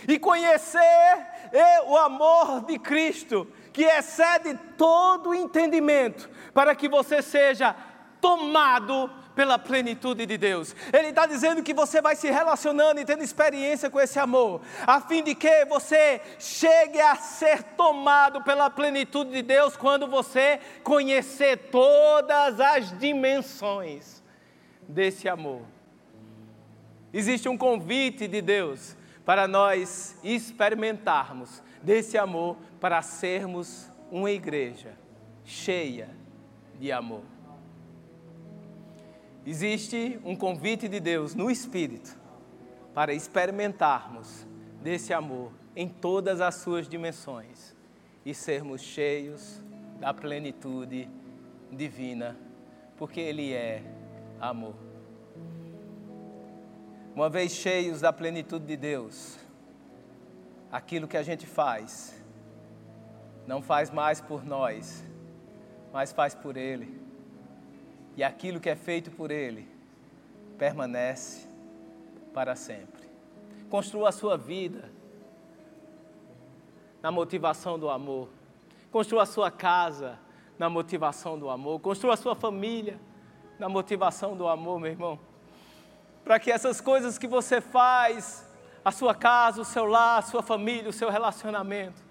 E 0.07 0.17
conhecer 0.17 1.36
e 1.51 1.81
o 1.87 1.97
amor 1.97 2.61
de 2.61 2.77
Cristo, 2.79 3.47
que 3.71 3.83
excede 3.83 4.57
todo 4.77 5.33
entendimento, 5.33 6.29
para 6.53 6.75
que 6.75 6.89
você 6.89 7.21
seja 7.21 7.75
tomado 8.19 9.09
pela 9.35 9.59
plenitude 9.59 10.25
de 10.25 10.35
Deus. 10.35 10.75
Ele 10.91 11.09
está 11.09 11.27
dizendo 11.27 11.61
que 11.61 11.71
você 11.71 12.01
vai 12.01 12.15
se 12.15 12.27
relacionando 12.27 12.99
e 12.99 13.05
tendo 13.05 13.23
experiência 13.23 13.87
com 13.87 13.99
esse 13.99 14.17
amor, 14.17 14.61
a 14.85 14.99
fim 14.99 15.21
de 15.21 15.35
que 15.35 15.63
você 15.65 16.19
chegue 16.39 16.99
a 16.99 17.15
ser 17.15 17.61
tomado 17.61 18.43
pela 18.43 18.67
plenitude 18.67 19.29
de 19.29 19.43
Deus 19.43 19.77
quando 19.77 20.07
você 20.07 20.59
conhecer 20.83 21.69
todas 21.69 22.59
as 22.59 22.97
dimensões 22.97 24.23
desse 24.89 25.29
amor. 25.29 25.61
Existe 27.13 27.47
um 27.47 27.57
convite 27.57 28.27
de 28.27 28.41
Deus 28.41 28.96
para 29.27 29.45
nós 29.45 30.17
experimentarmos 30.23 31.61
desse 31.83 32.17
amor, 32.17 32.55
para 32.79 33.01
sermos 33.01 33.91
uma 34.09 34.31
igreja 34.31 34.97
cheia 35.43 36.09
de 36.79 36.93
amor. 36.93 37.23
Existe 39.45 40.17
um 40.23 40.33
convite 40.33 40.87
de 40.87 41.01
Deus 41.01 41.35
no 41.35 41.51
Espírito 41.51 42.17
para 42.93 43.13
experimentarmos 43.13 44.47
desse 44.81 45.13
amor 45.13 45.51
em 45.75 45.89
todas 45.89 46.39
as 46.39 46.55
suas 46.55 46.87
dimensões 46.87 47.75
e 48.25 48.33
sermos 48.33 48.79
cheios 48.79 49.61
da 49.99 50.13
plenitude 50.13 51.09
divina, 51.69 52.37
porque 52.95 53.19
Ele 53.19 53.51
é 53.51 53.83
amor. 54.39 54.86
Uma 57.17 57.29
vez 57.29 57.51
cheios 57.51 58.01
da 58.01 58.13
plenitude 58.13 58.63
de 58.67 58.77
Deus, 58.77 59.39
aquilo 60.71 61.07
que 61.07 61.17
a 61.17 61.23
gente 61.23 61.47
faz, 61.47 62.23
não 63.47 63.59
faz 63.59 63.89
mais 63.89 64.21
por 64.21 64.45
nós, 64.45 65.03
mas 65.91 66.11
faz 66.11 66.35
por 66.35 66.55
Ele. 66.55 67.01
E 68.15 68.23
aquilo 68.23 68.59
que 68.59 68.69
é 68.69 68.75
feito 68.75 69.09
por 69.09 69.31
Ele 69.31 69.67
permanece 70.59 71.49
para 72.35 72.55
sempre. 72.55 73.09
Construa 73.67 74.09
a 74.09 74.11
sua 74.11 74.37
vida 74.37 74.91
na 77.01 77.09
motivação 77.09 77.79
do 77.79 77.89
amor. 77.89 78.29
Construa 78.91 79.23
a 79.23 79.25
sua 79.25 79.49
casa 79.49 80.19
na 80.59 80.69
motivação 80.69 81.39
do 81.39 81.49
amor. 81.49 81.79
Construa 81.79 82.13
a 82.13 82.17
sua 82.17 82.35
família 82.35 82.99
na 83.57 83.67
motivação 83.67 84.37
do 84.37 84.47
amor, 84.47 84.79
meu 84.79 84.91
irmão 84.91 85.19
para 86.27 86.39
que 86.39 86.51
essas 86.51 86.81
coisas 86.81 87.17
que 87.17 87.25
você 87.25 87.61
faz, 87.61 88.45
a 88.83 88.91
sua 88.91 89.15
casa, 89.15 89.61
o 89.61 89.65
seu 89.65 89.85
lar, 89.85 90.19
a 90.19 90.21
sua 90.21 90.43
família, 90.43 90.89
o 90.89 90.93
seu 90.93 91.09
relacionamento, 91.09 92.05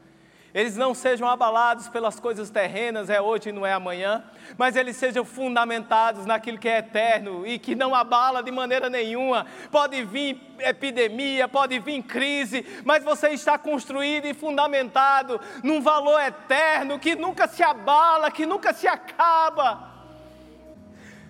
eles 0.55 0.75
não 0.75 0.95
sejam 0.95 1.29
abalados 1.29 1.87
pelas 1.91 2.19
coisas 2.19 2.49
terrenas, 2.49 3.11
é 3.11 3.21
hoje 3.21 3.51
e 3.51 3.53
não 3.53 3.67
é 3.67 3.75
amanhã, 3.75 4.25
mas 4.57 4.75
eles 4.75 4.97
sejam 4.97 5.23
fundamentados 5.23 6.25
naquilo 6.25 6.57
que 6.57 6.67
é 6.67 6.79
eterno 6.79 7.47
e 7.47 7.59
que 7.59 7.75
não 7.75 7.95
abala 7.95 8.43
de 8.43 8.51
maneira 8.51 8.89
nenhuma. 8.89 9.47
Pode 9.71 10.03
vir 10.05 10.41
epidemia, 10.61 11.47
pode 11.47 11.79
vir 11.79 12.03
crise, 12.03 12.65
mas 12.87 13.05
você 13.05 13.29
está 13.29 13.59
construído 13.59 14.25
e 14.25 14.33
fundamentado 14.33 15.39
num 15.63 15.83
valor 15.83 16.19
eterno 16.23 16.99
que 16.99 17.15
nunca 17.15 17.47
se 17.47 17.63
abala, 17.63 18.31
que 18.31 18.47
nunca 18.47 18.73
se 18.73 18.89
acaba. 18.89 19.96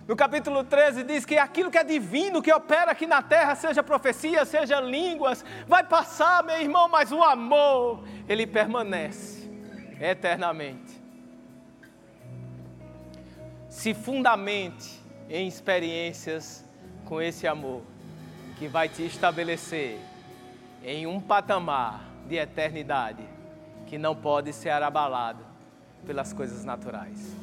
No 0.06 0.14
capítulo 0.14 0.62
13 0.62 1.02
diz 1.02 1.24
que 1.24 1.36
aquilo 1.36 1.70
que 1.70 1.78
é 1.78 1.82
divino, 1.82 2.40
que 2.40 2.52
opera 2.52 2.92
aqui 2.92 3.06
na 3.06 3.22
terra, 3.22 3.56
seja 3.56 3.82
profecia, 3.82 4.44
seja 4.44 4.80
línguas, 4.80 5.44
vai 5.66 5.82
passar, 5.82 6.44
meu 6.44 6.60
irmão, 6.60 6.88
mas 6.88 7.10
o 7.10 7.22
amor, 7.22 8.04
ele 8.28 8.46
permanece 8.46 9.50
eternamente. 10.00 11.02
Se 13.68 13.94
fundamente 13.94 15.00
em 15.28 15.48
experiências 15.48 16.64
com 17.04 17.20
esse 17.20 17.46
amor, 17.46 17.82
que 18.58 18.68
vai 18.68 18.88
te 18.88 19.04
estabelecer 19.04 19.98
em 20.84 21.06
um 21.06 21.20
patamar 21.20 22.00
de 22.26 22.36
eternidade 22.36 23.22
que 23.86 23.98
não 23.98 24.14
pode 24.14 24.52
ser 24.52 24.70
abalado 24.70 25.44
pelas 26.06 26.32
coisas 26.32 26.64
naturais. 26.64 27.34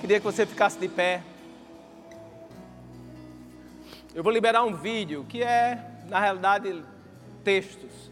Queria 0.00 0.18
que 0.18 0.24
você 0.24 0.46
ficasse 0.46 0.78
de 0.78 0.88
pé. 0.88 1.22
Eu 4.12 4.24
vou 4.24 4.32
liberar 4.32 4.64
um 4.64 4.74
vídeo 4.74 5.24
que 5.28 5.42
é, 5.42 5.78
na 6.08 6.18
realidade, 6.18 6.82
textos. 7.44 8.10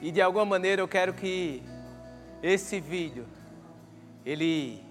E 0.00 0.10
de 0.10 0.20
alguma 0.22 0.46
maneira 0.46 0.80
eu 0.80 0.88
quero 0.88 1.12
que 1.12 1.62
esse 2.42 2.80
vídeo, 2.80 3.26
ele 4.24 4.82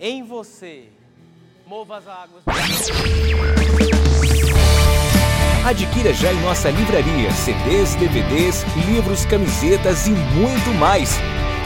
em 0.00 0.24
você, 0.24 0.88
mova 1.64 1.98
as 1.98 2.08
águas. 2.08 2.42
Adquira 5.64 6.12
já 6.12 6.32
em 6.32 6.40
nossa 6.40 6.70
livraria 6.70 7.30
CDs, 7.30 7.94
DVDs, 7.96 8.64
livros, 8.88 9.24
camisetas 9.26 10.06
e 10.08 10.10
muito 10.10 10.70
mais. 10.78 11.20